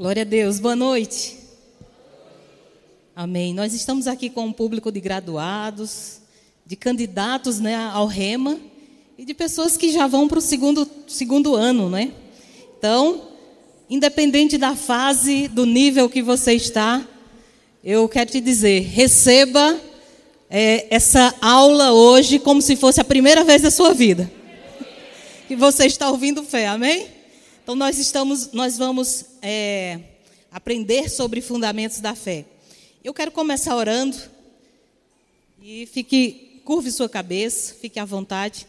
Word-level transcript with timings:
Glória 0.00 0.22
a 0.22 0.24
Deus, 0.24 0.58
boa 0.58 0.74
noite. 0.74 1.36
Amém. 3.14 3.52
Nós 3.52 3.74
estamos 3.74 4.06
aqui 4.06 4.30
com 4.30 4.46
um 4.46 4.52
público 4.52 4.90
de 4.90 4.98
graduados, 4.98 6.22
de 6.64 6.74
candidatos 6.74 7.60
né, 7.60 7.76
ao 7.76 8.06
REMA 8.06 8.58
e 9.18 9.26
de 9.26 9.34
pessoas 9.34 9.76
que 9.76 9.92
já 9.92 10.06
vão 10.06 10.26
para 10.26 10.38
o 10.38 10.40
segundo, 10.40 10.88
segundo 11.06 11.54
ano, 11.54 11.90
né? 11.90 12.12
Então, 12.78 13.28
independente 13.90 14.56
da 14.56 14.74
fase, 14.74 15.48
do 15.48 15.66
nível 15.66 16.08
que 16.08 16.22
você 16.22 16.54
está, 16.54 17.06
eu 17.84 18.08
quero 18.08 18.30
te 18.30 18.40
dizer, 18.40 18.80
receba 18.80 19.78
é, 20.48 20.86
essa 20.88 21.34
aula 21.42 21.92
hoje 21.92 22.38
como 22.38 22.62
se 22.62 22.74
fosse 22.74 23.02
a 23.02 23.04
primeira 23.04 23.44
vez 23.44 23.60
da 23.60 23.70
sua 23.70 23.92
vida. 23.92 24.32
Que 25.46 25.54
você 25.54 25.84
está 25.84 26.08
ouvindo 26.08 26.42
fé, 26.42 26.68
amém? 26.68 27.19
Então 27.62 27.74
nós 27.74 27.98
estamos, 27.98 28.52
nós 28.52 28.76
vamos 28.76 29.24
é, 29.42 30.00
aprender 30.50 31.08
sobre 31.08 31.40
fundamentos 31.40 32.00
da 32.00 32.14
fé. 32.14 32.44
Eu 33.02 33.14
quero 33.14 33.30
começar 33.30 33.76
orando 33.76 34.16
e 35.62 35.86
fique 35.86 36.60
curve 36.64 36.90
sua 36.90 37.08
cabeça, 37.08 37.74
fique 37.74 37.98
à 37.98 38.04
vontade. 38.04 38.66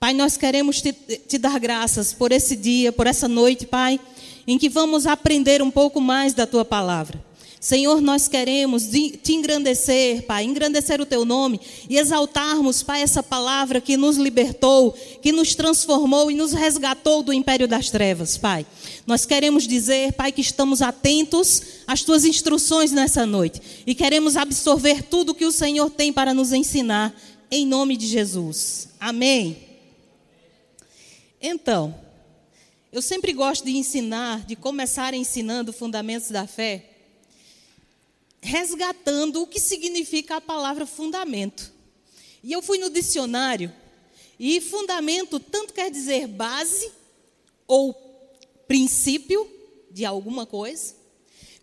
Pai, 0.00 0.14
nós 0.14 0.36
queremos 0.36 0.80
te, 0.80 0.92
te 0.92 1.38
dar 1.38 1.58
graças 1.58 2.12
por 2.12 2.30
esse 2.30 2.54
dia, 2.54 2.92
por 2.92 3.06
essa 3.06 3.26
noite, 3.26 3.66
Pai, 3.66 3.98
em 4.46 4.56
que 4.56 4.68
vamos 4.68 5.06
aprender 5.06 5.60
um 5.60 5.70
pouco 5.70 6.00
mais 6.00 6.32
da 6.32 6.46
tua 6.46 6.64
palavra. 6.64 7.27
Senhor, 7.60 8.00
nós 8.00 8.28
queremos 8.28 8.84
te 8.86 9.32
engrandecer, 9.32 10.22
Pai, 10.22 10.44
engrandecer 10.44 11.00
o 11.00 11.06
teu 11.06 11.24
nome 11.24 11.60
e 11.88 11.98
exaltarmos, 11.98 12.84
Pai, 12.84 13.02
essa 13.02 13.20
palavra 13.20 13.80
que 13.80 13.96
nos 13.96 14.16
libertou, 14.16 14.92
que 15.20 15.32
nos 15.32 15.56
transformou 15.56 16.30
e 16.30 16.36
nos 16.36 16.52
resgatou 16.52 17.20
do 17.20 17.32
império 17.32 17.66
das 17.66 17.90
trevas, 17.90 18.38
Pai. 18.38 18.64
Nós 19.06 19.26
queremos 19.26 19.66
dizer, 19.66 20.12
Pai, 20.12 20.30
que 20.30 20.40
estamos 20.40 20.80
atentos 20.80 21.62
às 21.84 22.02
tuas 22.04 22.24
instruções 22.24 22.92
nessa 22.92 23.26
noite 23.26 23.60
e 23.84 23.92
queremos 23.92 24.36
absorver 24.36 25.02
tudo 25.02 25.34
que 25.34 25.44
o 25.44 25.52
Senhor 25.52 25.90
tem 25.90 26.12
para 26.12 26.32
nos 26.32 26.52
ensinar, 26.52 27.12
em 27.50 27.66
nome 27.66 27.96
de 27.96 28.06
Jesus. 28.06 28.90
Amém. 29.00 29.56
Então, 31.42 31.94
eu 32.92 33.02
sempre 33.02 33.32
gosto 33.32 33.64
de 33.64 33.76
ensinar, 33.76 34.46
de 34.46 34.54
começar 34.54 35.12
ensinando 35.12 35.72
fundamentos 35.72 36.30
da 36.30 36.46
fé 36.46 36.97
resgatando 38.40 39.42
o 39.42 39.46
que 39.46 39.60
significa 39.60 40.36
a 40.36 40.40
palavra 40.40 40.86
fundamento. 40.86 41.72
E 42.42 42.52
eu 42.52 42.62
fui 42.62 42.78
no 42.78 42.90
dicionário 42.90 43.72
e 44.38 44.60
fundamento 44.60 45.40
tanto 45.40 45.74
quer 45.74 45.90
dizer 45.90 46.26
base 46.28 46.90
ou 47.66 47.94
princípio 48.66 49.50
de 49.90 50.04
alguma 50.04 50.46
coisa, 50.46 50.94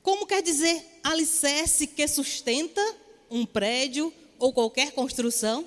como 0.02 0.26
quer 0.26 0.42
dizer 0.42 0.84
alicerce 1.04 1.88
que 1.88 2.08
sustenta 2.08 2.82
um 3.30 3.46
prédio 3.46 4.14
ou 4.38 4.52
qualquer 4.52 4.92
construção, 4.92 5.66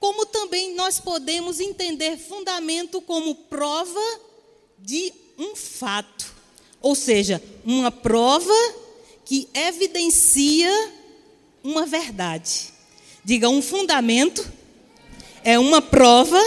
como 0.00 0.26
também 0.26 0.74
nós 0.74 0.98
podemos 0.98 1.60
entender 1.60 2.18
fundamento 2.18 3.00
como 3.00 3.34
prova 3.34 4.20
de 4.78 5.12
um 5.38 5.54
fato, 5.54 6.34
ou 6.80 6.94
seja, 6.94 7.42
uma 7.64 7.90
prova 7.90 8.52
que 9.24 9.48
evidencia 9.54 10.70
uma 11.62 11.86
verdade. 11.86 12.72
Diga, 13.24 13.48
um 13.48 13.62
fundamento 13.62 14.46
é 15.42 15.58
uma 15.58 15.80
prova 15.80 16.40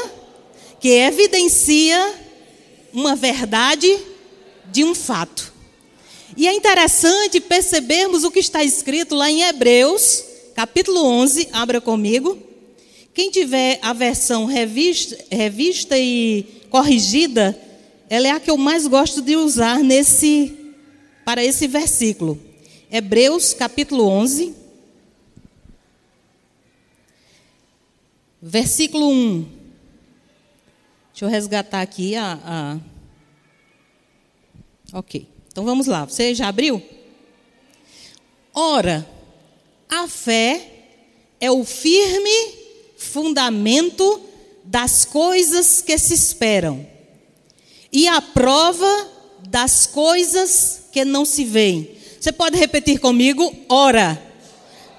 que 0.80 0.90
evidencia 0.90 2.14
uma 2.94 3.16
verdade 3.16 3.98
de 4.72 4.84
um 4.84 4.94
fato. 4.94 5.54
E 6.36 6.48
é 6.48 6.54
interessante 6.54 7.40
percebermos 7.40 8.24
o 8.24 8.30
que 8.30 8.40
está 8.40 8.64
escrito 8.64 9.16
lá 9.16 9.30
em 9.30 9.42
Hebreus, 9.42 10.24
capítulo 10.54 11.04
11, 11.04 11.50
abra 11.52 11.82
comigo. 11.82 12.38
Quem 13.14 13.32
tiver 13.32 13.80
a 13.82 13.94
versão 13.94 14.46
revista, 14.46 15.18
revista 15.32 15.98
e 15.98 16.46
corrigida, 16.70 17.60
ela 18.08 18.28
é 18.28 18.32
a 18.32 18.40
que 18.40 18.52
eu 18.52 18.58
mais 18.58 18.86
gosto 18.86 19.22
de 19.22 19.36
usar 19.36 19.80
nesse 19.80 20.56
para 21.26 21.44
esse 21.44 21.68
versículo. 21.68 22.40
Hebreus 22.90 23.54
capítulo 23.54 24.08
11, 24.08 24.56
versículo 28.42 29.10
1. 29.10 29.42
Deixa 31.12 31.26
eu 31.26 31.30
resgatar 31.30 31.82
aqui 31.82 32.16
a, 32.16 32.40
a. 32.46 32.80
Ok, 34.98 35.28
então 35.52 35.66
vamos 35.66 35.86
lá. 35.86 36.06
Você 36.06 36.34
já 36.34 36.48
abriu? 36.48 36.82
Ora, 38.54 39.06
a 39.90 40.08
fé 40.08 40.72
é 41.42 41.52
o 41.52 41.66
firme 41.66 42.56
fundamento 42.98 44.22
das 44.64 45.04
coisas 45.04 45.82
que 45.82 45.98
se 45.98 46.14
esperam 46.14 46.88
e 47.92 48.08
a 48.08 48.22
prova 48.22 49.12
das 49.50 49.86
coisas 49.86 50.84
que 50.94 51.04
não 51.04 51.26
se 51.26 51.44
veem. 51.44 51.97
Você 52.28 52.34
pode 52.34 52.58
repetir 52.58 53.00
comigo? 53.00 53.56
Ora, 53.70 54.22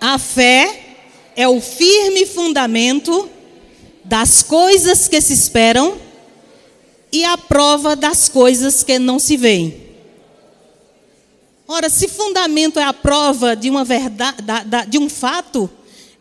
a 0.01 0.19
fé 0.19 0.97
é 1.37 1.47
o 1.47 1.61
firme 1.61 2.25
fundamento 2.25 3.29
das 4.03 4.43
coisas 4.43 5.09
que 5.09 5.21
se 5.21 5.35
esperam 5.35 5.99
e 7.13 7.27
a 7.27 7.37
prova 7.37 7.95
das 7.95 8.31
coisas 8.31 8.83
que 8.83 8.99
não 8.99 9.19
se 9.19 9.37
veem. 9.37 9.79
Ora, 11.67 11.91
se 11.91 12.09
fundamento 12.09 12.81
é 12.81 12.85
a 12.85 12.95
prova 12.95 13.55
de 13.55 13.69
uma 13.69 13.85
verdade, 13.85 14.39
de 14.89 14.97
um 14.97 15.11
fato, 15.11 15.69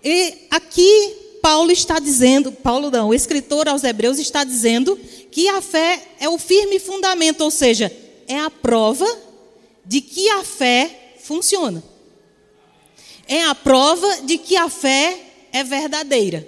e 0.03 0.33
aqui 0.51 1.39
Paulo 1.41 1.71
está 1.71 1.99
dizendo, 1.99 2.51
Paulo 2.51 2.91
não, 2.91 3.07
o 3.07 3.13
escritor 3.13 3.69
aos 3.69 3.85
Hebreus 3.85 4.19
está 4.19 4.43
dizendo 4.43 4.99
que 5.31 5.47
a 5.47 5.61
fé 5.61 6.03
é 6.19 6.27
o 6.27 6.37
firme 6.37 6.79
fundamento, 6.79 7.45
ou 7.45 7.49
seja, 7.49 7.89
é 8.27 8.37
a 8.37 8.49
prova 8.49 9.26
de 9.87 10.01
que 10.01 10.29
a 10.29 10.43
fé 10.43 11.15
funciona. 11.23 11.83
É 13.27 13.43
a 13.43 13.55
prova 13.55 14.21
de 14.23 14.37
que 14.37 14.55
a 14.55 14.69
fé 14.69 15.19
é 15.51 15.63
verdadeira. 15.63 16.47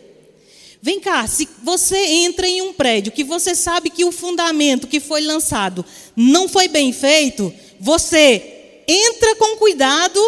Vem 0.82 1.00
cá, 1.00 1.28
se 1.28 1.48
você 1.62 1.98
entra 1.98 2.48
em 2.48 2.62
um 2.62 2.72
prédio 2.72 3.12
que 3.12 3.24
você 3.24 3.54
sabe 3.54 3.90
que 3.90 4.06
o 4.06 4.12
fundamento 4.12 4.88
que 4.88 5.00
foi 5.00 5.22
lançado 5.22 5.84
não 6.16 6.48
foi 6.48 6.70
bem 6.70 6.94
feito, 6.94 7.54
você 7.80 8.82
entra 8.88 9.36
com 9.36 9.58
cuidado 9.58 10.20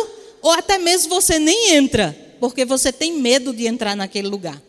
ou 0.41 0.51
até 0.51 0.77
mesmo 0.77 1.09
você 1.09 1.39
nem 1.39 1.71
entra, 1.71 2.17
porque 2.39 2.65
você 2.65 2.91
tem 2.91 3.13
medo 3.13 3.53
de 3.53 3.65
entrar 3.65 3.95
naquele 3.95 4.27
lugar. 4.27 4.61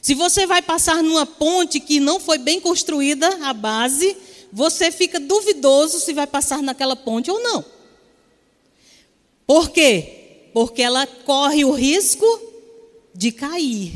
Se 0.00 0.14
você 0.14 0.46
vai 0.46 0.62
passar 0.62 1.02
numa 1.02 1.26
ponte 1.26 1.80
que 1.80 1.98
não 1.98 2.20
foi 2.20 2.38
bem 2.38 2.60
construída 2.60 3.28
a 3.42 3.52
base, 3.52 4.16
você 4.52 4.92
fica 4.92 5.18
duvidoso 5.18 5.98
se 5.98 6.12
vai 6.12 6.26
passar 6.26 6.62
naquela 6.62 6.94
ponte 6.94 7.30
ou 7.30 7.40
não. 7.42 7.64
Por 9.46 9.70
quê? 9.70 10.50
Porque 10.52 10.82
ela 10.82 11.06
corre 11.06 11.64
o 11.64 11.72
risco 11.72 12.26
de 13.14 13.32
cair. 13.32 13.94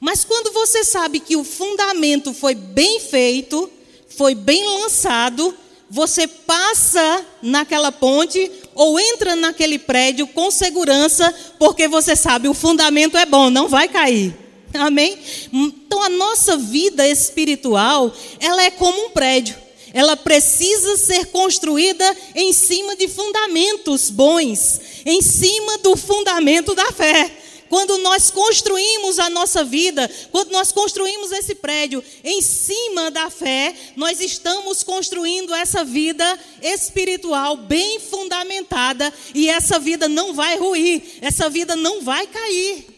Mas 0.00 0.24
quando 0.24 0.52
você 0.52 0.82
sabe 0.84 1.20
que 1.20 1.36
o 1.36 1.44
fundamento 1.44 2.34
foi 2.34 2.54
bem 2.54 2.98
feito, 2.98 3.70
foi 4.08 4.34
bem 4.34 4.64
lançado, 4.64 5.56
você 5.88 6.26
passa 6.26 7.24
naquela 7.40 7.92
ponte 7.92 8.50
ou 8.74 8.98
entra 8.98 9.36
naquele 9.36 9.78
prédio 9.78 10.26
com 10.26 10.50
segurança, 10.50 11.32
porque 11.58 11.86
você 11.86 12.14
sabe 12.14 12.48
o 12.48 12.54
fundamento 12.54 13.16
é 13.16 13.24
bom, 13.24 13.50
não 13.50 13.68
vai 13.68 13.88
cair. 13.88 14.47
Amém? 14.74 15.18
Então 15.52 16.02
a 16.02 16.08
nossa 16.08 16.56
vida 16.56 17.06
espiritual, 17.06 18.14
ela 18.40 18.62
é 18.62 18.70
como 18.70 19.06
um 19.06 19.10
prédio. 19.10 19.56
Ela 19.92 20.16
precisa 20.16 20.96
ser 20.96 21.26
construída 21.26 22.16
em 22.34 22.52
cima 22.52 22.94
de 22.94 23.08
fundamentos 23.08 24.10
bons, 24.10 24.80
em 25.04 25.22
cima 25.22 25.78
do 25.78 25.96
fundamento 25.96 26.74
da 26.74 26.92
fé. 26.92 27.30
Quando 27.68 27.98
nós 27.98 28.30
construímos 28.30 29.18
a 29.18 29.28
nossa 29.28 29.62
vida, 29.62 30.10
quando 30.30 30.50
nós 30.52 30.72
construímos 30.72 31.32
esse 31.32 31.54
prédio 31.54 32.02
em 32.24 32.40
cima 32.40 33.10
da 33.10 33.28
fé, 33.28 33.74
nós 33.94 34.20
estamos 34.20 34.82
construindo 34.82 35.54
essa 35.54 35.84
vida 35.84 36.38
espiritual 36.62 37.56
bem 37.56 38.00
fundamentada 38.00 39.12
e 39.34 39.50
essa 39.50 39.78
vida 39.78 40.08
não 40.08 40.32
vai 40.32 40.56
ruir, 40.56 41.02
essa 41.20 41.50
vida 41.50 41.76
não 41.76 42.00
vai 42.00 42.26
cair. 42.26 42.97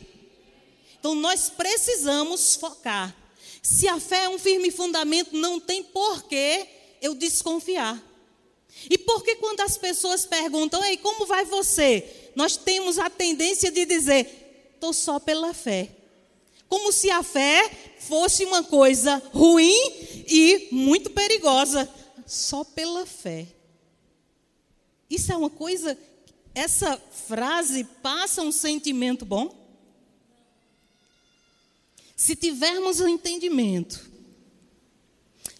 Então 1.00 1.14
nós 1.14 1.49
precisamos 1.49 2.55
focar. 2.55 3.17
Se 3.62 3.88
a 3.88 3.99
fé 3.99 4.25
é 4.25 4.29
um 4.29 4.38
firme 4.38 4.70
fundamento, 4.70 5.35
não 5.35 5.58
tem 5.58 5.82
porquê 5.82 6.69
eu 7.00 7.14
desconfiar. 7.14 8.00
E 8.88 8.99
por 8.99 9.25
que 9.25 9.37
quando 9.37 9.61
as 9.61 9.76
pessoas 9.76 10.26
perguntam, 10.26 10.85
ei, 10.85 10.99
como 10.99 11.26
vai 11.26 11.44
você? 11.47 12.31
Nós 12.37 12.56
temos 12.56 12.99
a 12.99 13.11
tendência 13.11 13.70
de 13.70 13.85
dizer, 13.85 14.70
estou 14.75 14.93
só 14.93 15.19
pela 15.19 15.52
fé. 15.52 15.91
Como 16.69 16.93
se 16.93 17.11
a 17.11 17.23
fé 17.23 17.70
fosse 17.99 18.44
uma 18.44 18.62
coisa 18.62 19.20
ruim 19.32 19.75
e 20.29 20.69
muito 20.70 21.11
perigosa. 21.11 21.88
Só 22.26 22.62
pela 22.62 23.05
fé. 23.05 23.46
Isso 25.08 25.32
é 25.32 25.37
uma 25.37 25.50
coisa, 25.50 25.99
essa 26.55 26.96
frase 27.26 27.85
passa 28.03 28.43
um 28.43 28.53
sentimento 28.53 29.25
bom? 29.25 29.60
Se 32.20 32.37
tivermos 32.37 33.00
o 33.00 33.08
entendimento 33.08 33.99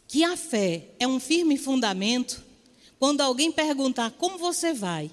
que 0.07 0.23
a 0.23 0.37
fé 0.37 0.89
é 0.99 1.09
um 1.09 1.19
firme 1.19 1.57
fundamento, 1.57 2.45
quando 2.99 3.23
alguém 3.23 3.51
perguntar 3.51 4.11
como 4.11 4.37
você 4.37 4.75
vai, 4.75 5.11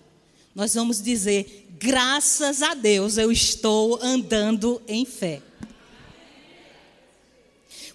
nós 0.53 0.73
vamos 0.73 1.01
dizer: 1.01 1.69
graças 1.79 2.61
a 2.61 2.73
Deus 2.73 3.17
eu 3.17 3.31
estou 3.31 3.97
andando 4.03 4.81
em 4.89 5.05
fé. 5.05 5.41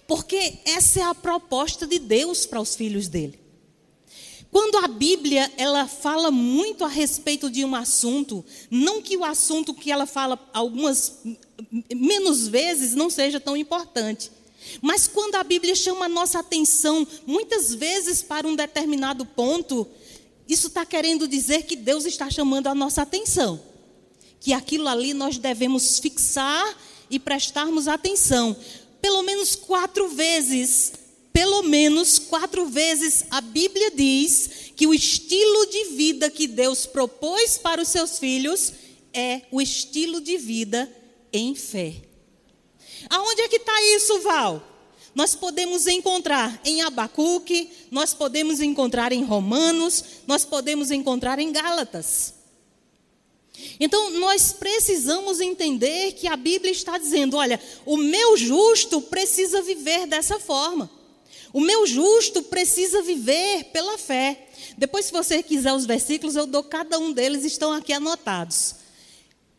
Porque 0.07 0.57
essa 0.65 1.01
é 1.01 1.03
a 1.03 1.13
proposta 1.13 1.85
de 1.85 1.99
Deus 1.99 2.47
para 2.47 2.59
os 2.59 2.75
filhos 2.75 3.07
dele. 3.07 3.39
Quando 4.49 4.83
a 4.83 4.87
Bíblia 4.87 5.51
ela 5.57 5.87
fala 5.87 6.31
muito 6.31 6.83
a 6.83 6.87
respeito 6.87 7.51
de 7.51 7.63
um 7.63 7.75
assunto, 7.75 8.43
não 8.71 8.99
que 8.99 9.15
o 9.15 9.23
assunto 9.23 9.75
que 9.75 9.91
ela 9.91 10.07
fala 10.07 10.39
algumas 10.51 11.21
menos 11.93 12.47
vezes 12.47 12.95
não 12.95 13.09
seja 13.09 13.39
tão 13.39 13.55
importante, 13.55 14.31
mas 14.81 15.07
quando 15.07 15.35
a 15.35 15.43
Bíblia 15.43 15.75
chama 15.75 16.05
a 16.05 16.09
nossa 16.09 16.39
atenção 16.39 17.05
muitas 17.25 17.73
vezes 17.73 18.23
para 18.23 18.47
um 18.47 18.55
determinado 18.55 19.25
ponto, 19.25 19.87
isso 20.47 20.67
está 20.67 20.85
querendo 20.85 21.27
dizer 21.27 21.63
que 21.63 21.75
Deus 21.75 22.05
está 22.05 22.29
chamando 22.29 22.67
a 22.67 22.75
nossa 22.75 23.01
atenção, 23.01 23.61
que 24.39 24.53
aquilo 24.53 24.87
ali 24.87 25.13
nós 25.13 25.37
devemos 25.37 25.99
fixar 25.99 26.77
e 27.09 27.19
prestarmos 27.19 27.87
atenção. 27.87 28.55
Pelo 29.01 29.21
menos 29.21 29.55
quatro 29.55 30.07
vezes 30.09 30.93
pelo 31.33 31.63
menos 31.63 32.19
quatro 32.19 32.67
vezes 32.67 33.25
a 33.31 33.41
Bíblia 33.41 33.89
diz 33.89 34.71
que 34.75 34.85
o 34.85 34.93
estilo 34.93 35.65
de 35.65 35.85
vida 35.95 36.29
que 36.29 36.45
Deus 36.45 36.85
propôs 36.85 37.57
para 37.57 37.81
os 37.81 37.87
seus 37.87 38.19
filhos 38.19 38.71
é 39.11 39.41
o 39.51 39.59
estilo 39.59 40.21
de 40.21 40.37
vida 40.37 40.87
em 41.33 41.55
fé. 41.55 41.95
Aonde 43.09 43.41
é 43.41 43.49
que 43.49 43.57
está 43.57 43.81
isso, 43.95 44.21
Val? 44.21 44.69
Nós 45.15 45.35
podemos 45.35 45.85
encontrar 45.87 46.59
em 46.63 46.81
Abacuque, 46.81 47.69
nós 47.91 48.13
podemos 48.13 48.59
encontrar 48.61 49.11
em 49.11 49.23
Romanos, 49.23 50.03
nós 50.25 50.45
podemos 50.45 50.89
encontrar 50.89 51.37
em 51.39 51.51
Gálatas. 51.51 52.33
Então, 53.79 54.09
nós 54.11 54.51
precisamos 54.53 55.39
entender 55.39 56.13
que 56.13 56.27
a 56.27 56.35
Bíblia 56.35 56.71
está 56.71 56.97
dizendo: 56.97 57.37
olha, 57.37 57.59
o 57.85 57.97
meu 57.97 58.35
justo 58.35 59.01
precisa 59.01 59.61
viver 59.61 60.07
dessa 60.07 60.39
forma. 60.39 60.89
O 61.51 61.61
meu 61.61 61.85
justo 61.85 62.41
precisa 62.41 63.03
viver 63.03 63.65
pela 63.65 63.95
fé. 63.95 64.47
Depois, 64.75 65.05
se 65.05 65.11
você 65.11 65.43
quiser 65.43 65.71
os 65.73 65.85
versículos, 65.85 66.35
eu 66.35 66.47
dou 66.47 66.63
cada 66.63 66.97
um 66.97 67.11
deles, 67.11 67.45
estão 67.45 67.71
aqui 67.71 67.93
anotados. 67.93 68.82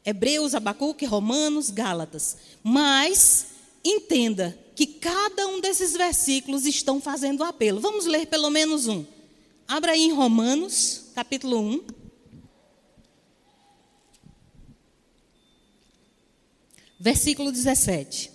Hebreus, 0.05 0.55
Abacuque, 0.55 1.07
Romanos, 1.07 1.71
Gálatas. 1.71 2.37
Mas 2.63 3.47
entenda 3.83 4.59
que 4.75 4.87
cada 4.87 5.47
um 5.47 5.61
desses 5.61 5.93
versículos 5.93 6.67
estão 6.67 7.01
fazendo 7.01 7.45
apelo. 7.45 7.81
Vamos 7.81 8.07
ler 8.07 8.27
pelo 8.27 8.51
menos 8.51 8.87
um. 8.87 9.05
Abra 9.67 9.93
aí 9.93 10.03
em 10.03 10.13
Romanos, 10.13 11.07
capítulo 11.15 11.59
1. 11.61 11.85
Versículo 17.01 17.51
17. 17.51 18.34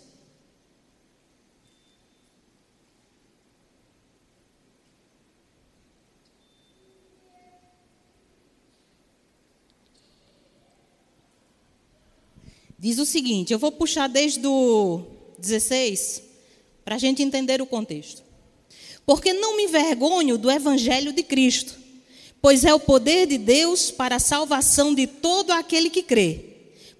Diz 12.79 12.97
o 12.97 13.05
seguinte: 13.05 13.51
eu 13.51 13.59
vou 13.59 13.71
puxar 13.71 14.07
desde 14.07 14.47
o 14.47 15.01
16 15.37 16.23
para 16.85 16.95
a 16.95 16.97
gente 16.97 17.21
entender 17.21 17.61
o 17.61 17.65
contexto. 17.65 18.23
Porque 19.05 19.33
não 19.33 19.57
me 19.57 19.63
envergonho 19.63 20.37
do 20.37 20.49
evangelho 20.49 21.11
de 21.11 21.21
Cristo, 21.23 21.75
pois 22.41 22.63
é 22.63 22.73
o 22.73 22.79
poder 22.79 23.27
de 23.27 23.37
Deus 23.37 23.91
para 23.91 24.15
a 24.15 24.19
salvação 24.19 24.95
de 24.95 25.07
todo 25.07 25.51
aquele 25.51 25.89
que 25.89 26.03
crê, 26.03 26.39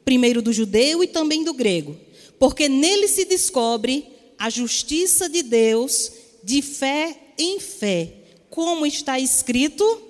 primeiro 0.04 0.42
do 0.42 0.52
judeu 0.52 1.04
e 1.04 1.08
também 1.08 1.44
do 1.44 1.54
grego, 1.54 1.96
porque 2.38 2.68
nele 2.68 3.08
se 3.08 3.26
descobre 3.26 4.06
a 4.38 4.50
justiça 4.50 5.30
de 5.30 5.44
Deus 5.44 6.12
de 6.44 6.62
fé 6.62 7.18
em 7.38 7.60
fé, 7.60 8.14
como 8.50 8.86
está 8.86 9.18
escrito: 9.18 10.02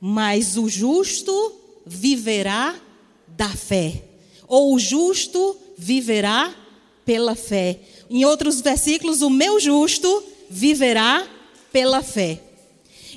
mas 0.00 0.56
o 0.56 0.68
justo 0.68 1.52
viverá 1.84 2.80
da 3.26 3.48
fé 3.48 4.13
ou 4.54 4.72
o 4.72 4.78
justo 4.78 5.56
viverá 5.76 6.54
pela 7.04 7.34
fé. 7.34 7.80
Em 8.08 8.24
outros 8.24 8.60
versículos, 8.60 9.20
o 9.20 9.28
meu 9.28 9.58
justo 9.58 10.22
viverá 10.48 11.28
pela 11.72 12.04
fé. 12.04 12.40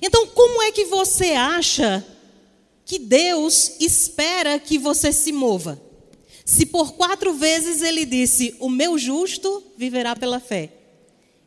Então, 0.02 0.26
como 0.26 0.64
é 0.64 0.72
que 0.72 0.86
você 0.86 1.34
acha 1.34 2.04
que 2.84 2.98
Deus 2.98 3.74
espera 3.80 4.58
que 4.58 4.80
você 4.80 5.14
se 5.14 5.32
mova? 5.32 5.80
Se 6.44 6.66
por 6.66 6.94
quatro 6.94 7.36
vezes 7.36 7.84
ele 7.84 8.04
disse: 8.04 8.56
O 8.60 8.68
meu 8.68 8.98
justo 8.98 9.62
viverá 9.78 10.16
pela 10.16 10.40
fé. 10.40 10.72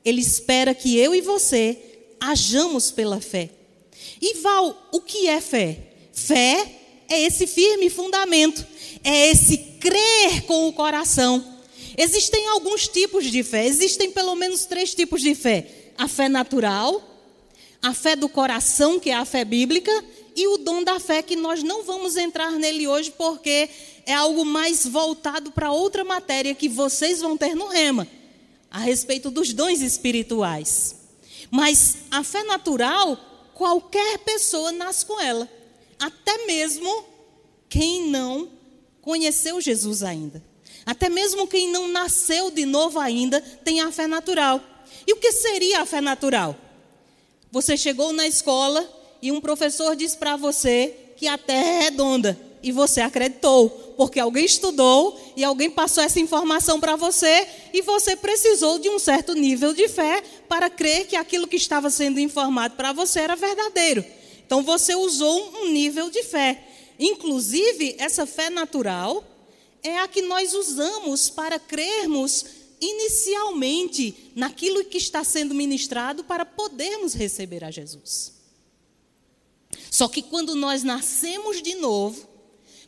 Ele 0.04 0.20
espera 0.20 0.72
que 0.72 0.96
eu 0.96 1.12
e 1.12 1.20
você 1.20 1.76
hajamos 2.20 2.93
pela 2.93 3.20
fé. 3.20 3.50
E 4.22 4.34
Val, 4.34 4.88
o 4.93 5.00
que 5.00 5.26
é 5.26 5.40
fé? 5.40 5.78
Fé 6.12 6.80
é 7.10 7.20
esse 7.20 7.46
firme 7.46 7.90
fundamento 7.90 8.64
é 9.04 9.30
esse 9.30 9.56
crer 9.56 10.42
com 10.46 10.68
o 10.68 10.72
coração. 10.72 11.44
Existem 11.96 12.48
alguns 12.48 12.88
tipos 12.88 13.24
de 13.24 13.42
fé, 13.42 13.66
existem 13.66 14.10
pelo 14.10 14.34
menos 14.34 14.64
três 14.64 14.94
tipos 14.94 15.20
de 15.20 15.34
fé: 15.34 15.66
a 15.98 16.08
fé 16.08 16.28
natural, 16.28 17.02
a 17.82 17.92
fé 17.92 18.14
do 18.16 18.28
coração, 18.28 18.98
que 18.98 19.10
é 19.10 19.14
a 19.14 19.24
fé 19.24 19.44
bíblica, 19.44 19.92
e 20.36 20.46
o 20.46 20.58
dom 20.58 20.82
da 20.82 21.00
fé, 21.00 21.22
que 21.22 21.36
nós 21.36 21.62
não 21.62 21.82
vamos 21.82 22.16
entrar 22.16 22.52
nele 22.52 22.86
hoje, 22.86 23.12
porque 23.16 23.68
é 24.06 24.14
algo 24.14 24.44
mais 24.44 24.86
voltado 24.86 25.50
para 25.50 25.72
outra 25.72 26.04
matéria 26.04 26.54
que 26.54 26.68
vocês 26.68 27.20
vão 27.20 27.36
ter 27.36 27.54
no 27.54 27.66
rema, 27.66 28.06
a 28.70 28.78
respeito 28.78 29.30
dos 29.30 29.52
dons 29.52 29.80
espirituais. 29.80 30.96
Mas 31.50 31.96
a 32.10 32.22
fé 32.22 32.44
natural, 32.44 33.18
qualquer 33.54 34.18
pessoa 34.18 34.70
nasce 34.70 35.04
com 35.04 35.20
ela, 35.20 35.50
até 36.00 36.47
mesmo 36.47 37.05
quem 37.69 38.08
não 38.08 38.51
conheceu 39.03 39.60
Jesus 39.60 40.03
ainda. 40.03 40.43
Até 40.86 41.08
mesmo 41.08 41.46
quem 41.46 41.70
não 41.70 41.89
nasceu 41.89 42.51
de 42.51 42.65
novo 42.65 42.98
ainda 42.98 43.41
tem 43.41 43.81
a 43.81 43.93
fé 43.93 44.06
natural. 44.06 44.60
E 45.06 45.13
o 45.13 45.17
que 45.17 45.31
seria 45.31 45.82
a 45.82 45.86
fé 45.86 46.01
natural? 46.01 46.56
Você 47.53 47.77
chegou 47.77 48.13
na 48.13 48.27
escola 48.27 48.89
e 49.20 49.31
um 49.31 49.41
professor 49.41 49.94
disse 49.94 50.17
para 50.17 50.36
você 50.36 50.94
que 51.17 51.27
a 51.27 51.36
terra 51.36 51.69
é 51.69 51.81
redonda 51.81 52.39
e 52.63 52.72
você 52.72 53.01
acreditou, 53.01 53.69
porque 53.96 54.20
alguém 54.20 54.44
estudou 54.44 55.19
e 55.36 55.44
alguém 55.44 55.70
passou 55.70 56.03
essa 56.03 56.20
informação 56.20 56.81
para 56.81 56.96
você 56.96 57.46
e 57.72 57.82
você 57.82 58.17
precisou 58.17 58.79
de 58.79 58.89
um 58.89 58.98
certo 58.98 59.34
nível 59.34 59.74
de 59.74 59.89
fé 59.89 60.22
para 60.48 60.70
crer 60.70 61.06
que 61.06 61.17
aquilo 61.17 61.46
que 61.46 61.56
estava 61.56 61.91
sendo 61.91 62.20
informado 62.20 62.74
para 62.77 62.93
você 62.93 63.20
era 63.20 63.36
verdadeiro. 63.36 64.05
Então 64.50 64.64
você 64.64 64.96
usou 64.96 65.62
um 65.62 65.70
nível 65.70 66.10
de 66.10 66.24
fé. 66.24 66.66
Inclusive, 66.98 67.94
essa 68.00 68.26
fé 68.26 68.50
natural 68.50 69.24
é 69.80 70.00
a 70.00 70.08
que 70.08 70.22
nós 70.22 70.54
usamos 70.54 71.30
para 71.30 71.56
crermos 71.56 72.46
inicialmente 72.80 74.32
naquilo 74.34 74.84
que 74.84 74.98
está 74.98 75.22
sendo 75.22 75.54
ministrado 75.54 76.24
para 76.24 76.44
podermos 76.44 77.14
receber 77.14 77.62
a 77.62 77.70
Jesus. 77.70 78.32
Só 79.88 80.08
que 80.08 80.20
quando 80.20 80.56
nós 80.56 80.82
nascemos 80.82 81.62
de 81.62 81.76
novo, 81.76 82.28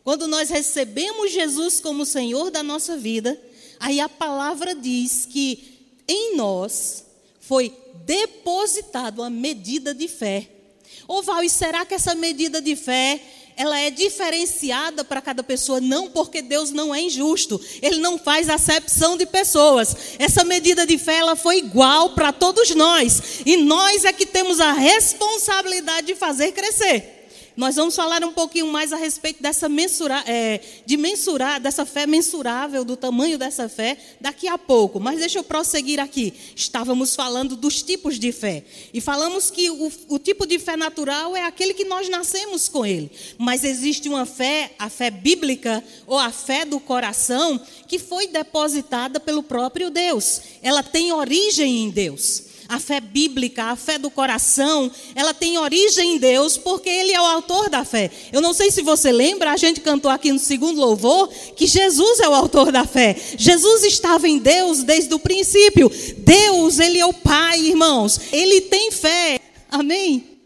quando 0.02 0.26
nós 0.26 0.50
recebemos 0.50 1.30
Jesus 1.30 1.80
como 1.80 2.04
Senhor 2.04 2.50
da 2.50 2.64
nossa 2.64 2.96
vida, 2.96 3.40
aí 3.78 4.00
a 4.00 4.08
palavra 4.08 4.74
diz 4.74 5.26
que 5.26 6.02
em 6.08 6.34
nós 6.34 7.04
foi 7.38 7.72
depositado 8.04 9.22
a 9.22 9.30
medida 9.30 9.94
de 9.94 10.08
fé. 10.08 10.61
Ô 11.06 11.22
Val, 11.22 11.42
e 11.42 11.50
será 11.50 11.84
que 11.84 11.94
essa 11.94 12.14
medida 12.14 12.60
de 12.60 12.76
fé 12.76 13.20
ela 13.56 13.78
é 13.78 13.90
diferenciada 13.90 15.04
para 15.04 15.20
cada 15.20 15.42
pessoa, 15.42 15.80
não 15.80 16.10
porque 16.10 16.40
Deus 16.40 16.70
não 16.70 16.94
é 16.94 17.02
injusto, 17.02 17.60
Ele 17.80 17.98
não 17.98 18.18
faz 18.18 18.48
acepção 18.48 19.16
de 19.16 19.26
pessoas. 19.26 19.94
Essa 20.18 20.42
medida 20.42 20.86
de 20.86 20.96
fé 20.96 21.18
ela 21.18 21.36
foi 21.36 21.58
igual 21.58 22.10
para 22.10 22.32
todos 22.32 22.74
nós, 22.74 23.40
e 23.44 23.56
nós 23.58 24.04
é 24.04 24.12
que 24.12 24.26
temos 24.26 24.60
a 24.60 24.72
responsabilidade 24.72 26.06
de 26.06 26.14
fazer 26.14 26.52
crescer. 26.52 27.21
Nós 27.56 27.76
vamos 27.76 27.94
falar 27.94 28.24
um 28.24 28.32
pouquinho 28.32 28.66
mais 28.68 28.92
a 28.92 28.96
respeito 28.96 29.42
dessa 29.42 29.68
mensura, 29.68 30.24
é, 30.26 30.60
de 30.86 30.96
mensurar, 30.96 31.60
dessa 31.60 31.84
fé 31.84 32.06
mensurável, 32.06 32.84
do 32.84 32.96
tamanho 32.96 33.36
dessa 33.36 33.68
fé, 33.68 33.98
daqui 34.20 34.48
a 34.48 34.56
pouco. 34.56 34.98
Mas 34.98 35.20
deixa 35.20 35.38
eu 35.38 35.44
prosseguir 35.44 36.00
aqui. 36.00 36.32
Estávamos 36.56 37.14
falando 37.14 37.54
dos 37.54 37.82
tipos 37.82 38.18
de 38.18 38.32
fé. 38.32 38.64
E 38.92 39.00
falamos 39.00 39.50
que 39.50 39.68
o, 39.70 39.92
o 40.08 40.18
tipo 40.18 40.46
de 40.46 40.58
fé 40.58 40.76
natural 40.76 41.36
é 41.36 41.44
aquele 41.44 41.74
que 41.74 41.84
nós 41.84 42.08
nascemos 42.08 42.68
com 42.68 42.86
ele. 42.86 43.10
Mas 43.36 43.64
existe 43.64 44.08
uma 44.08 44.24
fé, 44.24 44.72
a 44.78 44.88
fé 44.88 45.10
bíblica, 45.10 45.84
ou 46.06 46.18
a 46.18 46.30
fé 46.30 46.64
do 46.64 46.80
coração, 46.80 47.60
que 47.86 47.98
foi 47.98 48.28
depositada 48.28 49.20
pelo 49.20 49.42
próprio 49.42 49.90
Deus. 49.90 50.40
Ela 50.62 50.82
tem 50.82 51.12
origem 51.12 51.84
em 51.84 51.90
Deus 51.90 52.51
a 52.72 52.80
fé 52.80 53.00
bíblica, 53.00 53.64
a 53.64 53.76
fé 53.76 53.98
do 53.98 54.10
coração, 54.10 54.90
ela 55.14 55.34
tem 55.34 55.58
origem 55.58 56.14
em 56.14 56.18
Deus, 56.18 56.56
porque 56.56 56.88
Ele 56.88 57.12
é 57.12 57.20
o 57.20 57.24
autor 57.24 57.68
da 57.68 57.84
fé. 57.84 58.10
Eu 58.32 58.40
não 58.40 58.54
sei 58.54 58.70
se 58.70 58.80
você 58.80 59.12
lembra, 59.12 59.52
a 59.52 59.58
gente 59.58 59.80
cantou 59.80 60.10
aqui 60.10 60.32
no 60.32 60.38
segundo 60.38 60.80
louvor, 60.80 61.28
que 61.54 61.66
Jesus 61.66 62.20
é 62.20 62.28
o 62.28 62.34
autor 62.34 62.72
da 62.72 62.86
fé. 62.86 63.14
Jesus 63.36 63.84
estava 63.84 64.26
em 64.26 64.38
Deus 64.38 64.82
desde 64.84 65.12
o 65.12 65.18
princípio. 65.18 65.90
Deus, 66.16 66.78
Ele 66.78 66.98
é 66.98 67.04
o 67.04 67.12
Pai, 67.12 67.60
irmãos. 67.60 68.18
Ele 68.32 68.62
tem 68.62 68.90
fé. 68.90 69.38
Amém? 69.70 70.38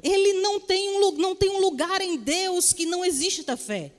Ele 0.00 0.34
não 0.34 0.60
tem 0.60 0.90
um, 0.90 1.10
não 1.12 1.34
tem 1.34 1.50
um 1.50 1.58
lugar 1.58 2.00
em 2.00 2.16
Deus 2.16 2.72
que 2.72 2.86
não 2.86 3.04
exista 3.04 3.56
fé. 3.56 3.90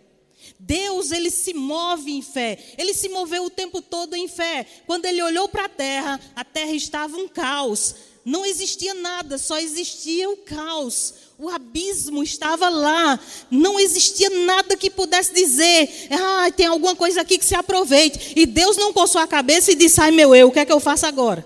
Deus, 0.59 1.11
ele 1.11 1.29
se 1.29 1.53
move 1.53 2.11
em 2.11 2.21
fé. 2.21 2.57
Ele 2.77 2.93
se 2.93 3.09
moveu 3.09 3.45
o 3.45 3.49
tempo 3.49 3.81
todo 3.81 4.15
em 4.15 4.27
fé. 4.27 4.65
Quando 4.87 5.05
ele 5.05 5.21
olhou 5.21 5.49
para 5.49 5.65
a 5.65 5.69
terra, 5.69 6.19
a 6.35 6.43
terra 6.43 6.71
estava 6.71 7.17
um 7.17 7.27
caos. 7.27 7.95
Não 8.23 8.43
existia 8.43 8.93
nada, 8.95 9.37
só 9.37 9.59
existia 9.59 10.27
o 10.29 10.37
caos. 10.37 11.13
O 11.37 11.49
abismo 11.49 12.23
estava 12.23 12.69
lá. 12.69 13.19
Não 13.51 13.79
existia 13.79 14.29
nada 14.29 14.75
que 14.75 14.89
pudesse 14.89 15.33
dizer: 15.33 16.07
ah, 16.09 16.49
tem 16.51 16.65
alguma 16.65 16.95
coisa 16.95 17.21
aqui 17.21 17.37
que 17.37 17.45
se 17.45 17.53
aproveite. 17.53 18.33
E 18.35 18.45
Deus 18.45 18.77
não 18.77 18.93
coçou 18.93 19.21
a 19.21 19.27
cabeça 19.27 19.71
e 19.71 19.75
disse: 19.75 20.01
ai 20.01 20.09
meu 20.09 20.33
eu, 20.33 20.47
o 20.47 20.51
que 20.51 20.59
é 20.59 20.65
que 20.65 20.71
eu 20.71 20.79
faço 20.79 21.05
agora? 21.05 21.45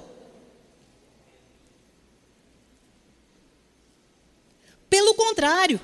Pelo 4.89 5.13
contrário, 5.13 5.81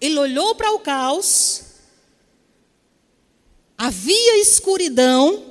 ele 0.00 0.18
olhou 0.18 0.54
para 0.54 0.72
o 0.72 0.78
caos 0.78 1.65
Havia 3.78 4.40
escuridão, 4.40 5.42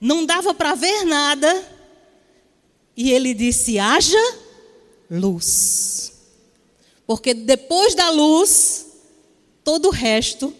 não 0.00 0.26
dava 0.26 0.52
para 0.52 0.74
ver 0.74 1.04
nada, 1.04 1.64
e 2.96 3.10
ele 3.10 3.32
disse: 3.34 3.78
haja 3.78 4.34
luz. 5.10 6.12
Porque 7.06 7.34
depois 7.34 7.94
da 7.94 8.10
luz, 8.10 8.86
todo 9.62 9.88
o 9.88 9.92
resto 9.92 10.54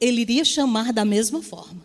ele 0.00 0.20
iria 0.20 0.44
chamar 0.44 0.92
da 0.92 1.04
mesma 1.04 1.42
forma. 1.42 1.84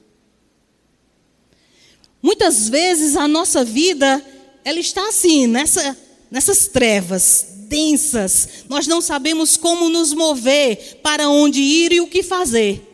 Muitas 2.21 2.67
vezes 2.67 3.15
a 3.15 3.27
nossa 3.27 3.63
vida, 3.63 4.23
ela 4.65 4.79
está 4.79 5.07
assim, 5.07 5.47
nessa, 5.47 5.97
nessas 6.29 6.67
trevas 6.67 7.45
densas. 7.69 8.65
Nós 8.67 8.87
não 8.87 8.99
sabemos 8.99 9.55
como 9.55 9.89
nos 9.89 10.13
mover, 10.13 10.99
para 11.01 11.29
onde 11.29 11.61
ir 11.61 11.93
e 11.93 12.01
o 12.01 12.07
que 12.07 12.23
fazer. 12.23 12.88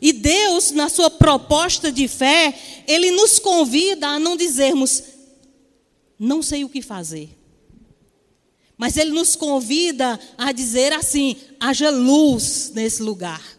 E 0.00 0.12
Deus, 0.12 0.70
na 0.70 0.88
sua 0.88 1.10
proposta 1.10 1.90
de 1.90 2.06
fé, 2.06 2.54
Ele 2.86 3.10
nos 3.10 3.38
convida 3.38 4.06
a 4.08 4.18
não 4.18 4.36
dizermos, 4.36 5.02
não 6.18 6.42
sei 6.42 6.64
o 6.64 6.68
que 6.68 6.80
fazer. 6.80 7.30
Mas 8.76 8.96
Ele 8.96 9.10
nos 9.10 9.34
convida 9.34 10.18
a 10.36 10.52
dizer 10.52 10.92
assim: 10.92 11.36
haja 11.58 11.90
luz 11.90 12.70
nesse 12.74 13.02
lugar. 13.02 13.58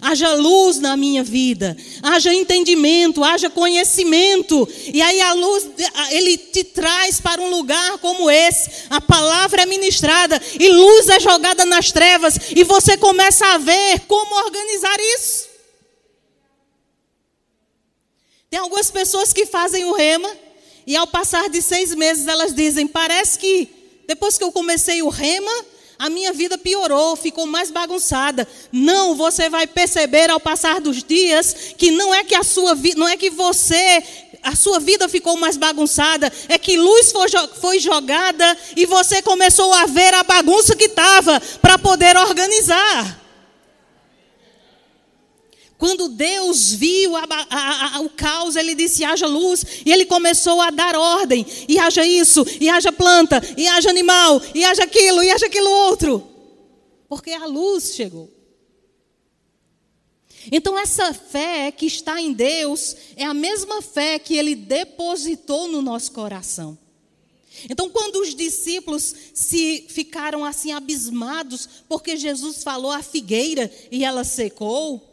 Haja 0.00 0.32
luz 0.34 0.78
na 0.78 0.96
minha 0.96 1.24
vida, 1.24 1.76
haja 2.00 2.32
entendimento, 2.32 3.24
haja 3.24 3.50
conhecimento. 3.50 4.68
E 4.92 5.02
aí 5.02 5.20
a 5.20 5.32
luz, 5.32 5.68
ele 6.10 6.36
te 6.36 6.62
traz 6.62 7.20
para 7.20 7.42
um 7.42 7.50
lugar 7.50 7.98
como 7.98 8.30
esse. 8.30 8.70
A 8.88 9.00
palavra 9.00 9.62
é 9.62 9.66
ministrada 9.66 10.40
e 10.60 10.68
luz 10.68 11.08
é 11.08 11.18
jogada 11.18 11.64
nas 11.64 11.90
trevas. 11.90 12.38
E 12.54 12.62
você 12.62 12.96
começa 12.96 13.44
a 13.46 13.58
ver 13.58 14.00
como 14.06 14.44
organizar 14.44 14.96
isso. 15.16 15.49
Tem 18.50 18.58
algumas 18.58 18.90
pessoas 18.90 19.32
que 19.32 19.46
fazem 19.46 19.84
o 19.84 19.92
rema 19.92 20.28
e 20.84 20.96
ao 20.96 21.06
passar 21.06 21.48
de 21.48 21.62
seis 21.62 21.94
meses 21.94 22.26
elas 22.26 22.52
dizem: 22.52 22.84
parece 22.84 23.38
que 23.38 23.68
depois 24.08 24.36
que 24.36 24.42
eu 24.42 24.50
comecei 24.50 25.02
o 25.02 25.08
rema, 25.08 25.52
a 25.96 26.10
minha 26.10 26.32
vida 26.32 26.58
piorou, 26.58 27.14
ficou 27.14 27.46
mais 27.46 27.70
bagunçada. 27.70 28.48
Não, 28.72 29.14
você 29.14 29.48
vai 29.48 29.68
perceber 29.68 30.30
ao 30.30 30.40
passar 30.40 30.80
dos 30.80 31.04
dias 31.04 31.54
que 31.78 31.92
não 31.92 32.12
é 32.12 32.24
que 32.24 32.34
a 32.34 32.42
sua 32.42 32.74
vida, 32.74 32.98
não 32.98 33.06
é 33.06 33.16
que 33.16 33.30
você 33.30 34.02
a 34.42 34.56
sua 34.56 34.80
vida 34.80 35.08
ficou 35.08 35.36
mais 35.36 35.56
bagunçada, 35.56 36.32
é 36.48 36.58
que 36.58 36.76
luz 36.76 37.12
foi, 37.12 37.28
foi 37.60 37.78
jogada 37.78 38.58
e 38.74 38.84
você 38.84 39.22
começou 39.22 39.72
a 39.72 39.86
ver 39.86 40.12
a 40.12 40.24
bagunça 40.24 40.74
que 40.74 40.86
estava 40.86 41.40
para 41.62 41.78
poder 41.78 42.16
organizar. 42.16 43.20
Quando 45.80 46.10
Deus 46.10 46.72
viu 46.72 47.16
a, 47.16 47.26
a, 47.48 47.96
a, 47.96 48.00
o 48.00 48.10
caos, 48.10 48.54
ele 48.54 48.74
disse: 48.74 49.02
haja 49.02 49.26
luz, 49.26 49.64
e 49.86 49.90
ele 49.90 50.04
começou 50.04 50.60
a 50.60 50.68
dar 50.68 50.94
ordem: 50.94 51.46
e 51.66 51.78
haja 51.78 52.04
isso, 52.04 52.44
e 52.60 52.68
haja 52.68 52.92
planta, 52.92 53.40
e 53.56 53.66
haja 53.66 53.88
animal, 53.88 54.42
e 54.54 54.62
haja 54.62 54.84
aquilo, 54.84 55.22
e 55.22 55.30
haja 55.30 55.46
aquilo 55.46 55.70
outro. 55.70 56.28
Porque 57.08 57.30
a 57.30 57.46
luz 57.46 57.94
chegou. 57.94 58.30
Então, 60.52 60.78
essa 60.78 61.14
fé 61.14 61.72
que 61.72 61.86
está 61.86 62.20
em 62.20 62.34
Deus 62.34 62.94
é 63.16 63.24
a 63.24 63.32
mesma 63.32 63.80
fé 63.80 64.18
que 64.18 64.36
ele 64.36 64.54
depositou 64.54 65.66
no 65.66 65.80
nosso 65.80 66.12
coração. 66.12 66.78
Então, 67.70 67.88
quando 67.88 68.16
os 68.16 68.34
discípulos 68.34 69.14
se 69.32 69.86
ficaram 69.88 70.44
assim 70.44 70.72
abismados, 70.72 71.66
porque 71.88 72.18
Jesus 72.18 72.62
falou 72.62 72.90
a 72.90 73.02
figueira 73.02 73.72
e 73.90 74.04
ela 74.04 74.24
secou, 74.24 75.09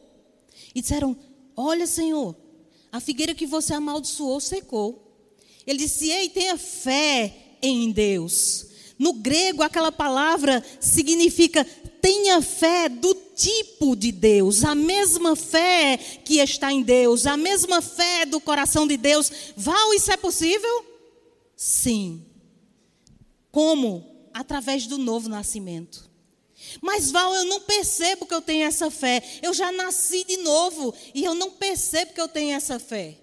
e 0.77 0.81
disseram: 0.81 1.17
Olha, 1.55 1.87
Senhor, 1.87 2.35
a 2.91 2.99
figueira 2.99 3.33
que 3.33 3.47
você 3.47 3.73
amaldiçoou 3.73 4.39
secou. 4.39 5.11
Ele 5.65 5.79
disse: 5.79 6.11
Ei, 6.11 6.29
tenha 6.29 6.55
fé 6.55 7.57
em 7.63 7.91
Deus. 7.91 8.67
No 8.99 9.13
grego, 9.13 9.63
aquela 9.63 9.91
palavra 9.91 10.63
significa 10.79 11.65
tenha 11.99 12.41
fé 12.43 12.87
do 12.87 13.13
tipo 13.35 13.95
de 13.95 14.11
Deus, 14.11 14.63
a 14.63 14.75
mesma 14.75 15.35
fé 15.35 15.97
que 16.23 16.37
está 16.37 16.71
em 16.71 16.83
Deus, 16.83 17.25
a 17.25 17.35
mesma 17.35 17.81
fé 17.81 18.25
do 18.25 18.39
coração 18.39 18.87
de 18.87 18.97
Deus. 18.97 19.31
Val, 19.55 19.93
isso 19.95 20.11
é 20.11 20.17
possível? 20.17 20.85
Sim. 21.55 22.23
Como? 23.51 24.29
Através 24.31 24.85
do 24.85 24.99
novo 24.99 25.27
nascimento. 25.27 26.06
Mas 26.81 27.11
Val, 27.11 27.33
eu 27.35 27.45
não 27.45 27.61
percebo 27.61 28.25
que 28.25 28.33
eu 28.33 28.41
tenho 28.41 28.65
essa 28.65 28.89
fé. 28.89 29.21
Eu 29.41 29.53
já 29.53 29.71
nasci 29.71 30.23
de 30.23 30.37
novo 30.37 30.93
e 31.13 31.23
eu 31.23 31.33
não 31.33 31.51
percebo 31.51 32.13
que 32.13 32.21
eu 32.21 32.27
tenho 32.27 32.55
essa 32.55 32.79
fé. 32.79 33.17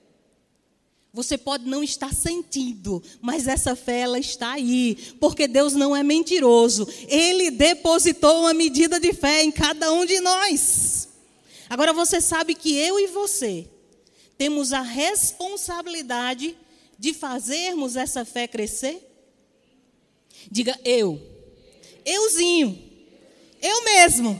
Você 1.14 1.38
pode 1.38 1.64
não 1.64 1.84
estar 1.84 2.12
sentindo, 2.12 3.00
mas 3.20 3.46
essa 3.46 3.76
fé 3.76 4.00
ela 4.00 4.18
está 4.18 4.54
aí, 4.54 4.96
porque 5.20 5.46
Deus 5.46 5.72
não 5.74 5.94
é 5.94 6.02
mentiroso. 6.02 6.88
Ele 7.06 7.52
depositou 7.52 8.40
uma 8.40 8.52
medida 8.52 8.98
de 8.98 9.12
fé 9.12 9.44
em 9.44 9.52
cada 9.52 9.92
um 9.92 10.04
de 10.04 10.18
nós. 10.18 11.08
Agora 11.70 11.92
você 11.92 12.20
sabe 12.20 12.56
que 12.56 12.76
eu 12.76 12.98
e 12.98 13.06
você 13.06 13.68
temos 14.36 14.72
a 14.72 14.80
responsabilidade 14.80 16.56
de 16.98 17.14
fazermos 17.14 17.94
essa 17.94 18.24
fé 18.24 18.48
crescer? 18.48 19.00
Diga 20.50 20.78
eu. 20.84 21.20
Euzinho. 22.04 22.93
Eu 23.66 23.82
mesmo, 23.82 24.38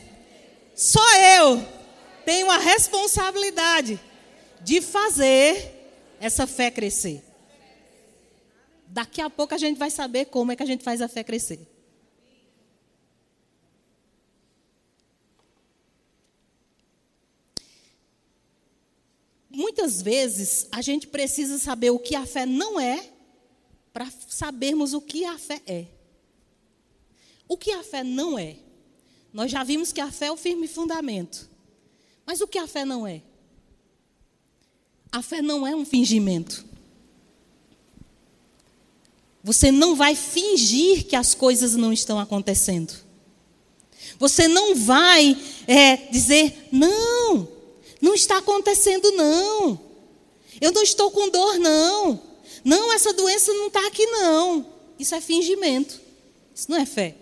só 0.75 1.01
eu, 1.39 1.67
tenho 2.27 2.51
a 2.51 2.59
responsabilidade 2.59 3.99
de 4.61 4.83
fazer 4.83 5.73
essa 6.21 6.47
fé 6.47 6.71
crescer. 6.71 7.25
Daqui 8.87 9.23
a 9.23 9.31
pouco 9.31 9.55
a 9.55 9.59
gente 9.59 9.79
vai 9.79 9.91
saber 9.91 10.27
como 10.27 10.53
é 10.53 10.57
que 10.57 10.63
a 10.63 10.67
gente 10.67 10.85
faz 10.85 11.01
a 11.01 11.09
fé 11.09 11.25
crescer. 11.25 11.67
Muitas 19.49 20.03
vezes 20.03 20.69
a 20.71 20.83
gente 20.83 21.07
precisa 21.07 21.59
saber 21.59 21.89
o 21.89 21.99
que 21.99 22.15
a 22.15 22.27
fé 22.27 22.45
não 22.45 22.79
é 22.79 23.09
para 23.91 24.07
sabermos 24.29 24.93
o 24.93 25.01
que 25.01 25.25
a 25.25 25.39
fé 25.39 25.63
é. 25.67 25.87
O 27.49 27.57
que 27.57 27.71
a 27.71 27.83
fé 27.83 28.05
não 28.05 28.39
é? 28.39 28.64
Nós 29.35 29.51
já 29.51 29.65
vimos 29.65 29.93
que 29.93 30.01
a 30.01 30.13
fé 30.13 30.27
é 30.27 30.33
o 30.33 30.37
firme 30.37 30.69
fundamento. 30.69 31.51
Mas 32.25 32.41
o 32.41 32.47
que 32.47 32.57
a 32.57 32.69
fé 32.69 32.85
não 32.85 33.05
é? 33.05 33.21
A 35.11 35.21
fé 35.23 35.43
não 35.43 35.67
é 35.67 35.75
um 35.75 35.85
fingimento. 35.85 36.65
Você 39.43 39.73
não 39.73 39.97
vai 39.97 40.15
fingir 40.15 41.05
que 41.07 41.17
as 41.17 41.35
coisas 41.35 41.75
não 41.75 41.93
estão 41.93 42.21
acontecendo. 42.21 42.95
Você 44.21 44.47
não 44.47 44.77
vai 44.77 45.37
é, 45.67 45.97
dizer, 45.97 46.69
não, 46.71 47.49
não 48.01 48.15
está 48.15 48.39
acontecendo, 48.39 49.11
não. 49.13 49.81
Eu 50.61 50.71
não 50.71 50.83
estou 50.85 51.11
com 51.11 51.29
dor, 51.29 51.59
não. 51.59 52.23
Não, 52.65 52.93
essa 52.93 53.13
doença 53.13 53.53
não 53.53 53.67
está 53.67 53.85
aqui, 53.85 54.07
não. 54.07 54.65
Isso 54.97 55.13
é 55.13 55.21
fingimento. 55.21 56.01
Isso 56.55 56.71
não 56.71 56.79
é 56.79 56.87
fé. 56.87 57.17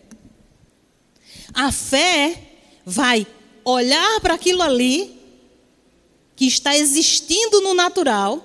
A 1.54 1.70
fé 1.70 2.40
vai 2.84 3.26
olhar 3.64 4.20
para 4.20 4.34
aquilo 4.34 4.62
ali 4.62 5.20
que 6.34 6.46
está 6.46 6.76
existindo 6.76 7.60
no 7.60 7.74
natural 7.74 8.44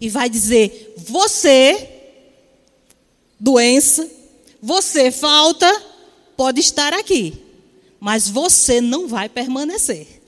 e 0.00 0.08
vai 0.08 0.28
dizer: 0.28 0.94
você, 0.96 1.88
doença, 3.38 4.08
você, 4.62 5.10
falta, 5.10 5.70
pode 6.36 6.60
estar 6.60 6.92
aqui, 6.92 7.34
mas 7.98 8.28
você 8.28 8.80
não 8.80 9.06
vai 9.06 9.28
permanecer. 9.28 10.20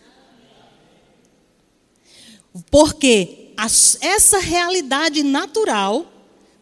Porque 2.71 3.53
essa 4.01 4.39
realidade 4.39 5.23
natural 5.23 6.07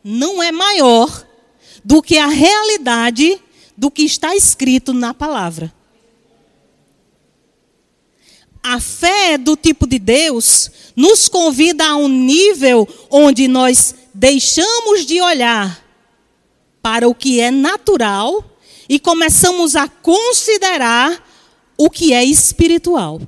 não 0.04 0.42
é 0.42 0.52
maior 0.52 1.26
do 1.84 2.02
que 2.02 2.18
a 2.18 2.26
realidade 2.26 3.40
do 3.80 3.90
que 3.90 4.02
está 4.02 4.36
escrito 4.36 4.92
na 4.92 5.14
palavra. 5.14 5.72
A 8.62 8.78
fé 8.78 9.38
do 9.38 9.56
tipo 9.56 9.86
de 9.86 9.98
Deus 9.98 10.70
nos 10.94 11.30
convida 11.30 11.86
a 11.86 11.96
um 11.96 12.06
nível 12.06 12.86
onde 13.10 13.48
nós 13.48 13.94
deixamos 14.12 15.06
de 15.06 15.18
olhar 15.22 15.82
para 16.82 17.08
o 17.08 17.14
que 17.14 17.40
é 17.40 17.50
natural 17.50 18.44
e 18.86 19.00
começamos 19.00 19.74
a 19.74 19.88
considerar 19.88 21.26
o 21.78 21.88
que 21.88 22.12
é 22.12 22.22
espiritual. 22.22 23.18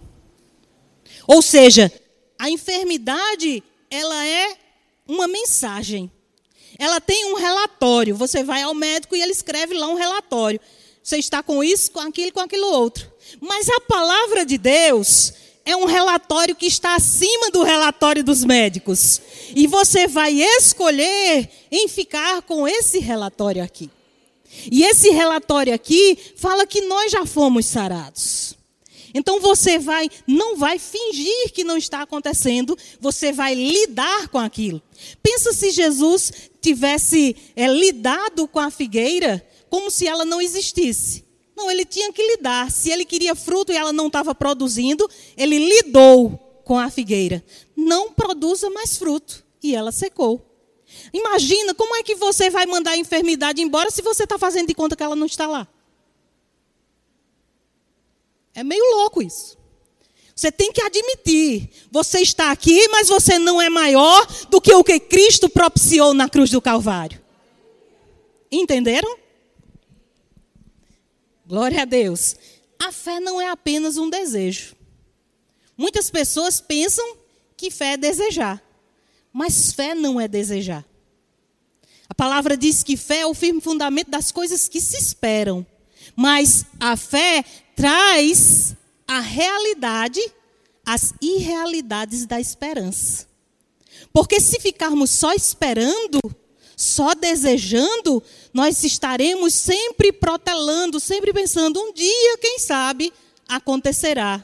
Ou 1.27 1.41
seja, 1.41 1.91
a 2.39 2.51
enfermidade, 2.51 3.65
ela 3.89 4.27
é 4.27 4.55
uma 5.09 5.27
mensagem. 5.27 6.13
Ela 6.79 7.01
tem 7.01 7.33
um 7.33 7.35
relatório. 7.35 8.17
Você 8.17 8.43
vai 8.43 8.63
ao 8.63 8.75
médico 8.75 9.15
e 9.15 9.23
ele 9.23 9.33
escreve 9.33 9.75
lá 9.75 9.89
um 9.89 9.95
relatório. 9.95 10.61
Você 11.03 11.17
está 11.17 11.43
com 11.43 11.63
isso, 11.65 11.91
com 11.91 12.01
aquilo, 12.01 12.33
com 12.33 12.41
aquilo 12.41 12.67
outro. 12.67 13.11
Mas 13.41 13.69
a 13.69 13.81
palavra 13.81 14.45
de 14.45 14.57
Deus 14.57 15.33
é 15.65 15.77
um 15.77 15.85
relatório 15.85 16.55
que 16.55 16.67
está 16.67 16.95
acima 16.95 17.51
do 17.51 17.63
relatório 17.63 18.23
dos 18.23 18.45
médicos. 18.45 19.21
E 19.55 19.67
você 19.67 20.07
vai 20.07 20.33
escolher 20.35 21.49
em 21.71 21.89
ficar 21.89 22.43
com 22.43 22.67
esse 22.67 22.99
relatório 22.99 23.63
aqui. 23.63 23.91
E 24.71 24.85
esse 24.85 25.11
relatório 25.11 25.75
aqui 25.75 26.17
fala 26.37 26.67
que 26.67 26.83
nós 26.83 27.11
já 27.11 27.25
fomos 27.25 27.67
sarados. 27.67 28.57
Então 29.15 29.41
você 29.41 29.79
vai, 29.79 30.09
não 30.27 30.57
vai 30.57 30.79
fingir 30.79 31.53
que 31.53 31.65
não 31.65 31.77
está 31.77 32.03
acontecendo, 32.03 32.77
você 33.01 33.33
vai 33.33 33.55
lidar 33.55 34.29
com 34.29 34.39
aquilo. 34.39 34.81
Pensa 35.23 35.53
se 35.53 35.71
Jesus 35.71 36.51
tivesse 36.63 37.37
é, 37.57 37.67
lidado 37.67 38.47
com 38.47 38.61
a 38.61 38.71
figueira 38.71 39.47
como 39.69 39.91
se 39.91 40.07
ela 40.07 40.25
não 40.25 40.41
existisse. 40.41 41.25
Não, 41.57 41.71
ele 41.71 41.85
tinha 41.85 42.13
que 42.13 42.23
lidar. 42.23 42.71
Se 42.71 42.91
ele 42.91 43.05
queria 43.05 43.35
fruto 43.35 43.73
e 43.73 43.77
ela 43.77 43.93
não 43.93 44.07
estava 44.07 44.35
produzindo, 44.35 45.09
ele 45.37 45.59
lidou 45.59 46.63
com 46.65 46.79
a 46.79 46.89
figueira. 46.89 47.45
Não 47.77 48.13
produza 48.13 48.71
mais 48.71 48.97
fruto. 48.97 49.45
E 49.63 49.75
ela 49.75 49.93
secou. 49.93 50.45
Imagina 51.13 51.75
como 51.75 51.97
é 51.97 52.03
que 52.03 52.15
você 52.15 52.51
vai 52.51 52.67
mandar 52.67 52.93
a 52.93 52.97
enfermidade 52.97 53.63
embora 53.63 53.91
se 53.91 54.03
você 54.03 54.25
está 54.25 54.39
fazendo 54.39 54.69
de 54.69 54.75
conta 54.75 54.97
que 54.97 55.03
ela 55.03 55.17
não 55.17 55.27
está 55.27 55.47
lá. 55.47 55.67
É 58.55 58.63
meio 58.63 58.85
louco 58.97 59.23
isso. 59.23 59.57
Você 60.35 60.51
tem 60.51 60.73
que 60.73 60.81
admitir, 60.81 61.69
você 61.91 62.21
está 62.21 62.51
aqui, 62.51 62.89
mas 62.89 63.09
você 63.09 63.39
não 63.39 63.61
é 63.61 63.69
maior 63.69 64.27
do 64.51 64.61
que 64.61 64.75
o 64.75 64.83
que 64.83 64.99
Cristo 64.99 65.49
propiciou 65.49 66.15
na 66.15 66.29
cruz 66.29 66.51
do 66.51 66.61
Calvário. 66.61 67.21
Entenderam? 68.51 69.19
Glória 71.47 71.83
a 71.83 71.85
Deus. 71.85 72.35
A 72.79 72.91
fé 72.91 73.21
não 73.21 73.41
é 73.41 73.49
apenas 73.49 73.97
um 73.97 74.09
desejo. 74.09 74.75
Muitas 75.77 76.11
pessoas 76.11 76.61
pensam 76.61 77.17
que 77.57 77.71
fé 77.71 77.93
é 77.93 77.97
desejar, 77.97 78.63
mas 79.33 79.73
fé 79.73 79.95
não 79.95 80.21
é 80.21 80.27
desejar. 80.27 80.85
A 82.09 82.15
palavra 82.15 82.57
diz 82.57 82.83
que 82.83 82.97
fé 82.97 83.21
é 83.21 83.27
o 83.27 83.35
firme 83.35 83.61
fundamento 83.61 84.11
das 84.11 84.31
coisas 84.31 84.69
que 84.69 84.81
se 84.81 84.97
esperam, 84.97 85.67
mas 86.17 86.67
a 86.79 86.97
fé 86.97 87.45
traz 87.75 88.77
a 89.13 89.21
realidade, 89.21 90.21
as 90.87 91.13
irrealidades 91.21 92.25
da 92.25 92.41
esperança. 92.41 93.27
Porque 94.11 94.41
se 94.41 94.59
ficarmos 94.59 95.11
só 95.11 95.35
esperando, 95.35 96.19
só 96.75 97.15
desejando, 97.15 98.23
nós 98.55 98.83
estaremos 98.85 99.53
sempre 99.53 100.13
protelando, 100.13 100.99
sempre 100.99 101.31
pensando, 101.31 101.79
um 101.79 101.93
dia, 101.93 102.39
quem 102.39 102.59
sabe, 102.59 103.13
acontecerá. 103.47 104.43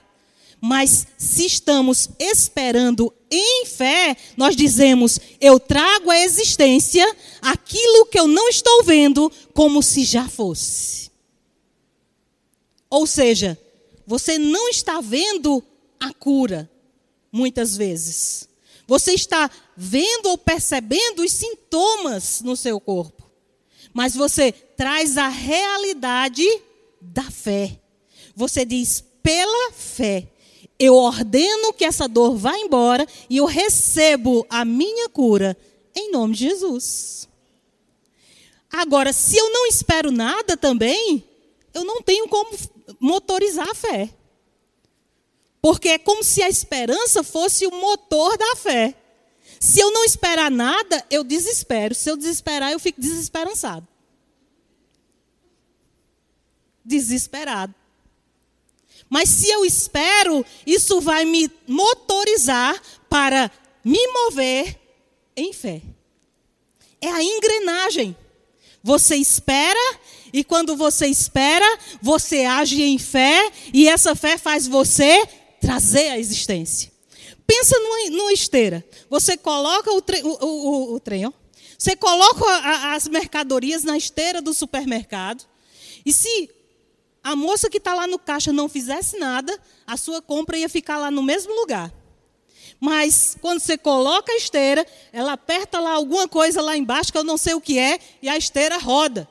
Mas 0.61 1.07
se 1.17 1.47
estamos 1.47 2.11
esperando 2.19 3.11
em 3.31 3.65
fé, 3.65 4.19
nós 4.37 4.55
dizemos: 4.55 5.19
eu 5.41 5.59
trago 5.59 6.11
à 6.11 6.19
existência 6.19 7.07
aquilo 7.41 8.07
que 8.07 8.19
eu 8.19 8.27
não 8.27 8.49
estou 8.49 8.85
vendo, 8.85 9.33
como 9.55 9.83
se 9.83 10.05
já 10.05 10.29
fosse. 10.29 11.11
Ou 12.91 13.07
seja, 13.07 13.59
você 14.09 14.38
não 14.38 14.71
está 14.71 15.03
vendo 15.03 15.62
a 16.01 16.14
cura, 16.14 16.68
muitas 17.31 17.77
vezes. 17.77 18.49
Você 18.87 19.12
está 19.12 19.51
vendo 19.77 20.31
ou 20.31 20.38
percebendo 20.38 21.23
os 21.23 21.31
sintomas 21.31 22.40
no 22.40 22.57
seu 22.57 22.81
corpo. 22.81 23.31
Mas 23.92 24.14
você 24.14 24.51
traz 24.51 25.18
a 25.18 25.29
realidade 25.29 26.42
da 27.03 27.31
fé. 27.31 27.79
Você 28.35 28.64
diz, 28.64 29.05
pela 29.23 29.73
fé, 29.73 30.27
eu 30.79 30.94
ordeno 30.94 31.75
que 31.75 31.85
essa 31.85 32.09
dor 32.09 32.35
vá 32.35 32.57
embora 32.57 33.07
e 33.29 33.37
eu 33.37 33.44
recebo 33.44 34.47
a 34.49 34.64
minha 34.64 35.11
cura 35.11 35.55
em 35.94 36.11
nome 36.11 36.33
de 36.33 36.49
Jesus. 36.49 37.29
Agora, 38.73 39.12
se 39.12 39.37
eu 39.37 39.53
não 39.53 39.66
espero 39.66 40.11
nada 40.11 40.57
também, 40.57 41.23
eu 41.75 41.85
não 41.85 42.01
tenho 42.01 42.27
como 42.27 42.57
motorizar 43.01 43.68
a 43.68 43.74
fé. 43.74 44.11
Porque 45.61 45.88
é 45.88 45.98
como 45.98 46.22
se 46.22 46.42
a 46.42 46.48
esperança 46.48 47.22
fosse 47.22 47.66
o 47.66 47.70
motor 47.70 48.37
da 48.37 48.57
fé. 48.57 48.94
Se 49.59 49.81
eu 49.81 49.90
não 49.90 50.05
esperar 50.05 50.51
nada, 50.51 51.05
eu 51.11 51.24
desespero. 51.24 51.94
Se 51.94 52.11
eu 52.11 52.16
desesperar, 52.16 52.72
eu 52.72 52.79
fico 52.79 53.01
desesperançado. 53.01 53.87
Desesperado. 56.85 57.74
Mas 59.11 59.29
se 59.31 59.48
eu 59.48 59.64
espero, 59.64 60.44
isso 60.66 61.01
vai 61.01 61.24
me 61.24 61.51
motorizar 61.66 62.81
para 63.09 63.51
me 63.85 64.07
mover 64.09 64.79
em 65.37 65.53
fé. 65.53 65.83
É 67.01 67.09
a 67.09 67.22
engrenagem. 67.22 68.16
Você 68.83 69.16
espera, 69.16 69.98
e 70.33 70.45
quando 70.45 70.77
você 70.77 71.07
espera, 71.07 71.67
você 72.01 72.45
age 72.45 72.83
em 72.83 72.99
fé, 72.99 73.51
e 73.73 73.88
essa 73.88 74.14
fé 74.14 74.37
faz 74.38 74.67
você 74.67 75.27
trazer 75.61 76.11
a 76.11 76.19
existência. 76.19 76.91
Pensa 77.47 77.79
numa, 78.11 78.33
esteira. 78.33 78.85
Você 79.09 79.37
coloca 79.37 79.91
o, 79.91 80.03
tre, 80.03 80.21
o, 80.23 80.29
o, 80.29 80.95
o 80.95 81.01
trem, 81.01 81.27
ó. 81.27 81.33
Você 81.79 81.97
coloca 81.97 82.45
a, 82.45 82.95
as 82.95 83.09
mercadorias 83.09 83.85
na 83.85 83.97
esteira 83.97 84.43
do 84.43 84.53
supermercado. 84.53 85.45
E 86.05 86.12
se 86.12 86.51
a 87.23 87.35
moça 87.35 87.71
que 87.71 87.79
está 87.79 87.95
lá 87.95 88.07
no 88.07 88.19
caixa 88.19 88.53
não 88.53 88.69
fizesse 88.69 89.19
nada, 89.19 89.59
a 89.87 89.97
sua 89.97 90.21
compra 90.21 90.59
ia 90.59 90.69
ficar 90.69 90.99
lá 90.99 91.11
no 91.11 91.23
mesmo 91.23 91.55
lugar. 91.55 91.93
Mas 92.81 93.37
quando 93.41 93.61
você 93.61 93.79
coloca 93.79 94.31
a 94.33 94.37
esteira, 94.37 94.87
ela 95.12 95.33
aperta 95.33 95.81
lá 95.81 95.93
alguma 95.93 96.29
coisa 96.29 96.61
lá 96.61 96.77
embaixo 96.77 97.12
que 97.12 97.19
eu 97.19 97.25
não 97.25 97.37
sei 97.37 97.55
o 97.55 97.61
que 97.61 97.79
é, 97.79 97.99
e 98.21 98.29
a 98.29 98.37
esteira 98.37 98.79
roda. 98.79 99.29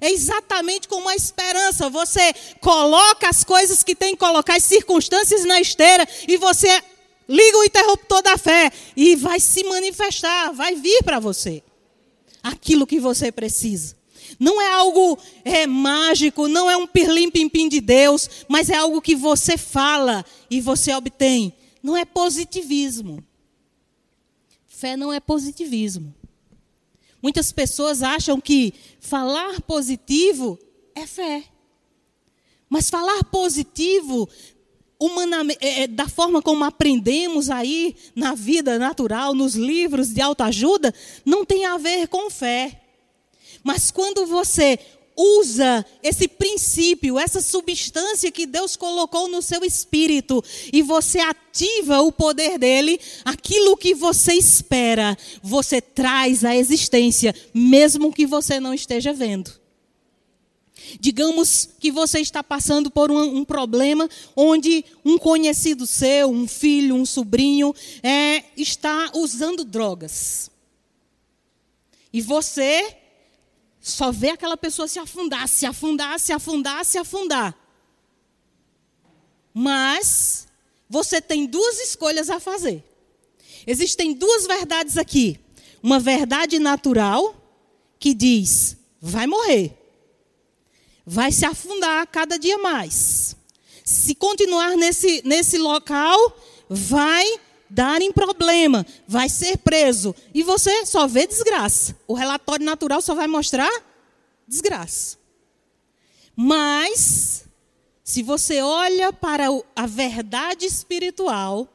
É 0.00 0.10
exatamente 0.10 0.88
como 0.88 1.08
a 1.08 1.16
esperança. 1.16 1.90
Você 1.90 2.32
coloca 2.60 3.28
as 3.28 3.44
coisas 3.44 3.82
que 3.82 3.94
tem 3.94 4.12
que 4.12 4.20
colocar, 4.20 4.56
as 4.56 4.64
circunstâncias 4.64 5.44
na 5.44 5.60
esteira, 5.60 6.06
e 6.26 6.36
você 6.36 6.68
liga 7.28 7.58
o 7.58 7.64
interruptor 7.64 8.22
da 8.22 8.38
fé 8.38 8.72
e 8.96 9.14
vai 9.16 9.38
se 9.38 9.62
manifestar, 9.64 10.52
vai 10.52 10.74
vir 10.74 11.02
para 11.02 11.20
você 11.20 11.62
aquilo 12.42 12.86
que 12.86 12.98
você 12.98 13.30
precisa. 13.30 13.96
Não 14.38 14.60
é 14.60 14.70
algo 14.70 15.18
é, 15.44 15.66
mágico, 15.66 16.48
não 16.48 16.70
é 16.70 16.76
um 16.76 16.86
pirlim-pim-pim 16.86 17.68
de 17.68 17.80
Deus, 17.80 18.28
mas 18.48 18.70
é 18.70 18.76
algo 18.76 19.02
que 19.02 19.16
você 19.16 19.56
fala 19.56 20.24
e 20.50 20.60
você 20.60 20.92
obtém. 20.94 21.52
Não 21.82 21.96
é 21.96 22.04
positivismo. 22.04 23.24
Fé 24.66 24.96
não 24.96 25.12
é 25.12 25.18
positivismo. 25.18 26.14
Muitas 27.22 27.52
pessoas 27.52 28.02
acham 28.02 28.40
que 28.40 28.72
falar 29.00 29.60
positivo 29.62 30.58
é 30.94 31.06
fé. 31.06 31.44
Mas 32.68 32.90
falar 32.90 33.24
positivo, 33.24 34.28
é, 35.60 35.82
é, 35.82 35.86
da 35.86 36.08
forma 36.08 36.42
como 36.42 36.64
aprendemos 36.64 37.50
aí 37.50 37.96
na 38.14 38.34
vida 38.34 38.78
natural, 38.78 39.34
nos 39.34 39.54
livros 39.54 40.12
de 40.12 40.20
autoajuda, 40.20 40.94
não 41.24 41.44
tem 41.44 41.64
a 41.64 41.76
ver 41.78 42.08
com 42.08 42.30
fé. 42.30 42.82
Mas 43.64 43.90
quando 43.90 44.26
você 44.26 44.78
usa 45.18 45.84
esse 46.00 46.28
princípio, 46.28 47.18
essa 47.18 47.40
substância 47.40 48.30
que 48.30 48.46
Deus 48.46 48.76
colocou 48.76 49.26
no 49.28 49.42
seu 49.42 49.64
espírito 49.64 50.42
e 50.72 50.80
você 50.80 51.18
ativa 51.18 52.00
o 52.00 52.12
poder 52.12 52.56
dele, 52.56 53.00
aquilo 53.24 53.76
que 53.76 53.94
você 53.94 54.34
espera, 54.34 55.18
você 55.42 55.80
traz 55.80 56.44
à 56.44 56.54
existência, 56.54 57.34
mesmo 57.52 58.12
que 58.12 58.24
você 58.24 58.60
não 58.60 58.72
esteja 58.72 59.12
vendo. 59.12 59.50
Digamos 61.00 61.68
que 61.80 61.90
você 61.90 62.20
está 62.20 62.42
passando 62.42 62.90
por 62.90 63.10
um, 63.10 63.38
um, 63.38 63.44
problema 63.44 64.08
onde 64.36 64.84
um 65.04 65.18
conhecido 65.18 65.86
seu, 65.86 66.30
um 66.30 66.46
filho, 66.46 66.94
um 66.94 67.04
sobrinho, 67.04 67.74
é, 68.02 68.44
está 68.56 69.10
usando 69.14 69.64
drogas. 69.64 70.50
E 72.12 72.22
você 72.22 72.96
só 73.88 74.12
vê 74.12 74.30
aquela 74.30 74.56
pessoa 74.56 74.86
se 74.86 74.98
afundar, 74.98 75.48
se 75.48 75.64
afundar, 75.64 76.20
se 76.20 76.32
afundar, 76.32 76.84
se 76.84 76.98
afundar. 76.98 77.54
Mas 79.52 80.46
você 80.88 81.20
tem 81.20 81.46
duas 81.46 81.80
escolhas 81.80 82.28
a 82.30 82.38
fazer. 82.38 82.84
Existem 83.66 84.12
duas 84.12 84.46
verdades 84.46 84.96
aqui. 84.96 85.40
Uma 85.82 85.98
verdade 85.98 86.58
natural 86.58 87.34
que 87.98 88.14
diz: 88.14 88.76
vai 89.00 89.26
morrer. 89.26 89.74
Vai 91.04 91.32
se 91.32 91.46
afundar 91.46 92.06
cada 92.08 92.38
dia 92.38 92.58
mais. 92.58 93.34
Se 93.84 94.14
continuar 94.14 94.76
nesse, 94.76 95.22
nesse 95.24 95.56
local, 95.56 96.36
vai 96.68 97.40
dar 97.70 98.00
em 98.00 98.12
problema, 98.12 98.86
vai 99.06 99.28
ser 99.28 99.58
preso. 99.58 100.14
E 100.34 100.42
você 100.42 100.86
só 100.86 101.06
vê 101.06 101.26
desgraça. 101.26 101.96
O 102.06 102.14
relatório 102.14 102.64
natural 102.64 103.00
só 103.00 103.14
vai 103.14 103.26
mostrar 103.26 103.70
desgraça. 104.46 105.18
Mas, 106.34 107.44
se 108.04 108.22
você 108.22 108.62
olha 108.62 109.12
para 109.12 109.46
a 109.74 109.86
verdade 109.86 110.64
espiritual, 110.64 111.68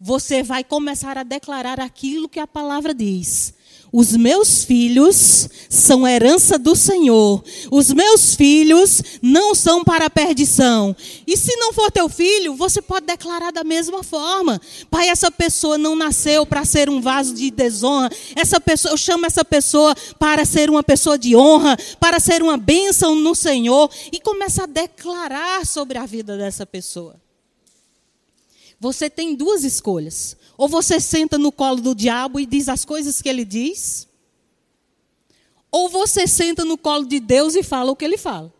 você 0.00 0.42
vai 0.42 0.64
começar 0.64 1.18
a 1.18 1.22
declarar 1.22 1.78
aquilo 1.78 2.28
que 2.28 2.40
a 2.40 2.46
palavra 2.46 2.94
diz. 2.94 3.54
Os 3.92 4.16
meus 4.16 4.64
filhos 4.64 5.50
são 5.68 6.08
herança 6.08 6.58
do 6.58 6.74
Senhor. 6.74 7.44
Os 7.70 7.92
meus 7.92 8.34
filhos 8.34 9.02
não 9.20 9.54
são 9.54 9.84
para 9.84 10.06
a 10.06 10.10
perdição. 10.10 10.96
E 11.26 11.36
se 11.36 11.54
não 11.56 11.74
for 11.74 11.90
teu 11.92 12.08
filho, 12.08 12.54
você 12.54 12.80
pode 12.80 13.04
declarar 13.04 13.52
da 13.52 13.62
mesma 13.62 14.02
forma. 14.02 14.58
Pai, 14.90 15.10
essa 15.10 15.30
pessoa 15.30 15.76
não 15.76 15.94
nasceu 15.94 16.46
para 16.46 16.64
ser 16.64 16.88
um 16.88 17.02
vaso 17.02 17.34
de 17.34 17.50
desonra. 17.50 18.08
Essa 18.34 18.58
pessoa, 18.58 18.94
eu 18.94 18.96
chamo 18.96 19.26
essa 19.26 19.44
pessoa 19.44 19.94
para 20.18 20.46
ser 20.46 20.70
uma 20.70 20.82
pessoa 20.82 21.18
de 21.18 21.36
honra, 21.36 21.76
para 22.00 22.18
ser 22.18 22.42
uma 22.42 22.56
bênção 22.56 23.14
no 23.14 23.34
Senhor 23.34 23.90
e 24.10 24.18
começa 24.18 24.64
a 24.64 24.66
declarar 24.66 25.66
sobre 25.66 25.98
a 25.98 26.06
vida 26.06 26.38
dessa 26.38 26.64
pessoa. 26.64 27.21
Você 28.82 29.08
tem 29.08 29.36
duas 29.36 29.62
escolhas. 29.62 30.36
Ou 30.58 30.66
você 30.66 30.98
senta 30.98 31.38
no 31.38 31.52
colo 31.52 31.80
do 31.80 31.94
diabo 31.94 32.40
e 32.40 32.44
diz 32.44 32.68
as 32.68 32.84
coisas 32.84 33.22
que 33.22 33.28
ele 33.28 33.44
diz, 33.44 34.08
ou 35.70 35.88
você 35.88 36.26
senta 36.26 36.64
no 36.64 36.76
colo 36.76 37.06
de 37.06 37.20
Deus 37.20 37.54
e 37.54 37.62
fala 37.62 37.92
o 37.92 37.96
que 37.96 38.04
ele 38.04 38.18
fala. 38.18 38.52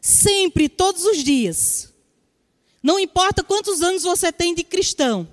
Sempre, 0.00 0.70
todos 0.70 1.04
os 1.04 1.18
dias. 1.18 1.92
Não 2.82 2.98
importa 2.98 3.44
quantos 3.44 3.82
anos 3.82 4.02
você 4.02 4.32
tem 4.32 4.54
de 4.54 4.64
cristão, 4.64 5.28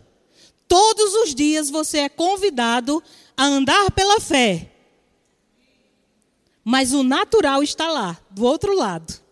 todos 0.67 1.13
os 1.13 1.33
dias 1.33 1.69
você 1.69 1.99
é 1.99 2.09
convidado 2.09 3.01
a 3.37 3.45
andar 3.45 3.89
pela 3.91 4.19
fé. 4.19 4.69
Mas 6.61 6.93
o 6.93 7.03
natural 7.03 7.63
está 7.63 7.89
lá, 7.89 8.19
do 8.29 8.43
outro 8.43 8.75
lado. 8.75 9.22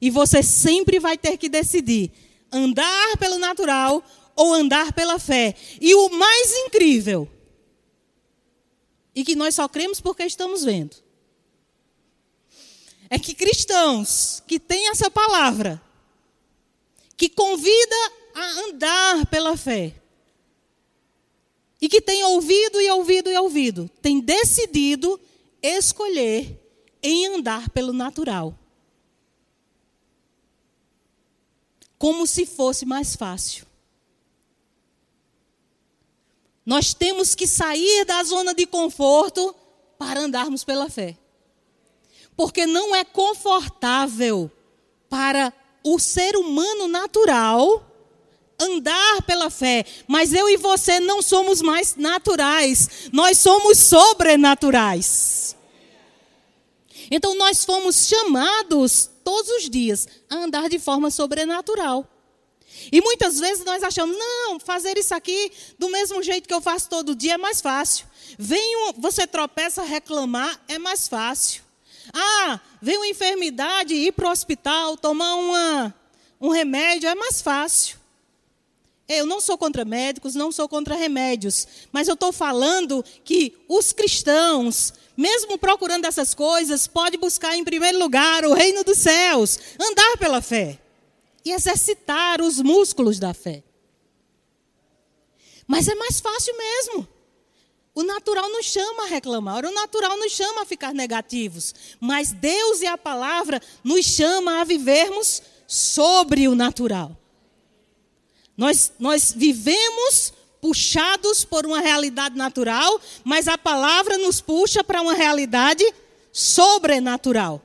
E 0.00 0.10
você 0.10 0.42
sempre 0.42 1.00
vai 1.00 1.18
ter 1.18 1.36
que 1.36 1.48
decidir 1.48 2.12
andar 2.52 3.16
pelo 3.18 3.38
natural 3.38 4.02
ou 4.36 4.54
andar 4.54 4.92
pela 4.92 5.18
fé. 5.18 5.54
E 5.80 5.94
o 5.94 6.08
mais 6.10 6.56
incrível, 6.56 7.28
e 9.14 9.24
que 9.24 9.34
nós 9.34 9.54
só 9.54 9.68
cremos 9.68 10.00
porque 10.00 10.24
estamos 10.24 10.64
vendo, 10.64 10.96
é 13.10 13.18
que 13.18 13.34
cristãos 13.34 14.42
que 14.46 14.60
têm 14.60 14.88
essa 14.90 15.10
palavra, 15.10 15.82
que 17.16 17.28
convida 17.28 18.12
a 18.34 18.50
andar 18.60 19.26
pela 19.26 19.56
fé, 19.56 19.94
e 21.80 21.88
que 21.88 22.00
tem 22.00 22.22
ouvido 22.24 22.80
e 22.80 22.90
ouvido 22.90 23.30
e 23.30 23.36
ouvido, 23.36 23.90
tem 24.02 24.20
decidido 24.20 25.18
escolher 25.62 26.60
em 27.02 27.26
andar 27.26 27.70
pelo 27.70 27.92
natural. 27.92 28.56
Como 31.98 32.26
se 32.26 32.46
fosse 32.46 32.86
mais 32.86 33.16
fácil. 33.16 33.66
Nós 36.64 36.94
temos 36.94 37.34
que 37.34 37.46
sair 37.46 38.04
da 38.04 38.22
zona 38.22 38.54
de 38.54 38.66
conforto 38.66 39.54
para 39.98 40.20
andarmos 40.20 40.64
pela 40.64 40.88
fé. 40.88 41.16
Porque 42.36 42.66
não 42.66 42.94
é 42.94 43.04
confortável 43.04 44.50
para 45.08 45.52
o 45.82 45.98
ser 45.98 46.36
humano 46.36 46.86
natural 46.86 47.84
andar 48.60 49.22
pela 49.22 49.50
fé, 49.50 49.84
mas 50.06 50.32
eu 50.32 50.48
e 50.48 50.56
você 50.56 50.98
não 50.98 51.22
somos 51.22 51.62
mais 51.62 51.94
naturais, 51.96 53.08
nós 53.12 53.38
somos 53.38 53.78
sobrenaturais. 53.78 55.56
Então 57.10 57.36
nós 57.36 57.64
fomos 57.64 58.06
chamados 58.06 59.10
todos 59.28 59.50
os 59.50 59.68
dias 59.68 60.08
a 60.30 60.36
andar 60.36 60.70
de 60.70 60.78
forma 60.78 61.10
sobrenatural. 61.10 62.08
E 62.90 62.98
muitas 63.02 63.38
vezes 63.38 63.62
nós 63.62 63.82
achamos, 63.82 64.16
não, 64.16 64.58
fazer 64.58 64.96
isso 64.96 65.14
aqui 65.14 65.52
do 65.78 65.90
mesmo 65.90 66.22
jeito 66.22 66.48
que 66.48 66.54
eu 66.54 66.62
faço 66.62 66.88
todo 66.88 67.14
dia 67.14 67.34
é 67.34 67.36
mais 67.36 67.60
fácil. 67.60 68.06
Vem 68.38 68.94
você 68.96 69.26
tropeça, 69.26 69.82
reclamar 69.82 70.58
é 70.66 70.78
mais 70.78 71.06
fácil. 71.06 71.62
Ah, 72.10 72.58
vem 72.80 72.96
uma 72.96 73.06
enfermidade, 73.06 73.92
ir 73.92 74.12
para 74.12 74.28
o 74.28 74.32
hospital, 74.32 74.96
tomar 74.96 75.34
uma, 75.34 75.94
um 76.40 76.48
remédio 76.48 77.06
é 77.06 77.14
mais 77.14 77.42
fácil. 77.42 77.97
Eu 79.08 79.24
não 79.24 79.40
sou 79.40 79.56
contra 79.56 79.84
médicos, 79.84 80.34
não 80.34 80.52
sou 80.52 80.68
contra 80.68 80.94
remédios, 80.94 81.66
mas 81.90 82.08
eu 82.08 82.14
estou 82.14 82.30
falando 82.30 83.04
que 83.24 83.54
os 83.68 83.92
cristãos 83.92 84.92
mesmo 85.18 85.58
procurando 85.58 86.04
essas 86.04 86.32
coisas, 86.32 86.86
pode 86.86 87.16
buscar 87.16 87.56
em 87.56 87.64
primeiro 87.64 87.98
lugar 87.98 88.44
o 88.44 88.54
reino 88.54 88.84
dos 88.84 88.98
céus, 88.98 89.58
andar 89.76 90.16
pela 90.16 90.40
fé 90.40 90.78
e 91.44 91.50
exercitar 91.50 92.40
os 92.40 92.62
músculos 92.62 93.18
da 93.18 93.34
fé. 93.34 93.64
Mas 95.66 95.88
é 95.88 95.94
mais 95.96 96.20
fácil 96.20 96.56
mesmo. 96.56 97.08
O 97.96 98.04
natural 98.04 98.48
nos 98.48 98.66
chama 98.66 99.02
a 99.02 99.06
reclamar, 99.08 99.66
o 99.66 99.72
natural 99.72 100.16
nos 100.18 100.30
chama 100.30 100.62
a 100.62 100.64
ficar 100.64 100.94
negativos, 100.94 101.74
mas 101.98 102.30
Deus 102.30 102.80
e 102.80 102.86
a 102.86 102.96
palavra 102.96 103.60
nos 103.82 104.06
chama 104.06 104.60
a 104.60 104.64
vivermos 104.64 105.42
sobre 105.66 106.46
o 106.46 106.54
natural. 106.54 107.16
Nós, 108.58 108.92
nós 108.98 109.32
vivemos 109.34 110.32
puxados 110.60 111.44
por 111.44 111.64
uma 111.64 111.80
realidade 111.80 112.36
natural, 112.36 113.00
mas 113.22 113.46
a 113.46 113.56
palavra 113.56 114.18
nos 114.18 114.40
puxa 114.40 114.82
para 114.82 115.00
uma 115.00 115.14
realidade 115.14 115.84
sobrenatural. 116.32 117.62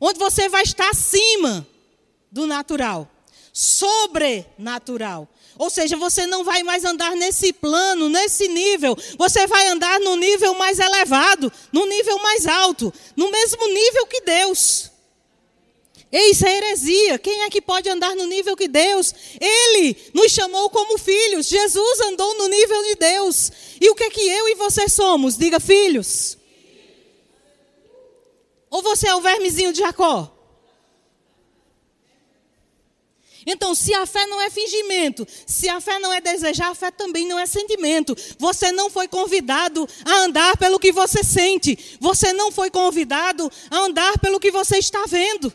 Onde 0.00 0.20
você 0.20 0.48
vai 0.48 0.62
estar 0.62 0.88
acima 0.88 1.66
do 2.30 2.46
natural, 2.46 3.10
sobrenatural. 3.52 5.28
Ou 5.58 5.68
seja, 5.68 5.96
você 5.96 6.28
não 6.28 6.44
vai 6.44 6.62
mais 6.62 6.84
andar 6.84 7.16
nesse 7.16 7.52
plano, 7.52 8.08
nesse 8.08 8.46
nível. 8.46 8.96
Você 9.18 9.48
vai 9.48 9.66
andar 9.66 9.98
no 9.98 10.14
nível 10.14 10.54
mais 10.54 10.78
elevado, 10.78 11.52
no 11.72 11.86
nível 11.86 12.18
mais 12.20 12.46
alto, 12.46 12.92
no 13.16 13.32
mesmo 13.32 13.66
nível 13.66 14.06
que 14.06 14.20
Deus. 14.20 14.93
Isso 16.16 16.46
é 16.46 16.56
heresia. 16.56 17.18
Quem 17.18 17.42
é 17.42 17.50
que 17.50 17.60
pode 17.60 17.88
andar 17.88 18.14
no 18.14 18.24
nível 18.24 18.56
que 18.56 18.68
Deus? 18.68 19.12
Ele 19.40 19.96
nos 20.14 20.30
chamou 20.30 20.70
como 20.70 20.96
filhos. 20.96 21.48
Jesus 21.48 22.00
andou 22.02 22.38
no 22.38 22.46
nível 22.46 22.82
de 22.84 22.94
Deus. 22.94 23.50
E 23.80 23.90
o 23.90 23.96
que 23.96 24.04
é 24.04 24.10
que 24.10 24.20
eu 24.20 24.48
e 24.48 24.54
você 24.54 24.88
somos? 24.88 25.36
Diga 25.36 25.58
filhos. 25.58 26.38
Ou 28.70 28.80
você 28.80 29.08
é 29.08 29.14
o 29.16 29.20
vermezinho 29.20 29.72
de 29.72 29.80
Jacó? 29.80 30.30
Então, 33.44 33.74
se 33.74 33.92
a 33.92 34.06
fé 34.06 34.24
não 34.26 34.40
é 34.40 34.48
fingimento, 34.48 35.26
se 35.46 35.68
a 35.68 35.80
fé 35.80 35.98
não 35.98 36.12
é 36.12 36.20
desejar, 36.20 36.70
a 36.70 36.74
fé 36.76 36.92
também 36.92 37.26
não 37.26 37.38
é 37.40 37.44
sentimento. 37.44 38.16
Você 38.38 38.70
não 38.70 38.88
foi 38.88 39.08
convidado 39.08 39.86
a 40.04 40.18
andar 40.18 40.56
pelo 40.58 40.78
que 40.78 40.92
você 40.92 41.24
sente. 41.24 41.98
Você 42.00 42.32
não 42.32 42.52
foi 42.52 42.70
convidado 42.70 43.50
a 43.68 43.78
andar 43.78 44.16
pelo 44.20 44.38
que 44.38 44.52
você 44.52 44.78
está 44.78 45.04
vendo. 45.06 45.52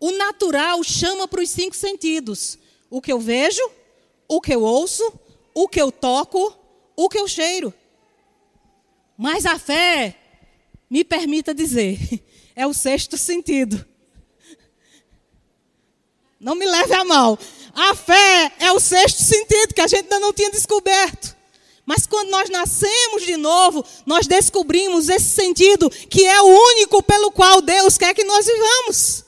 O 0.00 0.10
natural 0.12 0.82
chama 0.82 1.28
para 1.28 1.42
os 1.42 1.50
cinco 1.50 1.76
sentidos: 1.76 2.58
o 2.88 3.00
que 3.02 3.12
eu 3.12 3.20
vejo, 3.20 3.62
o 4.26 4.40
que 4.40 4.54
eu 4.54 4.62
ouço, 4.62 5.12
o 5.54 5.68
que 5.68 5.80
eu 5.80 5.92
toco, 5.92 6.56
o 6.96 7.08
que 7.08 7.18
eu 7.18 7.28
cheiro. 7.28 7.72
Mas 9.16 9.44
a 9.44 9.58
fé, 9.58 10.16
me 10.88 11.04
permita 11.04 11.54
dizer, 11.54 11.98
é 12.56 12.66
o 12.66 12.72
sexto 12.72 13.18
sentido. 13.18 13.86
Não 16.40 16.54
me 16.54 16.64
leve 16.64 16.94
a 16.94 17.04
mal. 17.04 17.38
A 17.74 17.94
fé 17.94 18.52
é 18.58 18.72
o 18.72 18.80
sexto 18.80 19.22
sentido 19.22 19.74
que 19.74 19.82
a 19.82 19.86
gente 19.86 20.04
ainda 20.04 20.18
não 20.18 20.32
tinha 20.32 20.50
descoberto. 20.50 21.36
Mas 21.84 22.06
quando 22.06 22.30
nós 22.30 22.48
nascemos 22.48 23.26
de 23.26 23.36
novo, 23.36 23.84
nós 24.06 24.26
descobrimos 24.26 25.10
esse 25.10 25.34
sentido 25.34 25.90
que 25.90 26.24
é 26.24 26.40
o 26.40 26.46
único 26.46 27.02
pelo 27.02 27.30
qual 27.30 27.60
Deus 27.60 27.98
quer 27.98 28.14
que 28.14 28.24
nós 28.24 28.46
vivamos. 28.46 29.24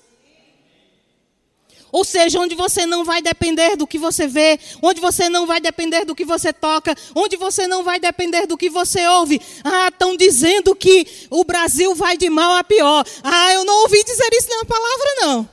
Ou 1.93 2.05
seja, 2.05 2.41
onde 2.41 2.55
você 2.55 2.87
não 2.87 3.05
vai 3.05 3.21
depender 3.21 3.77
do 3.77 3.87
que 3.87 3.99
você 3.99 4.27
vê, 4.27 4.59
onde 4.81 4.99
você 4.99 5.29
não 5.29 5.47
vai 5.47 5.61
depender 5.61 6.07
do 6.07 6.15
que 6.15 6.25
você 6.25 6.51
toca, 6.51 6.97
onde 7.15 7.37
você 7.37 7.67
não 7.67 7.85
vai 7.85 8.01
depender 8.01 8.47
do 8.47 8.57
que 8.57 8.71
você 8.71 9.07
ouve. 9.07 9.39
Ah, 9.63 9.89
estão 9.89 10.17
dizendo 10.17 10.75
que 10.75 11.07
o 11.29 11.45
Brasil 11.45 11.95
vai 11.95 12.17
de 12.17 12.31
mal 12.31 12.57
a 12.57 12.65
pior. 12.65 13.05
Ah, 13.23 13.53
eu 13.53 13.67
não 13.67 13.83
ouvi 13.83 14.03
dizer 14.05 14.27
isso 14.33 14.49
na 14.49 14.65
palavra, 14.65 15.07
não. 15.21 15.51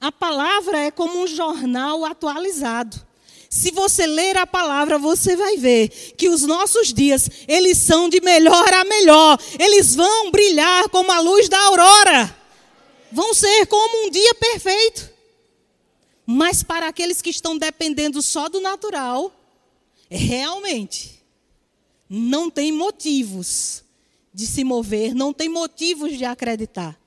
A 0.00 0.10
palavra 0.10 0.78
é 0.78 0.90
como 0.90 1.22
um 1.22 1.26
jornal 1.28 2.04
atualizado. 2.04 3.00
Se 3.48 3.70
você 3.70 4.06
ler 4.06 4.36
a 4.36 4.46
palavra, 4.46 4.98
você 4.98 5.36
vai 5.36 5.56
ver 5.56 5.88
que 6.16 6.28
os 6.28 6.42
nossos 6.42 6.92
dias, 6.92 7.30
eles 7.46 7.78
são 7.78 8.08
de 8.08 8.20
melhor 8.20 8.74
a 8.74 8.84
melhor. 8.84 9.38
Eles 9.56 9.94
vão 9.94 10.32
brilhar 10.32 10.88
como 10.88 11.12
a 11.12 11.20
luz 11.20 11.48
da 11.48 11.60
aurora 11.60 12.39
vão 13.12 13.34
ser 13.34 13.66
como 13.66 14.06
um 14.06 14.10
dia 14.10 14.34
perfeito. 14.34 15.10
Mas 16.26 16.62
para 16.62 16.88
aqueles 16.88 17.20
que 17.20 17.30
estão 17.30 17.58
dependendo 17.58 18.22
só 18.22 18.48
do 18.48 18.60
natural, 18.60 19.32
realmente 20.08 21.20
não 22.08 22.50
tem 22.50 22.70
motivos 22.70 23.82
de 24.32 24.46
se 24.46 24.62
mover, 24.62 25.14
não 25.14 25.32
tem 25.32 25.48
motivos 25.48 26.16
de 26.16 26.24
acreditar. 26.24 26.98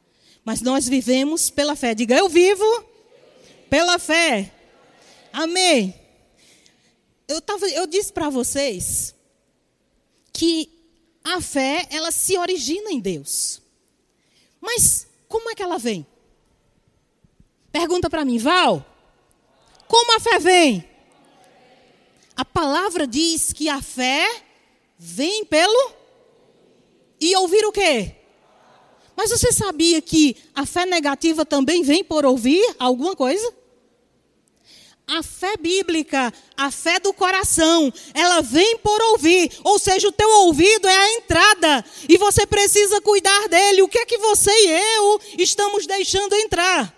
Mas 0.44 0.62
nós 0.62 0.88
vivemos 0.88 1.50
pela 1.50 1.76
fé. 1.76 1.96
Diga, 1.96 2.16
eu 2.16 2.28
vivo 2.28 2.66
pela 3.70 3.98
fé. 3.98 4.52
Amém. 5.32 5.96
Eu, 7.28 7.42
tava, 7.42 7.68
eu 7.70 7.88
disse 7.88 8.12
para 8.12 8.30
vocês 8.30 9.16
que 10.34 10.70
a 11.24 11.40
fé, 11.40 11.88
ela 11.90 12.12
se 12.12 12.38
origina 12.38 12.92
em 12.92 13.00
Deus. 13.00 13.62
Mas 14.60 15.08
como 15.34 15.50
é 15.50 15.56
que 15.56 15.64
ela 15.64 15.80
vem? 15.80 16.06
Pergunta 17.72 18.08
para 18.08 18.24
mim, 18.24 18.38
Val. 18.38 18.86
Como 19.88 20.16
a 20.16 20.20
fé 20.20 20.38
vem? 20.38 20.88
A 22.38 22.46
palavra 22.46 23.08
diz 23.08 23.52
que 23.52 23.68
a 23.68 23.82
fé 23.82 24.44
vem 24.96 25.44
pelo 25.44 25.92
e 27.20 27.36
ouvir 27.36 27.66
o 27.66 27.72
quê? 27.72 28.16
Mas 29.16 29.32
você 29.32 29.52
sabia 29.52 30.04
que 30.04 30.38
a 30.54 30.68
fé 30.68 30.86
negativa 30.86 31.44
também 31.44 31.82
vem 31.82 32.04
por 32.04 32.28
ouvir 32.28 32.64
alguma 32.78 33.16
coisa? 33.16 33.52
A 35.06 35.22
fé 35.22 35.58
bíblica, 35.58 36.34
a 36.56 36.72
fé 36.72 37.00
do 37.00 37.14
coração, 37.14 37.92
ela 38.14 38.42
vem 38.42 38.78
por 38.78 39.02
ouvir, 39.02 39.52
ou 39.64 39.78
seja, 39.78 40.08
o 40.08 40.12
teu 40.14 40.30
ouvido 40.30 40.88
é 40.88 40.96
a 40.96 41.12
entrada 41.18 41.86
e 42.08 42.18
você 42.18 42.46
precisa 42.46 43.02
cuidar 43.02 43.50
dele. 43.50 43.82
O 43.82 43.88
que 43.88 44.00
é 44.00 44.06
que 44.06 44.18
você 44.18 44.50
e 44.50 44.70
eu 44.70 45.22
estamos 45.38 45.86
deixando 45.86 46.34
entrar? 46.36 46.98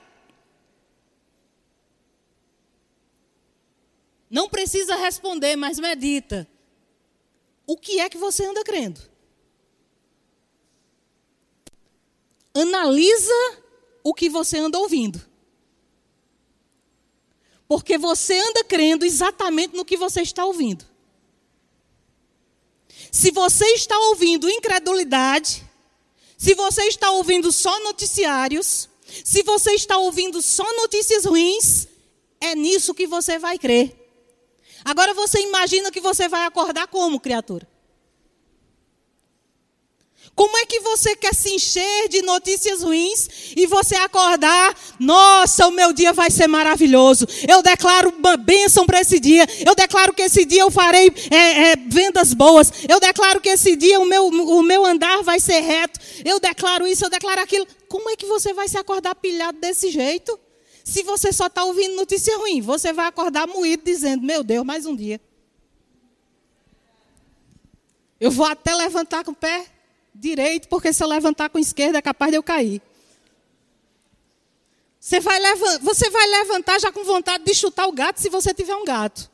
Não 4.29 4.49
precisa 4.49 4.95
responder, 4.95 5.55
mas 5.55 5.79
medita. 5.79 6.47
O 7.65 7.75
que 7.75 7.99
é 7.99 8.09
que 8.09 8.17
você 8.17 8.45
anda 8.45 8.63
crendo? 8.63 9.01
Analisa 12.53 13.33
o 14.03 14.13
que 14.13 14.29
você 14.29 14.59
anda 14.59 14.77
ouvindo. 14.77 15.19
Porque 17.67 17.97
você 17.97 18.37
anda 18.39 18.63
crendo 18.63 19.05
exatamente 19.05 19.75
no 19.75 19.85
que 19.85 19.97
você 19.97 20.21
está 20.21 20.45
ouvindo. 20.45 20.85
Se 23.11 23.31
você 23.31 23.65
está 23.73 23.97
ouvindo 24.09 24.49
incredulidade, 24.49 25.63
se 26.37 26.53
você 26.53 26.83
está 26.83 27.11
ouvindo 27.11 27.51
só 27.51 27.79
noticiários, 27.83 28.89
se 29.23 29.41
você 29.43 29.71
está 29.71 29.97
ouvindo 29.97 30.41
só 30.41 30.65
notícias 30.75 31.25
ruins, 31.25 31.87
é 32.41 32.53
nisso 32.55 32.93
que 32.93 33.07
você 33.07 33.39
vai 33.39 33.57
crer. 33.57 33.95
Agora 34.83 35.13
você 35.13 35.39
imagina 35.41 35.91
que 35.91 36.01
você 36.01 36.27
vai 36.27 36.45
acordar 36.45 36.87
como, 36.87 37.19
criatura? 37.19 37.67
Como 40.35 40.57
é 40.57 40.65
que 40.65 40.81
você 40.81 41.15
quer 41.15 41.33
se 41.33 41.49
encher 41.49 42.09
de 42.09 42.21
notícias 42.21 42.83
ruins 42.83 43.29
e 43.55 43.65
você 43.65 43.95
acordar? 43.95 44.75
Nossa, 44.99 45.65
o 45.65 45.71
meu 45.71 45.93
dia 45.93 46.11
vai 46.11 46.29
ser 46.29 46.45
maravilhoso. 46.45 47.25
Eu 47.47 47.63
declaro 47.63 48.13
uma 48.17 48.35
bênção 48.35 48.85
para 48.85 48.99
esse 48.99 49.17
dia. 49.17 49.47
Eu 49.65 49.73
declaro 49.73 50.13
que 50.13 50.23
esse 50.23 50.43
dia 50.43 50.61
eu 50.61 50.69
farei 50.69 51.09
é, 51.31 51.71
é, 51.71 51.75
vendas 51.77 52.33
boas. 52.33 52.69
Eu 52.89 52.99
declaro 52.99 53.39
que 53.39 53.47
esse 53.47 53.77
dia 53.77 53.97
o 53.97 54.05
meu, 54.05 54.27
o 54.27 54.61
meu 54.61 54.85
andar 54.85 55.23
vai 55.23 55.39
ser 55.39 55.61
reto. 55.61 56.01
Eu 56.25 56.37
declaro 56.37 56.85
isso, 56.85 57.05
eu 57.05 57.09
declaro 57.09 57.39
aquilo. 57.39 57.65
Como 57.87 58.09
é 58.09 58.17
que 58.17 58.25
você 58.25 58.53
vai 58.53 58.67
se 58.67 58.77
acordar 58.77 59.15
pilhado 59.15 59.57
desse 59.59 59.89
jeito? 59.89 60.37
Se 60.83 61.01
você 61.01 61.31
só 61.31 61.47
está 61.47 61.63
ouvindo 61.63 61.95
notícia 61.95 62.37
ruim, 62.37 62.59
você 62.59 62.91
vai 62.91 63.07
acordar 63.07 63.47
moído 63.47 63.83
dizendo: 63.85 64.21
Meu 64.21 64.43
Deus, 64.43 64.65
mais 64.65 64.85
um 64.85 64.93
dia. 64.93 65.21
Eu 68.19 68.31
vou 68.31 68.45
até 68.45 68.75
levantar 68.75 69.23
com 69.23 69.31
o 69.31 69.35
pé 69.35 69.74
direito, 70.15 70.67
porque 70.67 70.93
se 70.93 71.03
eu 71.03 71.07
levantar 71.07 71.49
com 71.49 71.57
a 71.57 71.61
esquerda 71.61 71.97
é 71.97 72.01
capaz 72.01 72.31
de 72.31 72.37
eu 72.37 72.43
cair. 72.43 72.81
Você 74.99 75.19
vai, 75.19 75.39
você 75.81 76.09
vai 76.09 76.27
levantar 76.27 76.79
já 76.79 76.91
com 76.91 77.03
vontade 77.03 77.43
de 77.43 77.53
chutar 77.53 77.87
o 77.87 77.91
gato 77.91 78.19
se 78.19 78.29
você 78.29 78.53
tiver 78.53 78.75
um 78.75 78.85
gato. 78.85 79.29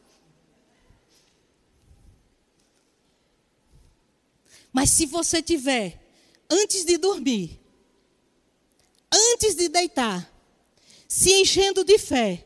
Mas 4.73 4.89
se 4.89 5.05
você 5.05 5.41
tiver, 5.41 5.99
antes 6.49 6.83
de 6.83 6.97
dormir, 6.97 7.59
antes 9.11 9.55
de 9.55 9.69
deitar, 9.69 10.29
se 11.07 11.31
enchendo 11.33 11.83
de 11.83 11.97
fé, 11.97 12.45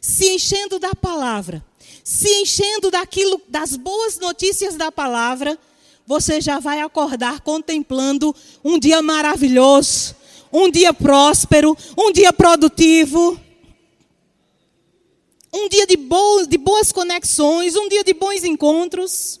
se 0.00 0.28
enchendo 0.30 0.78
da 0.78 0.94
palavra, 0.94 1.64
se 2.04 2.28
enchendo 2.40 2.90
daquilo, 2.90 3.40
das 3.48 3.76
boas 3.76 4.18
notícias 4.18 4.76
da 4.76 4.92
palavra, 4.92 5.58
você 6.06 6.40
já 6.40 6.58
vai 6.58 6.80
acordar 6.80 7.40
contemplando 7.40 8.34
um 8.64 8.78
dia 8.78 9.00
maravilhoso, 9.00 10.16
um 10.52 10.70
dia 10.70 10.92
próspero, 10.92 11.76
um 11.96 12.12
dia 12.12 12.32
produtivo, 12.32 13.40
um 15.52 15.68
dia 15.68 15.86
de, 15.86 15.96
boas, 15.96 16.48
de 16.48 16.58
boas 16.58 16.90
conexões, 16.92 17.76
um 17.76 17.88
dia 17.88 18.02
de 18.02 18.14
bons 18.14 18.42
encontros. 18.42 19.40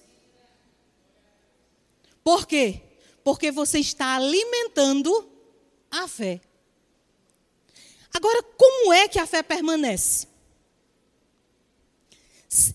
Por 2.22 2.46
quê? 2.46 2.80
Porque 3.24 3.50
você 3.50 3.78
está 3.78 4.16
alimentando 4.16 5.28
a 5.90 6.06
fé. 6.06 6.40
Agora, 8.14 8.42
como 8.56 8.92
é 8.92 9.08
que 9.08 9.18
a 9.18 9.26
fé 9.26 9.42
permanece? 9.42 10.26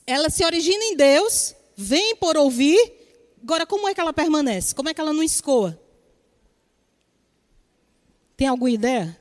Ela 0.05 0.29
se 0.29 0.43
origina 0.43 0.83
em 0.85 0.95
Deus, 0.95 1.53
vem 1.75 2.15
por 2.15 2.35
ouvir 2.35 2.96
Agora, 3.41 3.65
como 3.65 3.87
é 3.87 3.93
que 3.93 4.01
ela 4.01 4.13
permanece? 4.13 4.73
Como 4.73 4.89
é 4.89 4.93
que 4.93 5.01
ela 5.01 5.13
não 5.13 5.23
escoa? 5.23 5.79
Tem 8.35 8.47
alguma 8.47 8.69
ideia? 8.69 9.19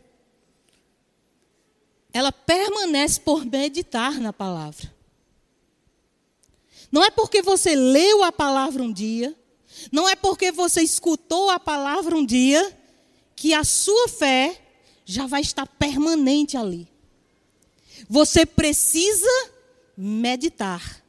Ela 2.13 2.33
permanece 2.33 3.21
por 3.21 3.45
meditar 3.45 4.21
na 4.21 4.33
palavra. 4.33 4.95
Não 6.91 7.05
é 7.05 7.11
porque 7.11 7.43
você 7.43 7.75
leu 7.75 8.23
a 8.23 8.33
palavra 8.33 8.83
um 8.83 8.93
dia, 8.93 9.35
não 9.93 10.09
é 10.09 10.17
porque 10.17 10.51
você 10.51 10.83
escutou 10.83 11.51
a 11.51 11.59
palavra 11.59 12.17
um 12.17 12.25
dia, 12.25 12.77
que 13.35 13.53
a 13.53 13.65
sua 13.65 14.09
fé 14.09 14.59
já 15.05 15.27
vai 15.27 15.43
estar 15.43 15.67
permanente 15.67 16.57
ali. 16.57 16.89
Você 18.09 18.47
precisa 18.47 19.29
meditar 19.97 21.03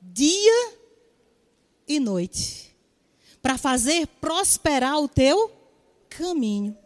dia 0.00 0.77
e 1.88 1.98
noite, 1.98 2.76
para 3.40 3.56
fazer 3.56 4.06
prosperar 4.20 4.98
o 5.00 5.08
teu 5.08 5.50
caminho. 6.08 6.76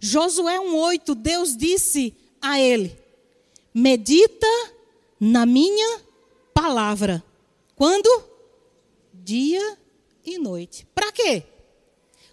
Josué 0.00 0.58
1,8, 0.58 1.14
Deus 1.14 1.56
disse 1.56 2.14
a 2.40 2.58
ele: 2.58 2.98
Medita 3.72 4.46
na 5.18 5.44
minha 5.46 6.00
palavra. 6.54 7.22
Quando? 7.76 8.24
Dia 9.12 9.78
e 10.24 10.38
noite. 10.38 10.86
Para 10.94 11.12
quê? 11.12 11.44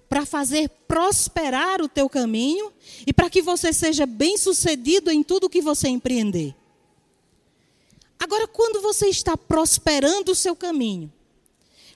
Para 0.09 0.25
fazer 0.25 0.69
prosperar 0.87 1.81
o 1.81 1.89
teu 1.89 2.09
caminho 2.09 2.71
e 3.05 3.11
para 3.11 3.29
que 3.29 3.41
você 3.41 3.73
seja 3.73 4.05
bem-sucedido 4.05 5.11
em 5.11 5.21
tudo 5.21 5.49
que 5.49 5.61
você 5.61 5.89
empreender. 5.89 6.55
Agora, 8.17 8.47
quando 8.47 8.81
você 8.81 9.07
está 9.07 9.37
prosperando 9.37 10.31
o 10.31 10.35
seu 10.35 10.55
caminho, 10.55 11.11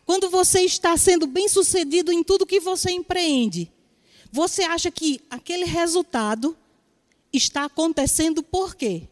quando 0.06 0.30
você 0.30 0.62
está 0.62 0.98
sendo 0.98 1.28
bem-sucedido 1.28 2.12
em 2.12 2.24
tudo 2.24 2.46
que 2.46 2.60
você 2.60 2.92
empreende, 2.92 3.72
você 4.32 4.64
acha 4.64 4.90
que 4.90 5.22
aquele 5.30 5.66
resultado 5.66 6.58
está 7.34 7.66
acontecendo 7.66 8.42
por 8.42 8.76
quê? 8.76 9.04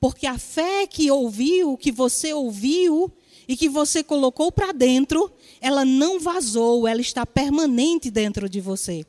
Porque 0.00 0.26
a 0.26 0.38
fé 0.38 0.86
que 0.86 1.10
ouviu, 1.10 1.76
que 1.76 1.90
você 1.90 2.32
ouviu 2.32 3.10
e 3.46 3.56
que 3.56 3.68
você 3.68 4.02
colocou 4.02 4.52
para 4.52 4.72
dentro, 4.72 5.30
ela 5.60 5.84
não 5.84 6.20
vazou, 6.20 6.86
ela 6.86 7.00
está 7.00 7.26
permanente 7.26 8.10
dentro 8.10 8.48
de 8.48 8.60
você. 8.60 9.04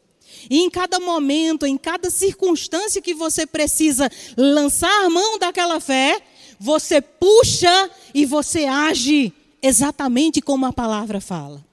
E 0.49 0.59
em 0.59 0.69
cada 0.69 0.99
momento, 0.99 1.65
em 1.65 1.77
cada 1.77 2.09
circunstância 2.09 3.01
que 3.01 3.13
você 3.13 3.45
precisa 3.45 4.09
lançar 4.37 5.05
a 5.05 5.09
mão 5.09 5.37
daquela 5.37 5.79
fé, 5.79 6.21
você 6.59 7.01
puxa 7.01 7.89
e 8.13 8.25
você 8.25 8.65
age 8.65 9.33
exatamente 9.61 10.41
como 10.41 10.65
a 10.65 10.73
palavra 10.73 11.19
fala. 11.19 11.63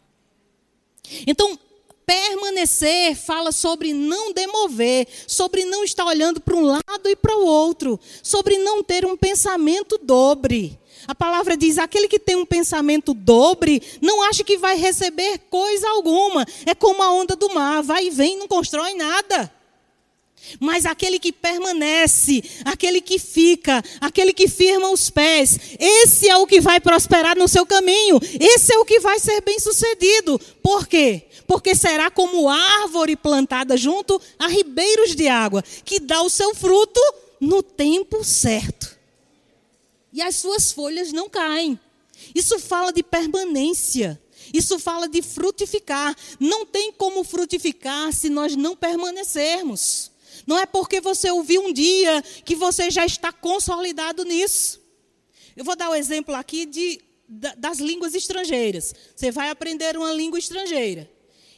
Então, 1.26 1.58
permanecer 2.06 3.16
fala 3.16 3.50
sobre 3.50 3.92
não 3.92 4.32
demover, 4.32 5.08
sobre 5.26 5.64
não 5.64 5.82
estar 5.82 6.04
olhando 6.04 6.40
para 6.40 6.56
um 6.56 6.64
lado 6.64 7.08
e 7.08 7.16
para 7.16 7.36
o 7.36 7.44
outro, 7.44 7.98
sobre 8.22 8.58
não 8.58 8.82
ter 8.82 9.04
um 9.04 9.16
pensamento 9.16 9.98
dobre. 10.02 10.78
A 11.06 11.14
palavra 11.14 11.56
diz: 11.56 11.78
aquele 11.78 12.08
que 12.08 12.18
tem 12.18 12.36
um 12.36 12.46
pensamento 12.46 13.12
dobre, 13.12 13.82
não 14.00 14.22
acha 14.22 14.42
que 14.44 14.56
vai 14.56 14.76
receber 14.76 15.38
coisa 15.50 15.88
alguma. 15.90 16.46
É 16.64 16.74
como 16.74 17.02
a 17.02 17.12
onda 17.12 17.36
do 17.36 17.52
mar, 17.52 17.82
vai 17.82 18.06
e 18.06 18.10
vem, 18.10 18.38
não 18.38 18.48
constrói 18.48 18.94
nada. 18.94 19.52
Mas 20.60 20.86
aquele 20.86 21.18
que 21.18 21.32
permanece, 21.32 22.42
aquele 22.64 23.00
que 23.00 23.18
fica, 23.18 23.82
aquele 24.00 24.32
que 24.32 24.48
firma 24.48 24.90
os 24.90 25.10
pés, 25.10 25.58
esse 25.78 26.28
é 26.28 26.36
o 26.36 26.46
que 26.46 26.60
vai 26.60 26.80
prosperar 26.80 27.36
no 27.36 27.48
seu 27.48 27.66
caminho, 27.66 28.20
esse 28.40 28.72
é 28.72 28.78
o 28.78 28.84
que 28.84 29.00
vai 29.00 29.18
ser 29.18 29.40
bem 29.42 29.58
sucedido. 29.58 30.38
Por 30.62 30.86
quê? 30.86 31.24
Porque 31.46 31.74
será 31.74 32.10
como 32.10 32.48
árvore 32.48 33.16
plantada 33.16 33.76
junto 33.76 34.20
a 34.38 34.48
ribeiros 34.48 35.14
de 35.14 35.28
água, 35.28 35.62
que 35.84 36.00
dá 36.00 36.22
o 36.22 36.30
seu 36.30 36.54
fruto 36.54 37.00
no 37.40 37.62
tempo 37.62 38.24
certo. 38.24 38.96
E 40.12 40.22
as 40.22 40.36
suas 40.36 40.72
folhas 40.72 41.12
não 41.12 41.28
caem. 41.28 41.78
Isso 42.34 42.58
fala 42.58 42.92
de 42.92 43.02
permanência. 43.02 44.20
Isso 44.52 44.78
fala 44.78 45.08
de 45.08 45.20
frutificar. 45.22 46.16
Não 46.40 46.64
tem 46.64 46.92
como 46.92 47.22
frutificar 47.24 48.12
se 48.12 48.28
nós 48.30 48.56
não 48.56 48.74
permanecermos. 48.74 50.10
Não 50.46 50.58
é 50.58 50.64
porque 50.64 51.00
você 51.00 51.30
ouviu 51.30 51.62
um 51.62 51.72
dia 51.72 52.22
que 52.44 52.54
você 52.54 52.90
já 52.90 53.04
está 53.04 53.32
consolidado 53.32 54.24
nisso. 54.24 54.80
Eu 55.56 55.64
vou 55.64 55.74
dar 55.74 55.88
o 55.88 55.92
um 55.92 55.94
exemplo 55.96 56.34
aqui 56.34 56.66
de, 56.66 57.00
das 57.56 57.78
línguas 57.78 58.14
estrangeiras. 58.14 58.94
Você 59.14 59.30
vai 59.30 59.50
aprender 59.50 59.96
uma 59.96 60.12
língua 60.12 60.38
estrangeira. 60.38 61.10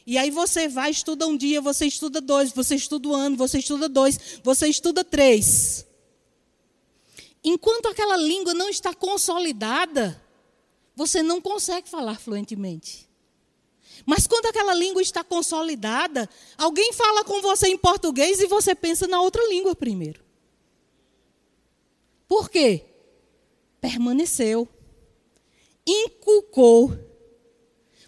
E 0.05 0.17
aí 0.17 0.31
você 0.31 0.67
vai, 0.67 0.89
estuda 0.89 1.27
um 1.27 1.37
dia, 1.37 1.61
você 1.61 1.85
estuda 1.85 2.19
dois, 2.19 2.51
você 2.51 2.75
estuda 2.75 3.09
um 3.09 3.13
ano, 3.13 3.37
você 3.37 3.59
estuda 3.59 3.87
dois, 3.87 4.39
você 4.43 4.67
estuda 4.67 5.03
três. 5.03 5.85
Enquanto 7.43 7.87
aquela 7.87 8.17
língua 8.17 8.53
não 8.53 8.69
está 8.69 8.93
consolidada, 8.93 10.21
você 10.95 11.21
não 11.21 11.39
consegue 11.39 11.87
falar 11.87 12.19
fluentemente. 12.19 13.08
Mas 14.05 14.27
quando 14.27 14.45
aquela 14.47 14.73
língua 14.73 15.01
está 15.01 15.23
consolidada, 15.23 16.29
alguém 16.57 16.93
fala 16.93 17.23
com 17.23 17.41
você 17.41 17.67
em 17.67 17.77
português 17.77 18.39
e 18.39 18.47
você 18.47 18.73
pensa 18.73 19.07
na 19.07 19.21
outra 19.21 19.47
língua 19.49 19.75
primeiro. 19.75 20.21
Por 22.27 22.49
quê? 22.49 22.85
Permaneceu, 23.81 24.67
inculcou. 25.85 26.97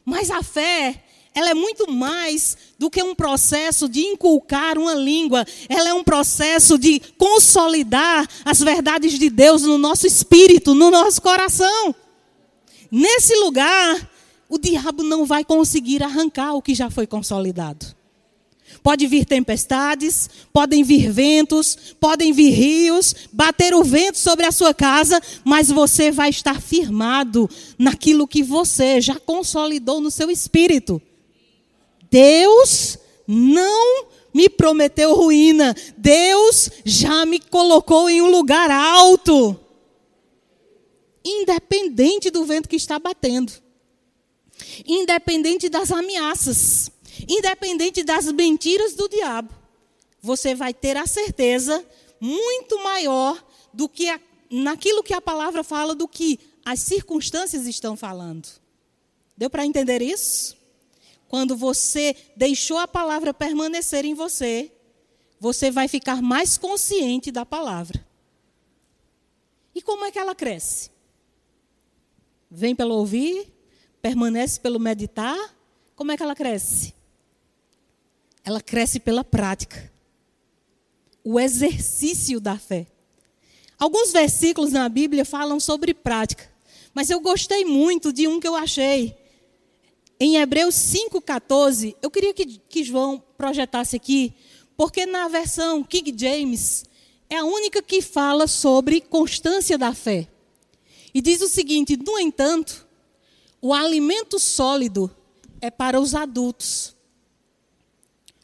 Mas 0.05 0.29
a 0.29 0.43
fé, 0.43 1.03
ela 1.33 1.49
é 1.49 1.53
muito 1.53 1.89
mais 1.89 2.57
do 2.77 2.89
que 2.89 3.01
um 3.01 3.15
processo 3.15 3.87
de 3.87 4.01
inculcar 4.01 4.77
uma 4.77 4.93
língua. 4.93 5.45
Ela 5.69 5.89
é 5.89 5.93
um 5.93 6.03
processo 6.03 6.77
de 6.77 6.99
consolidar 7.17 8.27
as 8.43 8.59
verdades 8.59 9.17
de 9.17 9.29
Deus 9.29 9.61
no 9.61 9.77
nosso 9.77 10.05
espírito, 10.05 10.75
no 10.75 10.91
nosso 10.91 11.21
coração. 11.21 11.95
Nesse 12.91 13.33
lugar, 13.35 14.10
o 14.51 14.59
diabo 14.59 15.01
não 15.01 15.25
vai 15.25 15.45
conseguir 15.45 16.03
arrancar 16.03 16.53
o 16.53 16.61
que 16.61 16.75
já 16.75 16.89
foi 16.89 17.07
consolidado. 17.07 17.95
Pode 18.83 19.07
vir 19.07 19.23
tempestades, 19.25 20.29
podem 20.51 20.83
vir 20.83 21.09
ventos, 21.09 21.95
podem 22.01 22.33
vir 22.33 22.49
rios, 22.49 23.15
bater 23.31 23.73
o 23.73 23.81
vento 23.81 24.17
sobre 24.17 24.45
a 24.45 24.51
sua 24.51 24.73
casa, 24.73 25.21
mas 25.45 25.71
você 25.71 26.11
vai 26.11 26.29
estar 26.29 26.61
firmado 26.61 27.49
naquilo 27.79 28.27
que 28.27 28.43
você 28.43 28.99
já 28.99 29.15
consolidou 29.15 30.01
no 30.01 30.11
seu 30.11 30.29
espírito. 30.29 31.01
Deus 32.09 32.97
não 33.25 34.07
me 34.33 34.49
prometeu 34.49 35.15
ruína, 35.15 35.73
Deus 35.97 36.69
já 36.83 37.25
me 37.25 37.39
colocou 37.39 38.09
em 38.09 38.21
um 38.21 38.29
lugar 38.29 38.69
alto, 38.69 39.57
independente 41.23 42.29
do 42.29 42.43
vento 42.43 42.67
que 42.67 42.75
está 42.75 42.99
batendo 42.99 43.53
independente 44.85 45.69
das 45.69 45.91
ameaças, 45.91 46.91
independente 47.27 48.03
das 48.03 48.31
mentiras 48.31 48.93
do 48.93 49.07
diabo, 49.07 49.53
você 50.21 50.53
vai 50.53 50.73
ter 50.73 50.97
a 50.97 51.07
certeza 51.07 51.85
muito 52.19 52.81
maior 52.83 53.43
do 53.73 53.89
que 53.89 54.07
a, 54.07 54.19
naquilo 54.49 55.03
que 55.03 55.13
a 55.13 55.21
palavra 55.21 55.63
fala 55.63 55.95
do 55.95 56.07
que 56.07 56.39
as 56.63 56.79
circunstâncias 56.81 57.65
estão 57.65 57.97
falando. 57.97 58.47
Deu 59.35 59.49
para 59.49 59.65
entender 59.65 60.01
isso? 60.01 60.55
Quando 61.27 61.55
você 61.55 62.15
deixou 62.35 62.77
a 62.77 62.87
palavra 62.87 63.33
permanecer 63.33 64.05
em 64.05 64.13
você, 64.13 64.71
você 65.39 65.71
vai 65.71 65.87
ficar 65.87 66.21
mais 66.21 66.57
consciente 66.57 67.31
da 67.31 67.43
palavra. 67.45 68.05
E 69.73 69.81
como 69.81 70.05
é 70.05 70.11
que 70.11 70.19
ela 70.19 70.35
cresce? 70.35 70.91
Vem 72.49 72.75
pelo 72.75 72.95
ouvir, 72.95 73.51
permanece 74.01 74.59
pelo 74.59 74.79
meditar, 74.79 75.37
como 75.95 76.11
é 76.11 76.17
que 76.17 76.23
ela 76.23 76.35
cresce? 76.35 76.93
Ela 78.43 78.59
cresce 78.59 78.99
pela 78.99 79.23
prática. 79.23 79.91
O 81.23 81.39
exercício 81.39 82.39
da 82.39 82.57
fé. 82.57 82.87
Alguns 83.77 84.11
versículos 84.11 84.71
na 84.71 84.87
Bíblia 84.89 85.25
falam 85.25 85.59
sobre 85.59 85.93
prática, 85.93 86.51
mas 86.93 87.09
eu 87.09 87.19
gostei 87.19 87.65
muito 87.65 88.11
de 88.11 88.27
um 88.27 88.39
que 88.39 88.47
eu 88.47 88.55
achei. 88.55 89.15
Em 90.19 90.37
Hebreus 90.37 90.75
5,14, 90.75 91.95
eu 92.01 92.11
queria 92.11 92.33
que, 92.33 92.45
que 92.45 92.83
João 92.83 93.23
projetasse 93.37 93.95
aqui, 93.95 94.33
porque 94.77 95.05
na 95.05 95.27
versão 95.27 95.83
King 95.83 96.13
James 96.15 96.85
é 97.29 97.37
a 97.37 97.45
única 97.45 97.81
que 97.81 98.01
fala 98.01 98.45
sobre 98.45 99.01
constância 99.01 99.77
da 99.77 99.93
fé. 99.93 100.27
E 101.13 101.21
diz 101.21 101.41
o 101.41 101.47
seguinte: 101.47 101.97
no 101.97 102.19
entanto, 102.19 102.87
o 103.61 103.73
alimento 103.73 104.39
sólido 104.39 105.09
é 105.61 105.69
para 105.69 105.99
os 106.01 106.15
adultos, 106.15 106.95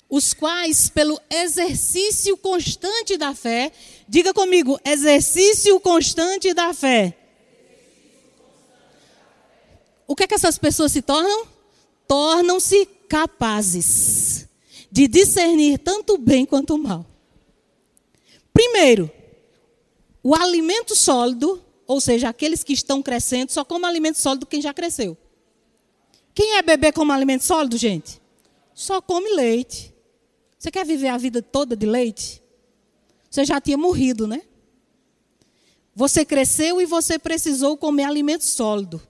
os 0.09 0.33
quais, 0.33 0.89
pelo 0.89 1.19
exercício 1.29 2.37
constante 2.37 3.17
da 3.17 3.33
fé, 3.33 3.71
diga 4.07 4.33
comigo, 4.33 4.79
exercício 4.85 5.79
constante 5.79 6.53
da 6.53 6.73
fé. 6.73 7.17
O 10.05 10.15
que 10.15 10.23
é 10.23 10.27
que 10.27 10.35
essas 10.35 10.57
pessoas 10.57 10.93
se 10.93 11.01
tornam? 11.01 11.47
Tornam-se 12.07 12.85
capazes 13.09 14.47
de 14.89 15.07
discernir 15.07 15.79
tanto 15.79 16.13
o 16.13 16.17
bem 16.17 16.45
quanto 16.45 16.75
o 16.75 16.77
mal. 16.77 17.05
Primeiro, 18.53 19.11
o 20.23 20.33
alimento 20.33 20.95
sólido 20.95 21.61
ou 21.87 22.01
seja, 22.01 22.29
aqueles 22.29 22.63
que 22.63 22.73
estão 22.73 23.01
crescendo 23.01 23.51
só 23.51 23.63
como 23.63 23.85
alimento 23.85 24.17
sólido 24.17 24.45
quem 24.45 24.61
já 24.61 24.73
cresceu. 24.73 25.17
Quem 26.35 26.57
é 26.57 26.61
bebê 26.61 26.91
como 26.91 27.11
alimento 27.11 27.43
sólido, 27.43 27.77
gente? 27.77 28.21
Só 28.73 29.01
come 29.01 29.33
leite. 29.33 29.93
Você 30.59 30.69
quer 30.69 30.85
viver 30.85 31.07
a 31.07 31.17
vida 31.17 31.41
toda 31.41 31.75
de 31.75 31.85
leite? 31.85 32.43
Você 33.29 33.45
já 33.45 33.59
tinha 33.61 33.77
morrido, 33.77 34.27
né? 34.27 34.41
Você 35.95 36.23
cresceu 36.23 36.79
e 36.79 36.85
você 36.85 37.17
precisou 37.17 37.75
comer 37.77 38.03
alimento 38.03 38.43
sólido. 38.43 39.01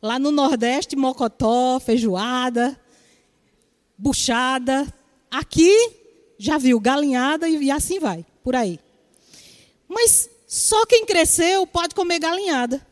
Lá 0.00 0.18
no 0.18 0.30
Nordeste, 0.30 0.94
mocotó, 0.94 1.80
feijoada, 1.80 2.78
buchada. 3.98 4.86
Aqui, 5.30 5.72
já 6.38 6.58
viu 6.58 6.78
galinhada 6.78 7.48
e 7.48 7.70
assim 7.70 7.98
vai, 7.98 8.24
por 8.44 8.54
aí. 8.54 8.78
Mas 9.88 10.30
só 10.56 10.86
quem 10.86 11.04
cresceu 11.04 11.66
pode 11.66 11.94
comer 11.94 12.18
galinhada. 12.18 12.84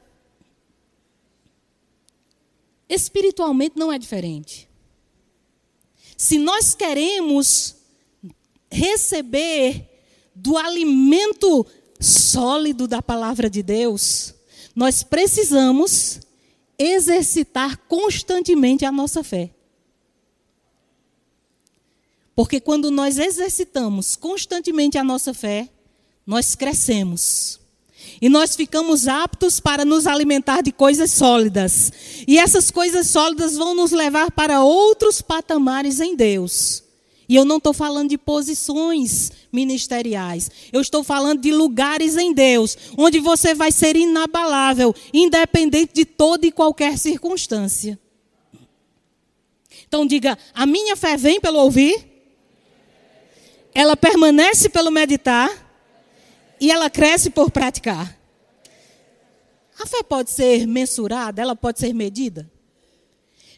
Espiritualmente 2.87 3.79
não 3.79 3.91
é 3.91 3.99
diferente. 3.99 4.69
Se 6.15 6.37
nós 6.37 6.75
queremos 6.75 7.75
receber 8.71 9.89
do 10.35 10.59
alimento 10.59 11.67
sólido 11.99 12.87
da 12.87 13.01
palavra 13.01 13.49
de 13.49 13.63
Deus, 13.63 14.35
nós 14.77 15.03
precisamos 15.03 16.21
exercitar 16.79 17.79
constantemente 17.89 18.85
a 18.85 18.93
nossa 18.93 19.25
fé. 19.25 19.51
Porque 22.35 22.61
quando 22.61 22.91
nós 22.91 23.17
exercitamos 23.17 24.17
constantemente 24.17 24.99
a 24.99 25.03
nossa 25.03 25.33
fé, 25.33 25.71
nós 26.27 26.55
crescemos. 26.55 27.61
E 28.21 28.29
nós 28.29 28.57
ficamos 28.57 29.07
aptos 29.07 29.61
para 29.61 29.85
nos 29.85 30.07
alimentar 30.07 30.63
de 30.63 30.73
coisas 30.73 31.11
sólidas. 31.11 31.93
E 32.27 32.39
essas 32.39 32.71
coisas 32.71 33.09
sólidas 33.09 33.57
vão 33.57 33.75
nos 33.75 33.93
levar 33.93 34.31
para 34.31 34.63
outros 34.63 35.21
patamares 35.21 36.01
em 36.01 36.17
Deus. 36.17 36.83
E 37.29 37.37
eu 37.37 37.45
não 37.45 37.57
estou 37.57 37.73
falando 37.73 38.11
de 38.11 38.19
posições 38.19 39.33
ministeriais. 39.53 40.51
Eu 40.73 40.81
estou 40.81 41.03
falando 41.03 41.41
de 41.41 41.53
lugares 41.53 42.17
em 42.17 42.33
Deus, 42.33 42.77
onde 42.97 43.19
você 43.19 43.55
vai 43.55 43.73
ser 43.73 43.97
inabalável, 43.97 44.95
independente 45.13 45.93
de 45.95 46.05
toda 46.05 46.47
e 46.47 46.53
qualquer 46.53 46.99
circunstância. 46.99 47.99
Então 49.87 50.07
diga: 50.07 50.39
a 50.53 50.67
minha 50.67 50.97
fé 50.97 51.17
vem 51.17 51.41
pelo 51.41 51.59
ouvir, 51.61 52.05
ela 53.75 53.97
permanece 53.97 54.69
pelo 54.69 54.91
meditar 54.91 55.64
e 56.65 56.71
ela 56.71 56.89
cresce 56.89 57.29
por 57.29 57.51
praticar. 57.51 58.19
A 59.79 59.87
fé 59.87 60.03
pode 60.03 60.31
ser 60.31 60.67
mensurada, 60.67 61.43
ela 61.43 61.55
pode 61.55 61.79
ser 61.79 61.93
medida. 61.93 62.51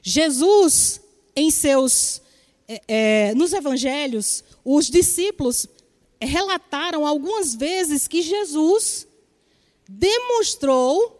Jesus, 0.03 1.01
em 1.37 1.49
seus 1.49 2.21
é, 2.67 2.83
é, 2.89 3.35
nos 3.35 3.53
evangelhos, 3.53 4.43
os 4.65 4.91
discípulos 4.91 5.69
relataram 6.21 7.07
algumas 7.07 7.55
vezes 7.55 8.09
que 8.09 8.23
Jesus 8.23 9.07
demonstrou 9.89 11.17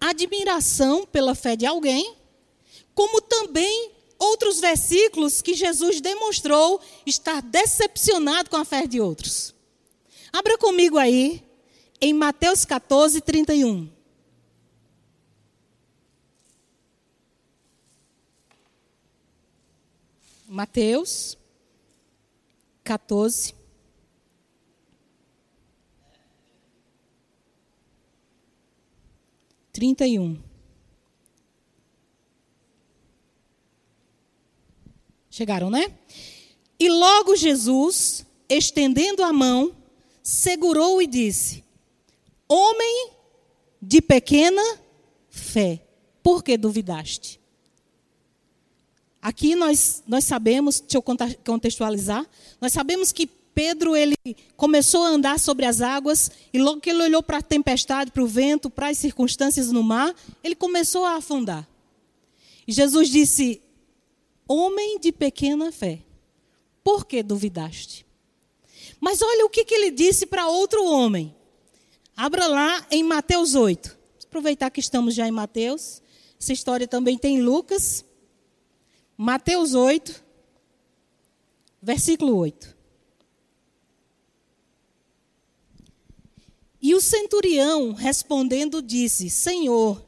admiração 0.00 1.04
pela 1.04 1.34
fé 1.34 1.54
de 1.54 1.66
alguém, 1.66 2.16
como 2.94 3.20
também 3.20 3.90
outros 4.18 4.58
versículos 4.58 5.42
que 5.42 5.52
Jesus 5.52 6.00
demonstrou 6.00 6.80
estar 7.04 7.42
decepcionado 7.42 8.48
com 8.48 8.56
a 8.56 8.64
fé 8.64 8.86
de 8.86 9.02
outros. 9.02 9.53
Abra 10.34 10.58
comigo 10.58 10.98
aí, 10.98 11.44
em 12.00 12.12
Mateus 12.12 12.64
14, 12.64 13.20
31. 13.20 13.88
Mateus 20.48 21.38
14. 22.82 23.54
Trinta 29.72 30.04
e 30.04 30.18
um. 30.18 30.42
Chegaram, 35.30 35.70
né? 35.70 35.96
E 36.76 36.88
logo 36.88 37.36
Jesus, 37.36 38.26
estendendo 38.48 39.22
a 39.22 39.32
mão, 39.32 39.83
segurou 40.24 41.02
e 41.02 41.06
disse: 41.06 41.62
Homem 42.48 43.10
de 43.80 44.00
pequena 44.00 44.62
fé, 45.28 45.86
por 46.22 46.42
que 46.42 46.56
duvidaste? 46.56 47.38
Aqui 49.20 49.54
nós, 49.54 50.02
nós 50.06 50.24
sabemos, 50.24 50.80
deixa 50.80 50.98
eu 50.98 51.02
contextualizar, 51.44 52.26
nós 52.60 52.72
sabemos 52.72 53.12
que 53.12 53.26
Pedro 53.26 53.94
ele 53.94 54.16
começou 54.56 55.04
a 55.04 55.08
andar 55.08 55.38
sobre 55.38 55.64
as 55.64 55.80
águas 55.80 56.30
e 56.52 56.58
logo 56.58 56.80
que 56.80 56.90
ele 56.90 57.04
olhou 57.04 57.22
para 57.22 57.38
a 57.38 57.42
tempestade, 57.42 58.10
para 58.10 58.22
o 58.22 58.26
vento, 58.26 58.68
para 58.68 58.88
as 58.88 58.98
circunstâncias 58.98 59.70
no 59.70 59.82
mar, 59.82 60.12
ele 60.42 60.56
começou 60.56 61.04
a 61.04 61.16
afundar. 61.16 61.68
E 62.66 62.72
Jesus 62.72 63.08
disse: 63.08 63.62
Homem 64.48 64.98
de 64.98 65.12
pequena 65.12 65.70
fé, 65.70 66.00
por 66.82 67.06
que 67.06 67.22
duvidaste? 67.22 68.03
Mas 69.04 69.20
olha 69.20 69.44
o 69.44 69.50
que, 69.50 69.66
que 69.66 69.74
ele 69.74 69.90
disse 69.90 70.24
para 70.24 70.48
outro 70.48 70.82
homem. 70.82 71.36
Abra 72.16 72.46
lá 72.46 72.86
em 72.90 73.02
Mateus 73.02 73.54
8. 73.54 73.88
Vamos 73.90 74.24
aproveitar 74.24 74.70
que 74.70 74.80
estamos 74.80 75.14
já 75.14 75.28
em 75.28 75.30
Mateus. 75.30 76.00
Essa 76.40 76.54
história 76.54 76.88
também 76.88 77.18
tem 77.18 77.36
em 77.36 77.42
Lucas. 77.42 78.02
Mateus 79.14 79.74
8, 79.74 80.24
versículo 81.82 82.34
8. 82.34 82.74
E 86.80 86.94
o 86.94 87.00
centurião, 87.02 87.92
respondendo, 87.92 88.80
disse: 88.80 89.28
Senhor, 89.28 90.02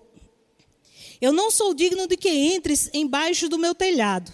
eu 1.20 1.34
não 1.34 1.50
sou 1.50 1.74
digno 1.74 2.06
de 2.06 2.16
que 2.16 2.30
entres 2.30 2.88
embaixo 2.94 3.46
do 3.46 3.58
meu 3.58 3.74
telhado, 3.74 4.32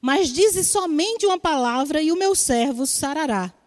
mas 0.00 0.32
dize 0.32 0.62
somente 0.62 1.26
uma 1.26 1.36
palavra 1.36 2.00
e 2.00 2.12
o 2.12 2.16
meu 2.16 2.36
servo 2.36 2.86
sarará. 2.86 3.57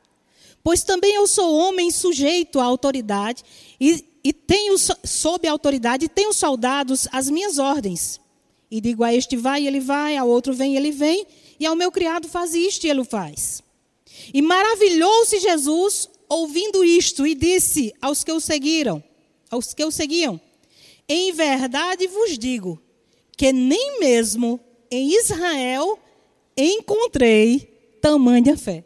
Pois 0.63 0.83
também 0.83 1.15
eu 1.15 1.27
sou 1.27 1.55
homem 1.55 1.89
sujeito 1.89 2.59
à 2.59 2.63
autoridade 2.63 3.43
e, 3.79 4.05
e 4.23 4.31
tenho 4.31 4.75
sob 4.77 5.47
a 5.47 5.51
autoridade 5.51 6.05
e 6.05 6.09
tenho 6.09 6.33
soldados 6.33 7.07
as 7.11 7.29
minhas 7.29 7.57
ordens. 7.57 8.19
E 8.69 8.79
digo 8.79 9.03
a 9.03 9.13
este 9.13 9.35
vai, 9.35 9.65
ele 9.67 9.79
vai, 9.79 10.15
ao 10.15 10.29
outro 10.29 10.53
vem, 10.53 10.75
ele 10.75 10.91
vem, 10.91 11.25
e 11.59 11.65
ao 11.65 11.75
meu 11.75 11.91
criado 11.91 12.27
faz 12.27 12.53
isto 12.53 12.85
e 12.85 12.89
ele 12.89 13.01
o 13.01 13.05
faz. 13.05 13.61
E 14.33 14.41
maravilhou-se 14.41 15.39
Jesus 15.39 16.09
ouvindo 16.29 16.83
isto 16.83 17.27
e 17.27 17.35
disse 17.35 17.93
aos 18.01 18.23
que 18.23 18.31
o 18.31 18.39
seguiram, 18.39 19.03
aos 19.49 19.73
que 19.73 19.83
o 19.83 19.91
seguiam: 19.91 20.39
Em 21.09 21.33
verdade 21.33 22.07
vos 22.07 22.37
digo 22.37 22.81
que 23.35 23.51
nem 23.51 23.99
mesmo 23.99 24.59
em 24.89 25.17
Israel 25.17 25.99
encontrei 26.55 27.97
tamanha 27.99 28.55
fé. 28.57 28.85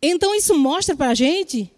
Então 0.00 0.34
isso 0.34 0.54
mostra 0.54 0.96
para 0.96 1.10
a 1.10 1.14
gente 1.14 1.72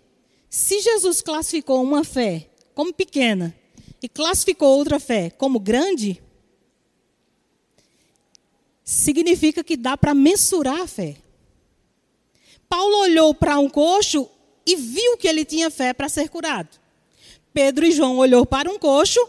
se 0.51 0.81
Jesus 0.81 1.21
classificou 1.21 1.83
uma 1.83 2.05
fé 2.05 2.49
como 2.75 2.93
pequena 2.93 3.55
e 4.03 4.09
classificou 4.09 4.79
outra 4.79 4.99
fé 4.99 5.31
como 5.31 5.59
grande, 5.61 6.23
significa 8.83 9.63
que 9.63 9.77
dá 9.77 9.97
para 9.97 10.15
mensurar 10.15 10.81
a 10.81 10.87
fé. 10.87 11.17
Paulo 12.69 12.99
olhou 12.99 13.35
para 13.35 13.59
um 13.59 13.69
coxo 13.69 14.29
e 14.67 14.77
viu 14.77 15.17
que 15.17 15.29
ele 15.29 15.45
tinha 15.45 15.71
fé 15.71 15.93
para 15.93 16.09
ser 16.09 16.29
curado. 16.29 16.79
Pedro 17.53 17.87
e 17.87 17.93
João 17.93 18.19
olhou 18.19 18.47
para 18.47 18.71
um 18.71 18.79
coxo 18.79 19.21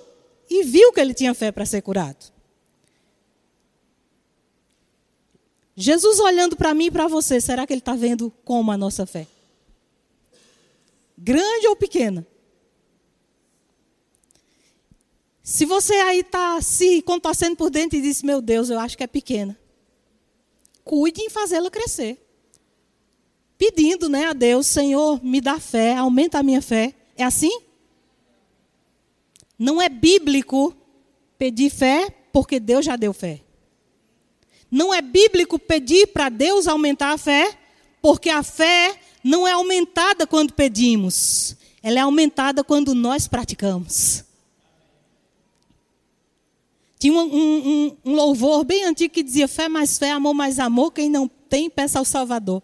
e 0.50 0.64
viu 0.64 0.92
que 0.92 1.00
ele 1.00 1.14
tinha 1.14 1.34
fé 1.34 1.52
para 1.52 1.66
ser 1.66 1.82
curado. 1.82 2.32
Jesus 5.82 6.20
olhando 6.20 6.58
para 6.58 6.74
mim 6.74 6.88
e 6.88 6.92
para 6.92 7.08
você, 7.08 7.40
será 7.40 7.66
que 7.66 7.72
ele 7.72 7.80
está 7.80 7.96
vendo 7.96 8.30
como 8.44 8.70
a 8.70 8.76
nossa 8.76 9.06
fé? 9.06 9.26
Grande 11.18 11.68
ou 11.68 11.76
pequena? 11.76 12.28
Se 15.42 15.64
você 15.64 15.94
aí 15.94 16.20
está 16.20 16.62
se 16.62 17.02
contorcendo 17.04 17.56
por 17.56 17.70
dentro 17.70 17.98
e 17.98 18.02
diz, 18.02 18.22
meu 18.22 18.42
Deus, 18.42 18.70
eu 18.70 18.78
acho 18.78 18.98
que 18.98 19.06
é 19.06 19.08
pequena. 19.08 19.58
Cuide 20.84 21.22
em 21.22 21.30
fazê-la 21.30 21.72
crescer. 21.72 22.18
Pedindo 23.58 24.10
né, 24.10 24.26
a 24.26 24.34
Deus, 24.34 24.68
Senhor, 24.68 25.24
me 25.24 25.40
dá 25.40 25.62
fé, 25.62 25.96
aumenta 25.96 26.40
a 26.40 26.44
minha 26.44 26.62
fé. 26.62 26.94
É 27.16 27.24
assim? 27.24 27.62
Não 29.58 29.82
é 29.82 29.88
bíblico 29.88 30.76
pedir 31.38 31.70
fé 31.70 32.10
porque 32.34 32.60
Deus 32.60 32.84
já 32.84 32.98
deu 32.98 33.14
fé. 33.14 33.42
Não 34.72 34.94
é 34.94 35.02
bíblico 35.02 35.58
pedir 35.58 36.08
para 36.08 36.30
Deus 36.30 36.68
aumentar 36.68 37.14
a 37.14 37.18
fé, 37.18 37.58
porque 38.02 38.30
a 38.30 38.44
fé 38.44 39.00
não 39.24 39.48
é 39.48 39.52
aumentada 39.52 40.28
quando 40.28 40.54
pedimos, 40.54 41.56
ela 41.82 42.00
é 42.00 42.02
aumentada 42.02 42.64
quando 42.64 42.94
nós 42.94 43.28
praticamos. 43.28 44.24
Tinha 47.00 47.14
um, 47.14 47.36
um, 47.36 47.98
um, 48.06 48.14
louvor 48.14 48.66
bem 48.66 48.84
antigo 48.84 49.14
que 49.14 49.24
dizia: 49.24 49.48
fé 49.48 49.70
mais 49.70 49.98
fé, 49.98 50.12
amor 50.12 50.34
mais 50.34 50.60
amor, 50.60 50.92
quem 50.92 51.10
não 51.10 51.28
tem, 51.28 51.70
peça 51.70 51.98
ao 51.98 52.06
Salvador. 52.06 52.62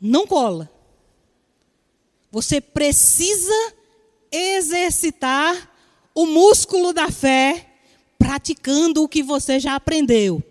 Não 0.00 0.26
cola. 0.26 0.70
Você 2.30 2.60
precisa 2.60 3.72
exercitar 4.30 5.70
o 6.14 6.26
músculo 6.26 6.92
da 6.92 7.10
fé 7.10 7.65
praticando 8.26 9.04
o 9.04 9.08
que 9.08 9.22
você 9.22 9.60
já 9.60 9.76
aprendeu. 9.76 10.42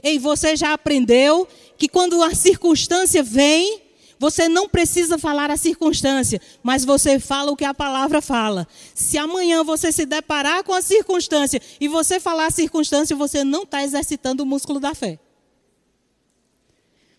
E 0.00 0.16
você 0.16 0.54
já 0.54 0.72
aprendeu 0.72 1.48
que 1.76 1.88
quando 1.88 2.22
a 2.22 2.32
circunstância 2.36 3.20
vem, 3.20 3.82
você 4.16 4.48
não 4.48 4.68
precisa 4.68 5.18
falar 5.18 5.50
a 5.50 5.56
circunstância, 5.56 6.40
mas 6.62 6.84
você 6.84 7.18
fala 7.18 7.50
o 7.50 7.56
que 7.56 7.64
a 7.64 7.74
palavra 7.74 8.22
fala. 8.22 8.64
Se 8.94 9.18
amanhã 9.18 9.64
você 9.64 9.90
se 9.90 10.06
deparar 10.06 10.62
com 10.62 10.72
a 10.72 10.80
circunstância 10.80 11.60
e 11.80 11.88
você 11.88 12.20
falar 12.20 12.46
a 12.46 12.50
circunstância, 12.52 13.16
você 13.16 13.42
não 13.42 13.64
está 13.64 13.82
exercitando 13.82 14.44
o 14.44 14.46
músculo 14.46 14.78
da 14.78 14.94
fé. 14.94 15.18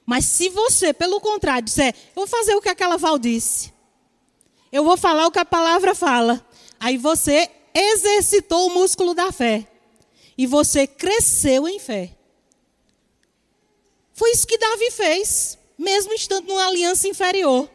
Mas 0.05 0.23
se 0.23 0.47
você, 0.47 0.93
pelo 0.93 1.19
contrário, 1.19 1.65
disser, 1.65 1.93
eu 2.15 2.15
vou 2.15 2.27
fazer 2.27 2.55
o 2.55 2.61
que 2.61 2.69
aquela 2.69 2.97
Val 2.97 3.19
disse, 3.19 3.73
eu 4.71 4.85
vou 4.85 4.95
falar 4.95 5.27
o 5.27 5.31
que 5.31 5.39
a 5.39 5.45
palavra 5.45 5.93
fala, 5.93 6.45
aí 6.79 6.97
você 6.97 7.49
exercitou 7.73 8.67
o 8.67 8.73
músculo 8.73 9.13
da 9.13 9.33
fé. 9.33 9.67
E 10.41 10.47
você 10.47 10.87
cresceu 10.87 11.67
em 11.67 11.77
fé. 11.77 12.17
Foi 14.11 14.31
isso 14.31 14.47
que 14.47 14.57
Davi 14.57 14.89
fez, 14.89 15.55
mesmo 15.77 16.13
estando 16.13 16.47
numa 16.47 16.65
aliança 16.65 17.07
inferior. 17.07 17.69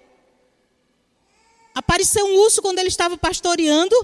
Apareceu 1.73 2.27
um 2.27 2.41
urso 2.41 2.61
quando 2.61 2.81
ele 2.81 2.89
estava 2.89 3.17
pastoreando. 3.17 3.95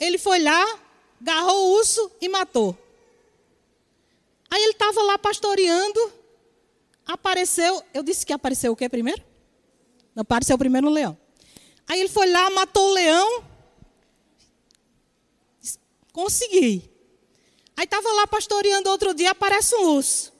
Ele 0.00 0.18
foi 0.18 0.42
lá, 0.42 0.80
agarrou 1.20 1.54
o 1.54 1.72
urso 1.74 2.10
e 2.20 2.28
matou. 2.28 2.76
Aí 4.50 4.60
ele 4.64 4.72
estava 4.72 5.00
lá 5.04 5.16
pastoreando. 5.16 6.12
Apareceu. 7.06 7.80
Eu 7.94 8.02
disse 8.02 8.26
que 8.26 8.32
apareceu 8.32 8.72
o 8.72 8.76
que 8.76 8.88
primeiro? 8.88 9.22
Não, 10.12 10.22
apareceu 10.22 10.58
primeiro 10.58 10.88
o 10.88 10.90
leão. 10.90 11.16
Aí 11.86 12.00
ele 12.00 12.08
foi 12.08 12.28
lá, 12.32 12.50
matou 12.50 12.88
o 12.88 12.94
leão. 12.94 13.44
Consegui. 16.12 16.95
Aí 17.76 17.84
estava 17.84 18.10
lá 18.14 18.26
pastoreando 18.26 18.88
outro 18.88 19.12
dia, 19.12 19.30
aparece 19.32 19.74
um 19.74 19.96
urso. 19.96 20.32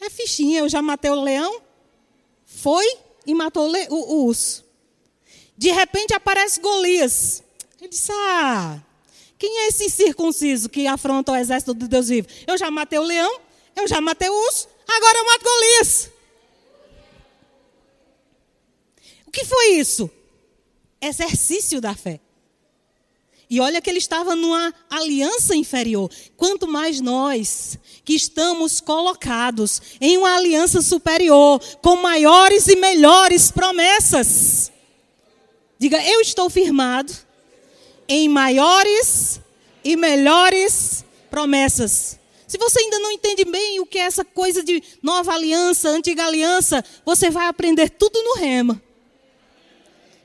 É 0.00 0.10
fichinha, 0.10 0.60
eu 0.60 0.68
já 0.68 0.82
matei 0.82 1.10
o 1.10 1.22
leão. 1.22 1.62
Foi 2.44 2.84
e 3.26 3.34
matou 3.34 3.70
o, 3.70 3.94
o, 3.94 4.24
urso. 4.26 4.64
De 5.56 5.70
repente 5.70 6.12
aparece 6.12 6.60
Golias. 6.60 7.42
Ele 7.80 7.88
disse: 7.88 8.10
Ah, 8.12 8.82
quem 9.38 9.60
é 9.60 9.68
esse 9.68 9.84
incircunciso 9.84 10.68
que 10.68 10.86
afronta 10.86 11.32
o 11.32 11.36
exército 11.36 11.72
do 11.72 11.86
Deus 11.86 12.08
vivo? 12.08 12.28
Eu 12.46 12.58
já 12.58 12.70
matei 12.70 12.98
o 12.98 13.02
leão, 13.02 13.40
eu 13.76 13.86
já 13.86 14.00
matei 14.00 14.28
o 14.28 14.46
urso, 14.46 14.68
agora 14.88 15.18
eu 15.18 15.24
mato 15.26 15.44
Golias. 15.44 16.10
O 19.26 19.30
que 19.30 19.44
foi 19.44 19.66
isso? 19.74 20.10
Exercício 21.00 21.80
da 21.80 21.94
fé. 21.94 22.20
E 23.54 23.60
olha 23.60 23.80
que 23.80 23.88
ele 23.88 24.00
estava 24.00 24.34
numa 24.34 24.74
aliança 24.90 25.54
inferior. 25.54 26.10
Quanto 26.36 26.66
mais 26.66 27.00
nós 27.00 27.78
que 28.04 28.12
estamos 28.12 28.80
colocados 28.80 29.80
em 30.00 30.18
uma 30.18 30.34
aliança 30.34 30.82
superior, 30.82 31.62
com 31.80 31.94
maiores 31.94 32.66
e 32.66 32.74
melhores 32.74 33.52
promessas. 33.52 34.72
Diga, 35.78 36.02
eu 36.04 36.20
estou 36.20 36.50
firmado 36.50 37.12
em 38.08 38.28
maiores 38.28 39.38
e 39.84 39.94
melhores 39.94 41.04
promessas. 41.30 42.18
Se 42.48 42.58
você 42.58 42.80
ainda 42.80 42.98
não 42.98 43.12
entende 43.12 43.44
bem 43.44 43.78
o 43.78 43.86
que 43.86 44.00
é 44.00 44.02
essa 44.02 44.24
coisa 44.24 44.64
de 44.64 44.82
nova 45.00 45.32
aliança, 45.32 45.90
antiga 45.90 46.26
aliança, 46.26 46.84
você 47.06 47.30
vai 47.30 47.46
aprender 47.46 47.88
tudo 47.90 48.20
no 48.20 48.34
rema. 48.34 48.82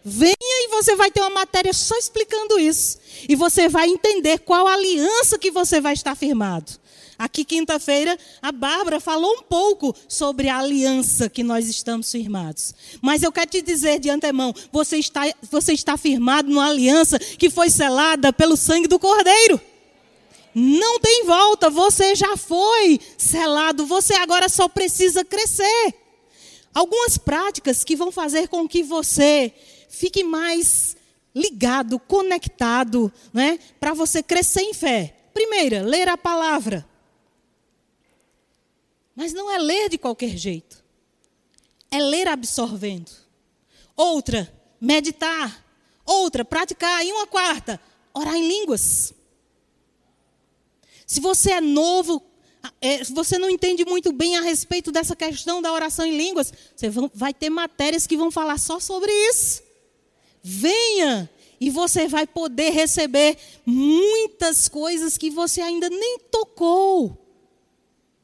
Venha 0.03 0.35
e 0.39 0.67
você 0.69 0.95
vai 0.95 1.11
ter 1.11 1.21
uma 1.21 1.29
matéria 1.29 1.73
só 1.73 1.97
explicando 1.97 2.59
isso. 2.59 2.97
E 3.27 3.35
você 3.35 3.67
vai 3.67 3.87
entender 3.89 4.39
qual 4.39 4.67
aliança 4.67 5.37
que 5.37 5.51
você 5.51 5.81
vai 5.81 5.93
estar 5.93 6.15
firmado. 6.15 6.71
Aqui, 7.17 7.43
quinta-feira, 7.43 8.17
a 8.41 8.49
Bárbara 8.49 8.97
falou 9.01 9.29
um 9.33 9.43
pouco 9.43 9.93
sobre 10.07 10.47
a 10.47 10.57
aliança 10.57 11.29
que 11.29 11.43
nós 11.43 11.67
estamos 11.67 12.09
firmados. 12.09 12.73
Mas 13.01 13.23
eu 13.23 13.31
quero 13.31 13.51
te 13.51 13.61
dizer 13.61 13.99
de 13.99 14.09
antemão: 14.09 14.53
você 14.71 14.97
está, 14.97 15.23
você 15.51 15.73
está 15.73 15.97
firmado 15.97 16.49
numa 16.49 16.69
aliança 16.69 17.19
que 17.19 17.49
foi 17.49 17.69
selada 17.69 18.31
pelo 18.31 18.55
sangue 18.55 18.87
do 18.87 18.97
Cordeiro. 18.97 19.59
Não 20.55 20.97
tem 20.99 21.25
volta, 21.25 21.69
você 21.69 22.15
já 22.15 22.37
foi 22.37 22.99
selado, 23.17 23.85
você 23.85 24.13
agora 24.13 24.47
só 24.47 24.69
precisa 24.69 25.25
crescer. 25.25 25.93
Algumas 26.73 27.17
práticas 27.17 27.83
que 27.83 27.97
vão 27.97 28.13
fazer 28.13 28.47
com 28.47 28.65
que 28.65 28.81
você 28.81 29.53
fique 29.89 30.23
mais 30.23 30.95
ligado, 31.35 31.99
conectado, 31.99 33.11
né? 33.33 33.59
Para 33.79 33.93
você 33.93 34.23
crescer 34.23 34.61
em 34.61 34.73
fé. 34.73 35.15
Primeira, 35.33 35.81
ler 35.81 36.07
a 36.07 36.17
palavra. 36.17 36.87
Mas 39.15 39.33
não 39.33 39.51
é 39.51 39.57
ler 39.57 39.89
de 39.89 39.97
qualquer 39.97 40.37
jeito. 40.37 40.83
É 41.91 41.99
ler 41.99 42.27
absorvendo. 42.27 43.11
Outra, 43.95 44.51
meditar. 44.79 45.65
Outra, 46.05 46.45
praticar. 46.45 47.05
E 47.05 47.11
uma 47.11 47.27
quarta, 47.27 47.81
orar 48.13 48.35
em 48.35 48.47
línguas. 48.47 49.13
Se 51.05 51.19
você 51.19 51.51
é 51.53 51.61
novo, 51.61 52.23
é, 52.81 53.03
você 53.05 53.37
não 53.37 53.49
entende 53.49 53.83
muito 53.83 54.11
bem 54.11 54.37
a 54.37 54.41
respeito 54.41 54.91
dessa 54.91 55.15
questão 55.15 55.61
da 55.61 55.73
oração 55.73 56.05
em 56.05 56.15
línguas, 56.15 56.53
você 56.75 56.89
vai 57.13 57.33
ter 57.33 57.49
matérias 57.49 58.05
que 58.05 58.17
vão 58.17 58.29
falar 58.29 58.57
só 58.57 58.79
sobre 58.79 59.11
isso. 59.29 59.68
Venha 60.51 61.29
e 61.61 61.69
você 61.69 62.07
vai 62.07 62.25
poder 62.25 62.71
receber 62.71 63.37
muitas 63.63 64.67
coisas 64.67 65.15
que 65.15 65.29
você 65.29 65.61
ainda 65.61 65.87
nem 65.91 66.17
tocou, 66.31 67.15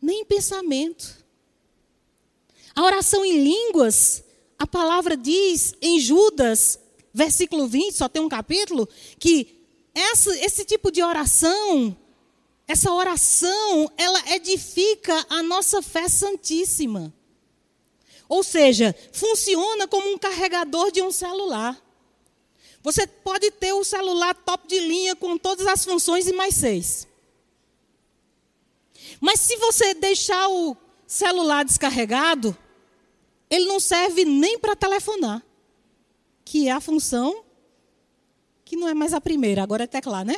nem 0.02 0.26
pensamento. 0.26 1.24
A 2.74 2.84
oração 2.84 3.24
em 3.24 3.44
línguas, 3.44 4.24
a 4.58 4.66
palavra 4.66 5.16
diz 5.16 5.76
em 5.80 6.00
Judas, 6.00 6.80
versículo 7.14 7.68
20, 7.68 7.94
só 7.94 8.10
tem 8.10 8.24
um 8.24 8.30
capítulo, 8.30 8.90
que 9.20 9.64
essa, 9.94 10.36
esse 10.40 10.66
tipo 10.66 10.92
de 10.92 11.04
oração, 11.04 11.96
essa 12.68 12.92
oração, 12.92 13.92
ela 13.98 14.34
edifica 14.34 15.28
a 15.30 15.44
nossa 15.44 15.80
fé 15.84 16.10
santíssima. 16.10 17.14
Ou 18.28 18.44
seja, 18.44 18.96
funciona 19.14 19.88
como 19.88 20.12
um 20.12 20.18
carregador 20.18 20.92
de 20.92 21.04
um 21.04 21.12
celular. 21.12 21.85
Você 22.86 23.08
pode 23.08 23.50
ter 23.50 23.74
o 23.74 23.84
celular 23.84 24.36
top 24.36 24.68
de 24.68 24.80
linha 24.80 25.16
com 25.16 25.40
todas 25.40 25.66
as 25.66 25.84
funções 25.84 26.28
e 26.28 26.34
mais 26.34 26.54
seis. 26.54 27.08
Mas 29.20 29.40
se 29.40 29.58
você 29.58 29.96
deixar 29.96 30.48
o 30.50 30.78
celular 31.08 31.66
descarregado, 31.66 32.56
ele 33.50 33.66
não 33.66 33.80
serve 33.80 34.24
nem 34.24 34.60
para 34.60 34.76
telefonar, 34.76 35.44
que 36.46 36.68
é 36.68 36.74
a 36.74 36.80
função 36.80 37.44
que 38.64 38.76
não 38.76 38.88
é 38.88 38.94
mais 38.94 39.16
a 39.16 39.22
primeira, 39.22 39.64
agora 39.64 39.86
é 39.86 39.88
teclar, 39.88 40.24
né? 40.24 40.36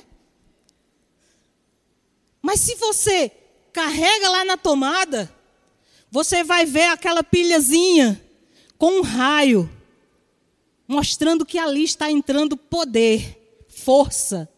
Mas 2.42 2.62
se 2.62 2.76
você 2.76 3.30
carrega 3.74 4.30
lá 4.30 4.46
na 4.46 4.56
tomada, 4.56 5.30
você 6.10 6.46
vai 6.46 6.66
ver 6.66 6.86
aquela 6.86 7.22
pilhazinha 7.22 8.24
com 8.78 9.00
um 9.00 9.02
raio 9.02 9.70
mostrando 10.88 11.46
que 11.46 11.58
ali 11.58 11.84
está 11.84 12.10
entrando 12.10 12.56
poder, 12.56 13.66
força. 13.68 14.50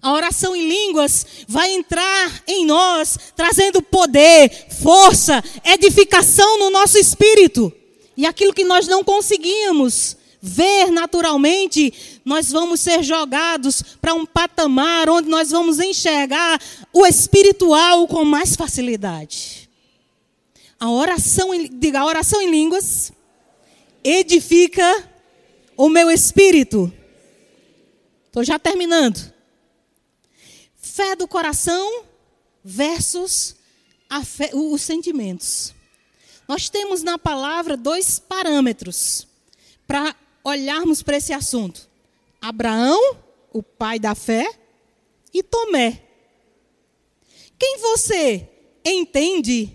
A 0.00 0.12
oração 0.12 0.54
em 0.54 0.68
línguas 0.68 1.26
vai 1.48 1.72
entrar 1.72 2.42
em 2.46 2.64
nós, 2.64 3.18
trazendo 3.34 3.82
poder, 3.82 4.68
força, 4.80 5.42
edificação 5.64 6.58
no 6.58 6.70
nosso 6.70 6.96
espírito. 6.96 7.72
E 8.16 8.24
aquilo 8.24 8.54
que 8.54 8.64
nós 8.64 8.86
não 8.86 9.02
conseguíamos 9.02 10.16
ver 10.40 10.92
naturalmente, 10.92 12.20
nós 12.24 12.50
vamos 12.50 12.80
ser 12.80 13.02
jogados 13.02 13.82
para 14.00 14.14
um 14.14 14.24
patamar 14.24 15.10
onde 15.10 15.28
nós 15.28 15.50
vamos 15.50 15.80
enxergar 15.80 16.60
o 16.92 17.04
espiritual 17.04 18.06
com 18.06 18.24
mais 18.24 18.54
facilidade. 18.54 19.68
A 20.78 20.90
oração, 20.90 21.50
diga, 21.72 22.00
a 22.00 22.06
oração 22.06 22.40
em 22.40 22.50
línguas 22.50 23.12
edifica 24.04 25.15
o 25.76 25.88
meu 25.88 26.10
espírito. 26.10 26.92
Estou 28.26 28.44
já 28.44 28.58
terminando. 28.58 29.32
Fé 30.76 31.14
do 31.14 31.28
coração 31.28 32.04
versus 32.64 33.56
fé, 34.24 34.50
os 34.54 34.82
sentimentos. 34.82 35.74
Nós 36.48 36.68
temos 36.68 37.02
na 37.02 37.18
palavra 37.18 37.76
dois 37.76 38.18
parâmetros 38.18 39.26
para 39.86 40.14
olharmos 40.44 41.02
para 41.02 41.16
esse 41.16 41.32
assunto: 41.32 41.88
Abraão, 42.40 43.18
o 43.52 43.62
pai 43.62 43.98
da 43.98 44.14
fé, 44.14 44.48
e 45.32 45.42
Tomé. 45.42 46.02
Quem 47.58 47.78
você 47.78 48.48
entende 48.84 49.72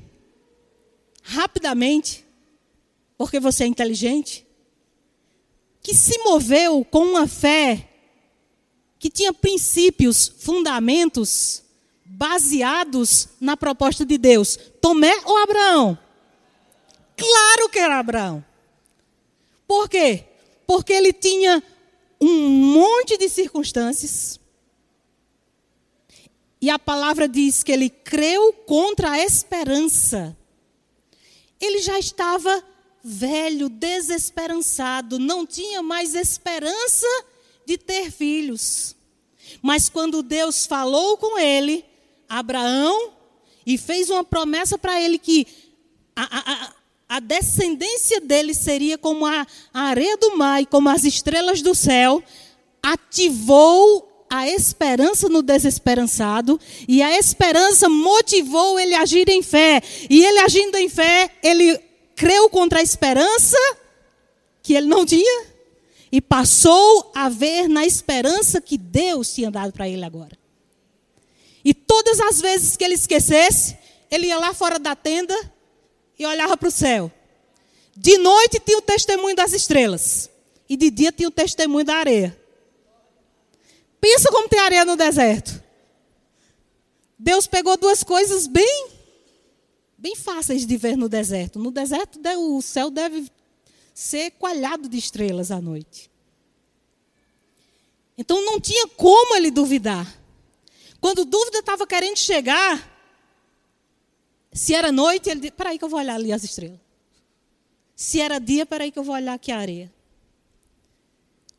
rapidamente, 1.23 2.25
porque 3.17 3.39
você 3.39 3.63
é 3.63 3.67
inteligente, 3.67 4.40
que 5.81 5.93
se 5.93 6.17
moveu 6.19 6.85
com 6.85 7.03
uma 7.03 7.27
fé 7.27 7.89
que 8.99 9.09
tinha 9.09 9.33
princípios, 9.33 10.31
fundamentos 10.39 11.63
baseados 12.05 13.29
na 13.39 13.57
proposta 13.57 14.05
de 14.05 14.17
Deus? 14.17 14.57
Tomé 14.79 15.13
ou 15.25 15.37
Abraão? 15.37 15.97
Claro 17.17 17.69
que 17.69 17.79
era 17.79 17.99
Abraão. 17.99 18.45
Por 19.67 19.89
quê? 19.89 20.25
Porque 20.67 20.93
ele 20.93 21.13
tinha 21.13 21.63
um 22.19 22.49
monte 22.49 23.17
de 23.17 23.27
circunstâncias. 23.27 24.39
E 26.61 26.69
a 26.69 26.77
palavra 26.77 27.27
diz 27.27 27.63
que 27.63 27.71
ele 27.71 27.89
creu 27.89 28.53
contra 28.53 29.11
a 29.11 29.19
esperança. 29.19 30.37
Ele 31.59 31.79
já 31.79 31.97
estava 31.97 32.63
velho, 33.03 33.69
desesperançado, 33.69 35.17
não 35.17 35.45
tinha 35.45 35.81
mais 35.81 36.13
esperança 36.13 37.07
de 37.65 37.77
ter 37.77 38.11
filhos. 38.11 38.95
Mas 39.61 39.89
quando 39.89 40.23
Deus 40.23 40.65
falou 40.65 41.17
com 41.17 41.37
ele, 41.37 41.83
Abraão, 42.29 43.11
e 43.65 43.77
fez 43.77 44.09
uma 44.09 44.23
promessa 44.23 44.77
para 44.77 44.99
ele 44.99 45.17
que 45.17 45.45
a, 46.15 46.23
a, 46.39 46.73
a, 47.09 47.19
descendência 47.19 48.21
dele 48.21 48.53
seria 48.53 48.97
como 48.97 49.25
a, 49.25 49.45
a 49.73 49.81
areia 49.81 50.17
do 50.17 50.37
mar 50.37 50.61
e 50.61 50.65
como 50.65 50.89
as 50.89 51.03
estrelas 51.03 51.61
do 51.61 51.75
céu, 51.75 52.23
ativou 52.81 54.07
a 54.29 54.47
esperança 54.47 55.27
no 55.27 55.41
desesperançado, 55.41 56.57
e 56.87 57.03
a 57.03 57.17
esperança 57.17 57.89
motivou 57.89 58.79
ele 58.79 58.95
a 58.95 59.01
agir 59.01 59.27
em 59.27 59.43
fé. 59.43 59.83
E 60.09 60.23
ele 60.23 60.39
agindo 60.39 60.77
em 60.77 60.87
fé, 60.87 61.29
ele 61.43 61.77
creu 62.21 62.47
contra 62.51 62.77
a 62.77 62.83
esperança 62.83 63.57
que 64.61 64.75
ele 64.75 64.85
não 64.85 65.03
tinha 65.03 65.47
e 66.11 66.21
passou 66.21 67.11
a 67.15 67.27
ver 67.29 67.67
na 67.67 67.83
esperança 67.83 68.61
que 68.61 68.77
Deus 68.77 69.33
tinha 69.33 69.49
dado 69.49 69.73
para 69.73 69.89
ele 69.89 70.05
agora. 70.05 70.37
E 71.65 71.73
todas 71.73 72.19
as 72.19 72.39
vezes 72.39 72.77
que 72.77 72.83
ele 72.83 72.93
esquecesse, 72.93 73.75
ele 74.11 74.27
ia 74.27 74.37
lá 74.37 74.53
fora 74.53 74.77
da 74.77 74.95
tenda 74.95 75.35
e 76.19 76.23
olhava 76.23 76.55
para 76.55 76.67
o 76.67 76.71
céu. 76.71 77.11
De 77.97 78.19
noite 78.19 78.59
tinha 78.59 78.77
o 78.77 78.83
testemunho 78.83 79.35
das 79.35 79.51
estrelas, 79.51 80.29
e 80.69 80.77
de 80.77 80.91
dia 80.91 81.11
tinha 81.11 81.27
o 81.27 81.31
testemunho 81.31 81.85
da 81.85 81.95
areia. 81.95 82.39
Pensa 83.99 84.29
como 84.29 84.47
tem 84.47 84.59
areia 84.59 84.85
no 84.85 84.95
deserto. 84.95 85.59
Deus 87.17 87.47
pegou 87.47 87.75
duas 87.77 88.03
coisas 88.03 88.45
bem 88.45 88.90
bem 90.01 90.15
fáceis 90.15 90.65
de 90.65 90.77
ver 90.77 90.97
no 90.97 91.07
deserto. 91.07 91.59
No 91.59 91.69
deserto, 91.69 92.19
o 92.39 92.61
céu 92.61 92.89
deve 92.89 93.31
ser 93.93 94.31
coalhado 94.31 94.89
de 94.89 94.97
estrelas 94.97 95.51
à 95.51 95.61
noite. 95.61 96.09
Então 98.17 98.43
não 98.43 98.59
tinha 98.59 98.87
como 98.87 99.35
ele 99.35 99.51
duvidar. 99.51 100.11
Quando 100.99 101.23
dúvida 101.23 101.59
estava 101.59 101.85
querendo 101.85 102.17
chegar, 102.17 102.89
se 104.51 104.73
era 104.73 104.91
noite, 104.91 105.29
ele 105.29 105.39
disse: 105.39 105.53
Peraí, 105.53 105.77
que 105.77 105.85
eu 105.85 105.89
vou 105.89 105.99
olhar 105.99 106.15
ali 106.15 106.33
as 106.33 106.43
estrelas. 106.43 106.79
Se 107.95 108.19
era 108.19 108.39
dia, 108.39 108.65
peraí, 108.65 108.91
que 108.91 108.97
eu 108.97 109.03
vou 109.03 109.13
olhar 109.13 109.35
aqui 109.35 109.51
a 109.51 109.59
areia. 109.59 109.93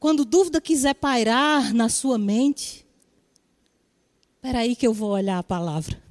Quando 0.00 0.24
dúvida 0.24 0.60
quiser 0.60 0.94
pairar 0.94 1.72
na 1.72 1.88
sua 1.88 2.18
mente, 2.18 2.84
peraí, 4.40 4.74
que 4.74 4.86
eu 4.86 4.92
vou 4.92 5.10
olhar 5.10 5.38
a 5.38 5.44
palavra. 5.44 6.01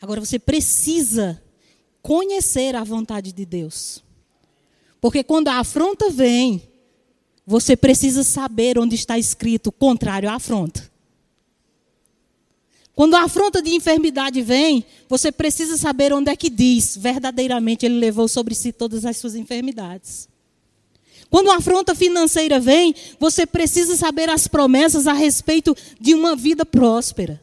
Agora 0.00 0.20
você 0.20 0.38
precisa 0.38 1.42
conhecer 2.02 2.76
a 2.76 2.84
vontade 2.84 3.32
de 3.32 3.44
Deus. 3.44 4.02
Porque 5.00 5.22
quando 5.22 5.48
a 5.48 5.58
afronta 5.58 6.10
vem, 6.10 6.62
você 7.46 7.76
precisa 7.76 8.22
saber 8.22 8.78
onde 8.78 8.94
está 8.94 9.18
escrito 9.18 9.72
contrário 9.72 10.28
à 10.28 10.34
afronta. 10.34 10.90
Quando 12.94 13.14
a 13.14 13.22
afronta 13.22 13.62
de 13.62 13.70
enfermidade 13.70 14.42
vem, 14.42 14.84
você 15.08 15.30
precisa 15.30 15.76
saber 15.76 16.12
onde 16.12 16.30
é 16.30 16.36
que 16.36 16.50
diz 16.50 16.96
verdadeiramente 16.96 17.86
ele 17.86 17.98
levou 17.98 18.26
sobre 18.26 18.54
si 18.54 18.72
todas 18.72 19.04
as 19.04 19.16
suas 19.16 19.36
enfermidades. 19.36 20.28
Quando 21.30 21.50
a 21.50 21.56
afronta 21.56 21.94
financeira 21.94 22.58
vem, 22.58 22.94
você 23.20 23.46
precisa 23.46 23.96
saber 23.96 24.28
as 24.28 24.48
promessas 24.48 25.06
a 25.06 25.12
respeito 25.12 25.76
de 26.00 26.14
uma 26.14 26.34
vida 26.34 26.66
próspera. 26.66 27.40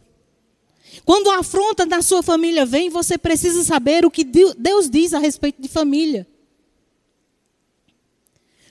Quando 1.03 1.29
a 1.29 1.39
afronta 1.39 1.85
na 1.85 2.01
sua 2.01 2.23
família 2.23 2.65
vem, 2.65 2.89
você 2.89 3.17
precisa 3.17 3.63
saber 3.63 4.05
o 4.05 4.11
que 4.11 4.23
Deus 4.23 4.89
diz 4.89 5.13
a 5.13 5.19
respeito 5.19 5.61
de 5.61 5.67
família. 5.67 6.27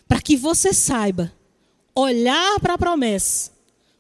Para 0.09 0.21
que 0.21 0.37
você 0.37 0.73
saiba 0.73 1.33
olhar 1.95 2.59
para 2.61 2.75
a 2.75 2.79
promessa, 2.79 3.53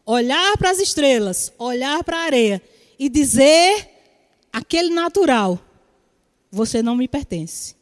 olhar 0.04 0.56
para 0.56 0.70
as 0.70 0.78
estrelas, 0.78 1.52
olhar 1.58 2.02
para 2.04 2.18
a 2.18 2.24
areia 2.24 2.62
e 2.98 3.08
dizer 3.08 3.88
aquele 4.52 4.90
natural: 4.90 5.58
você 6.50 6.82
não 6.82 6.96
me 6.96 7.08
pertence. 7.08 7.76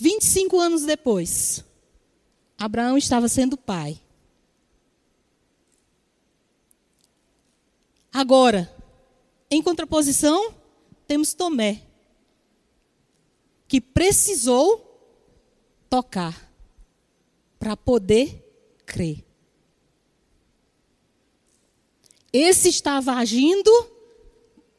25 0.00 0.60
anos 0.60 0.82
depois, 0.82 1.64
Abraão 2.56 2.96
estava 2.96 3.26
sendo 3.28 3.56
pai. 3.56 4.00
Agora, 8.18 8.68
em 9.48 9.62
contraposição, 9.62 10.52
temos 11.06 11.34
Tomé, 11.34 11.86
que 13.68 13.80
precisou 13.80 14.84
tocar 15.88 16.52
para 17.60 17.76
poder 17.76 18.44
crer. 18.84 19.24
Esse 22.32 22.70
estava 22.70 23.12
agindo 23.12 23.70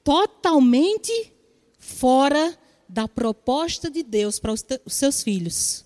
totalmente 0.03 1.33
fora 1.77 2.59
da 2.89 3.07
proposta 3.07 3.89
de 3.89 4.03
Deus 4.03 4.37
para 4.37 4.51
os 4.51 4.93
seus 4.93 5.23
filhos. 5.23 5.85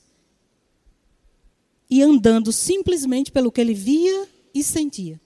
E 1.88 2.02
andando 2.02 2.52
simplesmente 2.52 3.32
pelo 3.32 3.52
que 3.52 3.62
ele 3.62 3.76
via 3.76 4.28
e 4.56 4.64
sentia. 4.64 5.22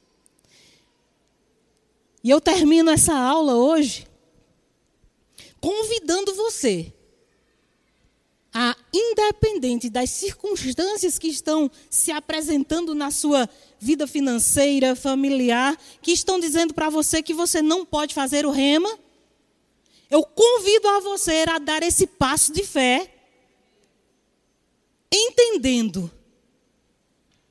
E 2.24 2.30
eu 2.30 2.42
termino 2.42 2.90
essa 2.90 3.16
aula 3.16 3.56
hoje 3.56 4.08
convidando 5.60 6.34
você 6.36 6.94
a, 8.54 8.76
independente 8.94 9.90
das 9.90 10.10
circunstâncias 10.10 11.20
que 11.20 11.28
estão 11.28 11.70
se 11.90 12.12
apresentando 12.12 12.96
na 12.96 13.12
sua 13.12 13.48
vida 13.80 14.08
financeira, 14.08 14.96
familiar, 14.96 15.78
que 16.02 16.12
estão 16.12 16.40
dizendo 16.40 16.74
para 16.74 16.90
você 16.90 17.22
que 17.22 17.34
você 17.34 17.62
não 17.62 17.86
pode 17.86 18.14
fazer 18.14 18.46
o 18.46 18.52
rema, 18.52 18.90
eu 20.10 20.24
convido 20.24 20.88
a 20.88 21.00
você 21.02 21.46
a 21.48 21.60
dar 21.60 21.84
esse 21.84 22.08
passo 22.08 22.52
de 22.52 22.64
fé, 22.64 23.14
entendendo 25.12 26.12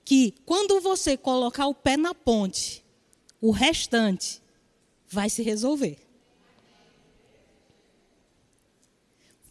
que 0.05 0.35
quando 0.45 0.81
você 0.81 1.17
colocar 1.17 1.67
o 1.67 1.75
pé 1.75 1.97
na 1.97 2.15
ponte, 2.15 2.85
o 3.41 3.51
restante 3.51 4.41
vai 5.09 5.31
se 5.31 5.43
resolver. 5.43 5.99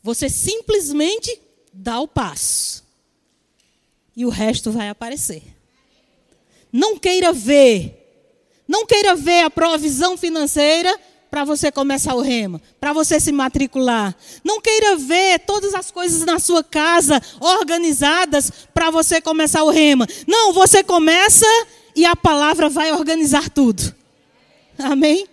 Você 0.03 0.30
simplesmente 0.30 1.39
dá 1.74 1.99
o 1.99 2.08
passo. 2.08 2.84
E 4.16 4.26
o 4.26 4.30
resto 4.30 4.72
vai 4.72 4.88
aparecer. 4.88 5.43
Não 6.72 6.97
queira 6.97 7.34
ver. 7.34 8.01
Não 8.68 8.86
queira 8.86 9.16
ver 9.16 9.41
a 9.43 9.49
provisão 9.49 10.18
financeira 10.18 10.99
para 11.30 11.43
você 11.43 11.72
começar 11.72 12.16
o 12.16 12.22
rema, 12.22 12.62
para 12.80 12.93
você 12.93 13.20
se 13.20 13.32
matricular. 13.32 14.16
Não 14.43 14.62
queira 14.62 14.95
ver 14.95 15.39
todas 15.39 15.74
as 15.74 15.91
coisas 15.91 16.26
na 16.26 16.39
sua 16.39 16.64
casa 16.64 17.22
organizadas 17.39 18.51
para 18.74 18.89
você 18.89 19.20
começar 19.20 19.64
o 19.64 19.70
rema. 19.70 20.08
Não, 20.28 20.53
você 20.53 20.84
começa 20.84 21.45
e 21.95 22.06
a 22.06 22.16
palavra 22.16 22.70
vai 22.70 22.91
organizar 22.91 23.49
tudo. 23.49 23.93
Amém? 24.78 25.28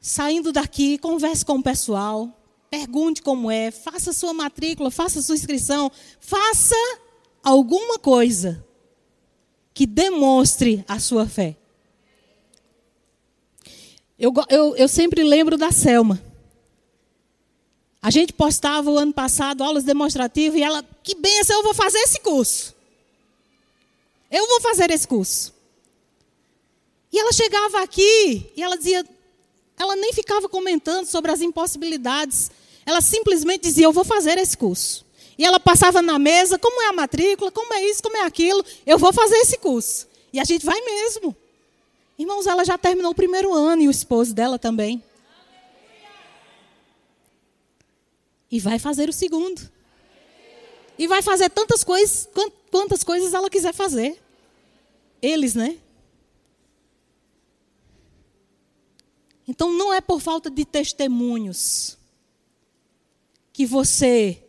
Saindo 0.00 0.50
daqui, 0.50 0.96
converse 0.96 1.44
com 1.44 1.56
o 1.56 1.62
pessoal, 1.62 2.34
pergunte 2.70 3.20
como 3.20 3.50
é, 3.50 3.70
faça 3.70 4.14
sua 4.14 4.32
matrícula, 4.32 4.90
faça 4.90 5.20
sua 5.20 5.34
inscrição, 5.34 5.92
faça 6.18 6.74
alguma 7.42 7.98
coisa 7.98 8.64
que 9.74 9.86
demonstre 9.86 10.82
a 10.88 10.98
sua 10.98 11.26
fé. 11.26 11.56
Eu, 14.18 14.32
eu, 14.48 14.76
eu 14.76 14.88
sempre 14.88 15.22
lembro 15.22 15.58
da 15.58 15.70
Selma. 15.70 16.22
A 18.02 18.10
gente 18.10 18.32
postava 18.32 18.90
o 18.90 18.98
ano 18.98 19.12
passado 19.12 19.62
aulas 19.62 19.84
demonstrativas 19.84 20.58
e 20.58 20.62
ela, 20.62 20.82
que 21.02 21.14
benção, 21.14 21.58
eu 21.58 21.62
vou 21.62 21.74
fazer 21.74 21.98
esse 21.98 22.20
curso. 22.20 22.74
Eu 24.30 24.46
vou 24.46 24.60
fazer 24.62 24.90
esse 24.90 25.06
curso. 25.06 25.54
E 27.12 27.18
ela 27.18 27.32
chegava 27.32 27.82
aqui 27.82 28.50
e 28.56 28.62
ela 28.62 28.76
dizia, 28.76 29.04
ela 29.80 29.96
nem 29.96 30.12
ficava 30.12 30.46
comentando 30.46 31.06
sobre 31.06 31.32
as 31.32 31.40
impossibilidades 31.40 32.50
Ela 32.84 33.00
simplesmente 33.00 33.62
dizia: 33.62 33.86
Eu 33.86 33.92
vou 33.92 34.04
fazer 34.04 34.36
esse 34.36 34.56
curso. 34.56 35.06
E 35.38 35.44
ela 35.44 35.58
passava 35.58 36.02
na 36.02 36.18
mesa: 36.18 36.58
Como 36.58 36.82
é 36.82 36.88
a 36.88 36.92
matrícula? 36.92 37.50
Como 37.50 37.72
é 37.72 37.82
isso? 37.86 38.02
Como 38.02 38.16
é 38.16 38.22
aquilo? 38.22 38.62
Eu 38.84 38.98
vou 38.98 39.10
fazer 39.10 39.36
esse 39.36 39.56
curso. 39.56 40.06
E 40.32 40.38
a 40.38 40.44
gente 40.44 40.66
vai 40.66 40.78
mesmo. 40.82 41.34
Irmãos, 42.18 42.46
ela 42.46 42.62
já 42.62 42.76
terminou 42.76 43.12
o 43.12 43.14
primeiro 43.14 43.54
ano 43.54 43.80
e 43.80 43.88
o 43.88 43.90
esposo 43.90 44.34
dela 44.34 44.58
também. 44.58 45.02
E 48.50 48.60
vai 48.60 48.78
fazer 48.78 49.08
o 49.08 49.12
segundo. 49.12 49.62
E 50.98 51.06
vai 51.06 51.22
fazer 51.22 51.48
tantas 51.48 51.82
coisas, 51.82 52.28
quantas 52.70 53.02
coisas 53.02 53.32
ela 53.32 53.48
quiser 53.48 53.72
fazer. 53.72 54.20
Eles, 55.22 55.54
né? 55.54 55.78
Então 59.50 59.76
não 59.76 59.92
é 59.92 60.00
por 60.00 60.20
falta 60.20 60.48
de 60.48 60.64
testemunhos 60.64 61.98
que 63.52 63.66
você 63.66 64.40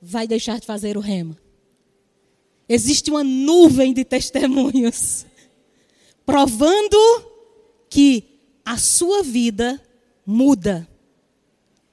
vai 0.00 0.26
deixar 0.26 0.58
de 0.58 0.64
fazer 0.64 0.96
o 0.96 1.00
rema. 1.00 1.36
Existe 2.66 3.10
uma 3.10 3.22
nuvem 3.22 3.92
de 3.92 4.06
testemunhos 4.06 5.26
provando 6.24 6.96
que 7.90 8.40
a 8.64 8.78
sua 8.78 9.22
vida 9.22 9.78
muda. 10.24 10.88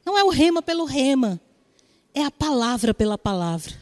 Não 0.06 0.18
é 0.18 0.24
o 0.24 0.30
rema 0.30 0.62
pelo 0.62 0.86
rema, 0.86 1.42
é 2.14 2.24
a 2.24 2.32
palavra 2.32 2.94
pela 2.94 3.18
palavra. 3.18 3.74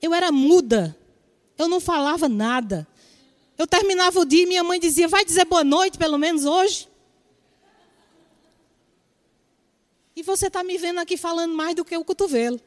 Eu 0.00 0.14
era 0.14 0.30
muda, 0.30 0.96
eu 1.58 1.66
não 1.66 1.80
falava 1.80 2.28
nada. 2.28 2.86
Eu 3.56 3.66
terminava 3.66 4.18
o 4.20 4.24
dia 4.24 4.42
e 4.42 4.46
minha 4.46 4.64
mãe 4.64 4.80
dizia: 4.80 5.06
Vai 5.08 5.24
dizer 5.24 5.44
boa 5.44 5.64
noite, 5.64 5.98
pelo 5.98 6.18
menos 6.18 6.44
hoje. 6.44 6.88
E 10.16 10.22
você 10.22 10.46
está 10.46 10.62
me 10.62 10.78
vendo 10.78 11.00
aqui 11.00 11.16
falando 11.16 11.54
mais 11.54 11.74
do 11.74 11.84
que 11.84 11.96
o 11.96 12.04
cotovelo. 12.04 12.60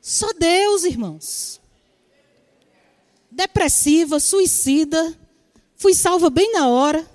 Só 0.00 0.32
Deus, 0.32 0.84
irmãos. 0.84 1.60
Depressiva, 3.30 4.18
suicida. 4.18 5.16
Fui 5.76 5.94
salva 5.94 6.28
bem 6.28 6.50
na 6.52 6.68
hora. 6.68 7.08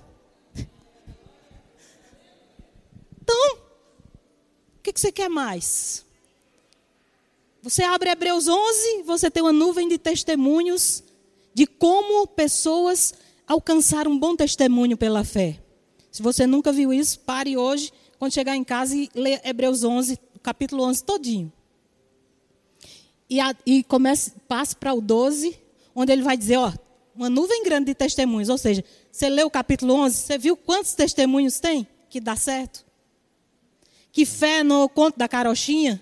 Então, 3.20 3.56
o 4.78 4.82
que, 4.82 4.92
você 4.94 5.10
quer 5.10 5.28
mais? 5.28 6.03
Você 7.64 7.82
abre 7.82 8.10
Hebreus 8.10 8.46
11, 8.46 9.04
você 9.04 9.30
tem 9.30 9.42
uma 9.42 9.50
nuvem 9.50 9.88
de 9.88 9.96
testemunhos 9.96 11.02
de 11.54 11.66
como 11.66 12.26
pessoas 12.26 13.14
alcançaram 13.46 14.10
um 14.10 14.18
bom 14.18 14.36
testemunho 14.36 14.98
pela 14.98 15.24
fé. 15.24 15.58
Se 16.12 16.20
você 16.20 16.46
nunca 16.46 16.70
viu 16.70 16.92
isso, 16.92 17.20
pare 17.20 17.56
hoje, 17.56 17.90
quando 18.18 18.34
chegar 18.34 18.54
em 18.54 18.62
casa 18.62 18.94
e 18.94 19.08
lê 19.14 19.40
Hebreus 19.42 19.82
11, 19.82 20.18
capítulo 20.42 20.84
11 20.84 21.04
todinho. 21.04 21.50
E, 23.30 23.40
a, 23.40 23.56
e 23.64 23.82
comece, 23.82 24.32
passe 24.46 24.76
para 24.76 24.92
o 24.92 25.00
12, 25.00 25.58
onde 25.94 26.12
ele 26.12 26.20
vai 26.20 26.36
dizer, 26.36 26.58
ó, 26.58 26.70
uma 27.16 27.30
nuvem 27.30 27.64
grande 27.64 27.86
de 27.86 27.94
testemunhos. 27.94 28.50
Ou 28.50 28.58
seja, 28.58 28.84
você 29.10 29.30
leu 29.30 29.46
o 29.46 29.50
capítulo 29.50 29.94
11, 29.94 30.14
você 30.14 30.36
viu 30.36 30.54
quantos 30.54 30.92
testemunhos 30.92 31.58
tem 31.60 31.88
que 32.10 32.20
dá 32.20 32.36
certo? 32.36 32.84
Que 34.12 34.26
fé 34.26 34.62
no 34.62 34.86
conto 34.86 35.18
da 35.18 35.26
carochinha? 35.26 35.98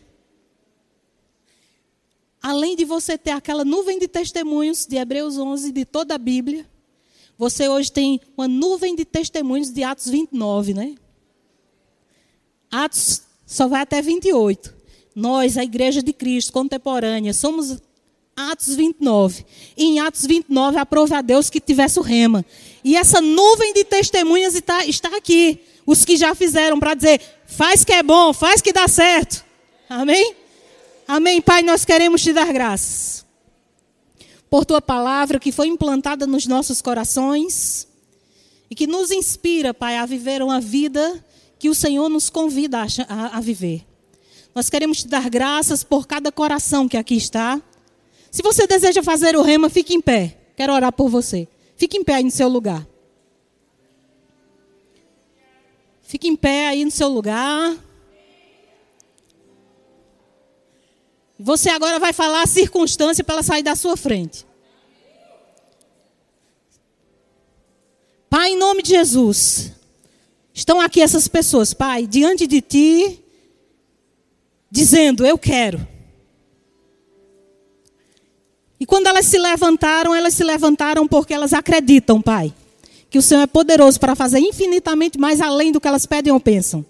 Além 2.42 2.74
de 2.74 2.84
você 2.84 3.16
ter 3.16 3.30
aquela 3.30 3.64
nuvem 3.64 3.98
de 3.98 4.08
testemunhos 4.08 4.84
de 4.84 4.96
Hebreus 4.96 5.38
11, 5.38 5.70
de 5.70 5.84
toda 5.84 6.16
a 6.16 6.18
Bíblia, 6.18 6.68
você 7.38 7.68
hoje 7.68 7.90
tem 7.90 8.20
uma 8.36 8.48
nuvem 8.48 8.96
de 8.96 9.04
testemunhos 9.04 9.70
de 9.70 9.84
Atos 9.84 10.08
29, 10.08 10.74
né? 10.74 10.94
Atos 12.70 13.22
só 13.46 13.68
vai 13.68 13.82
até 13.82 14.02
28. 14.02 14.74
Nós, 15.14 15.56
a 15.56 15.62
Igreja 15.62 16.02
de 16.02 16.12
Cristo 16.12 16.52
contemporânea, 16.52 17.32
somos 17.32 17.78
Atos 18.34 18.74
29. 18.74 19.44
E 19.76 19.84
em 19.84 20.00
Atos 20.00 20.26
29, 20.26 20.78
aprove 20.78 21.14
a 21.14 21.20
Deus 21.20 21.48
que 21.48 21.60
tivesse 21.60 21.98
o 21.98 22.02
rema. 22.02 22.44
E 22.82 22.96
essa 22.96 23.20
nuvem 23.20 23.72
de 23.72 23.84
testemunhas 23.84 24.54
está, 24.54 24.84
está 24.84 25.16
aqui. 25.16 25.60
Os 25.86 26.04
que 26.04 26.16
já 26.16 26.34
fizeram 26.34 26.80
para 26.80 26.94
dizer, 26.94 27.20
faz 27.46 27.84
que 27.84 27.92
é 27.92 28.02
bom, 28.02 28.32
faz 28.32 28.60
que 28.60 28.72
dá 28.72 28.88
certo. 28.88 29.44
Amém? 29.88 30.41
Amém, 31.14 31.42
Pai, 31.42 31.62
nós 31.62 31.84
queremos 31.84 32.22
te 32.22 32.32
dar 32.32 32.50
graças 32.54 33.26
por 34.48 34.64
tua 34.64 34.80
palavra 34.80 35.38
que 35.38 35.52
foi 35.52 35.66
implantada 35.66 36.26
nos 36.26 36.46
nossos 36.46 36.80
corações 36.80 37.86
e 38.70 38.74
que 38.74 38.86
nos 38.86 39.10
inspira, 39.10 39.74
Pai, 39.74 39.98
a 39.98 40.06
viver 40.06 40.42
uma 40.42 40.58
vida 40.58 41.22
que 41.58 41.68
o 41.68 41.74
Senhor 41.74 42.08
nos 42.08 42.30
convida 42.30 42.78
a, 42.80 43.36
a, 43.36 43.40
viver. 43.42 43.86
Nós 44.54 44.70
queremos 44.70 45.02
te 45.02 45.08
dar 45.08 45.28
graças 45.28 45.84
por 45.84 46.06
cada 46.06 46.32
coração 46.32 46.88
que 46.88 46.96
aqui 46.96 47.16
está. 47.16 47.60
Se 48.30 48.42
você 48.42 48.66
deseja 48.66 49.02
fazer 49.02 49.36
o 49.36 49.42
rema, 49.42 49.68
fique 49.68 49.92
em 49.92 50.00
pé. 50.00 50.38
Quero 50.56 50.72
orar 50.72 50.94
por 50.94 51.10
você. 51.10 51.46
Fique 51.76 51.98
em 51.98 52.02
pé 52.02 52.14
aí 52.14 52.24
no 52.24 52.30
seu 52.30 52.48
lugar. 52.48 52.88
Fique 56.00 56.26
em 56.26 56.36
pé 56.36 56.68
aí 56.68 56.86
no 56.86 56.90
seu 56.90 57.10
lugar. 57.10 57.76
Você 61.42 61.70
agora 61.70 61.98
vai 61.98 62.12
falar 62.12 62.42
a 62.42 62.46
circunstância 62.46 63.24
para 63.24 63.34
ela 63.34 63.42
sair 63.42 63.64
da 63.64 63.74
sua 63.74 63.96
frente. 63.96 64.46
Pai, 68.30 68.52
em 68.52 68.56
nome 68.56 68.80
de 68.80 68.90
Jesus, 68.90 69.72
estão 70.54 70.80
aqui 70.80 71.02
essas 71.02 71.26
pessoas, 71.26 71.74
Pai, 71.74 72.06
diante 72.06 72.46
de 72.46 72.60
Ti, 72.60 73.24
dizendo: 74.70 75.26
Eu 75.26 75.36
quero. 75.36 75.86
E 78.78 78.86
quando 78.86 79.08
elas 79.08 79.26
se 79.26 79.38
levantaram, 79.38 80.14
elas 80.14 80.34
se 80.34 80.44
levantaram 80.44 81.08
porque 81.08 81.34
elas 81.34 81.52
acreditam, 81.52 82.22
Pai, 82.22 82.54
que 83.10 83.18
o 83.18 83.22
Senhor 83.22 83.42
é 83.42 83.46
poderoso 83.48 83.98
para 83.98 84.14
fazer 84.14 84.38
infinitamente 84.38 85.18
mais 85.18 85.40
além 85.40 85.72
do 85.72 85.80
que 85.80 85.88
elas 85.88 86.06
pedem 86.06 86.32
ou 86.32 86.38
pensam. 86.38 86.86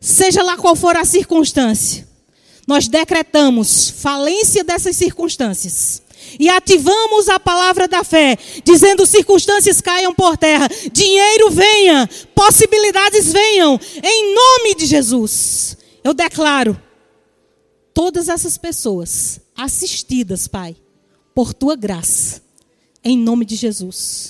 Seja 0.00 0.42
lá 0.42 0.56
qual 0.56 0.74
for 0.74 0.96
a 0.96 1.04
circunstância, 1.04 2.08
nós 2.68 2.86
decretamos 2.86 3.88
falência 3.88 4.62
dessas 4.62 4.94
circunstâncias. 4.94 6.02
E 6.38 6.50
ativamos 6.50 7.26
a 7.30 7.40
palavra 7.40 7.88
da 7.88 8.04
fé, 8.04 8.36
dizendo: 8.62 9.06
circunstâncias 9.06 9.80
caiam 9.80 10.14
por 10.14 10.36
terra, 10.36 10.68
dinheiro 10.92 11.50
venha, 11.50 12.06
possibilidades 12.34 13.32
venham, 13.32 13.80
em 14.02 14.34
nome 14.34 14.74
de 14.74 14.84
Jesus. 14.84 15.78
Eu 16.04 16.12
declaro 16.12 16.78
todas 17.94 18.28
essas 18.28 18.58
pessoas 18.58 19.40
assistidas, 19.56 20.46
Pai, 20.46 20.76
por 21.34 21.54
tua 21.54 21.74
graça, 21.74 22.42
em 23.02 23.16
nome 23.16 23.46
de 23.46 23.56
Jesus. 23.56 24.26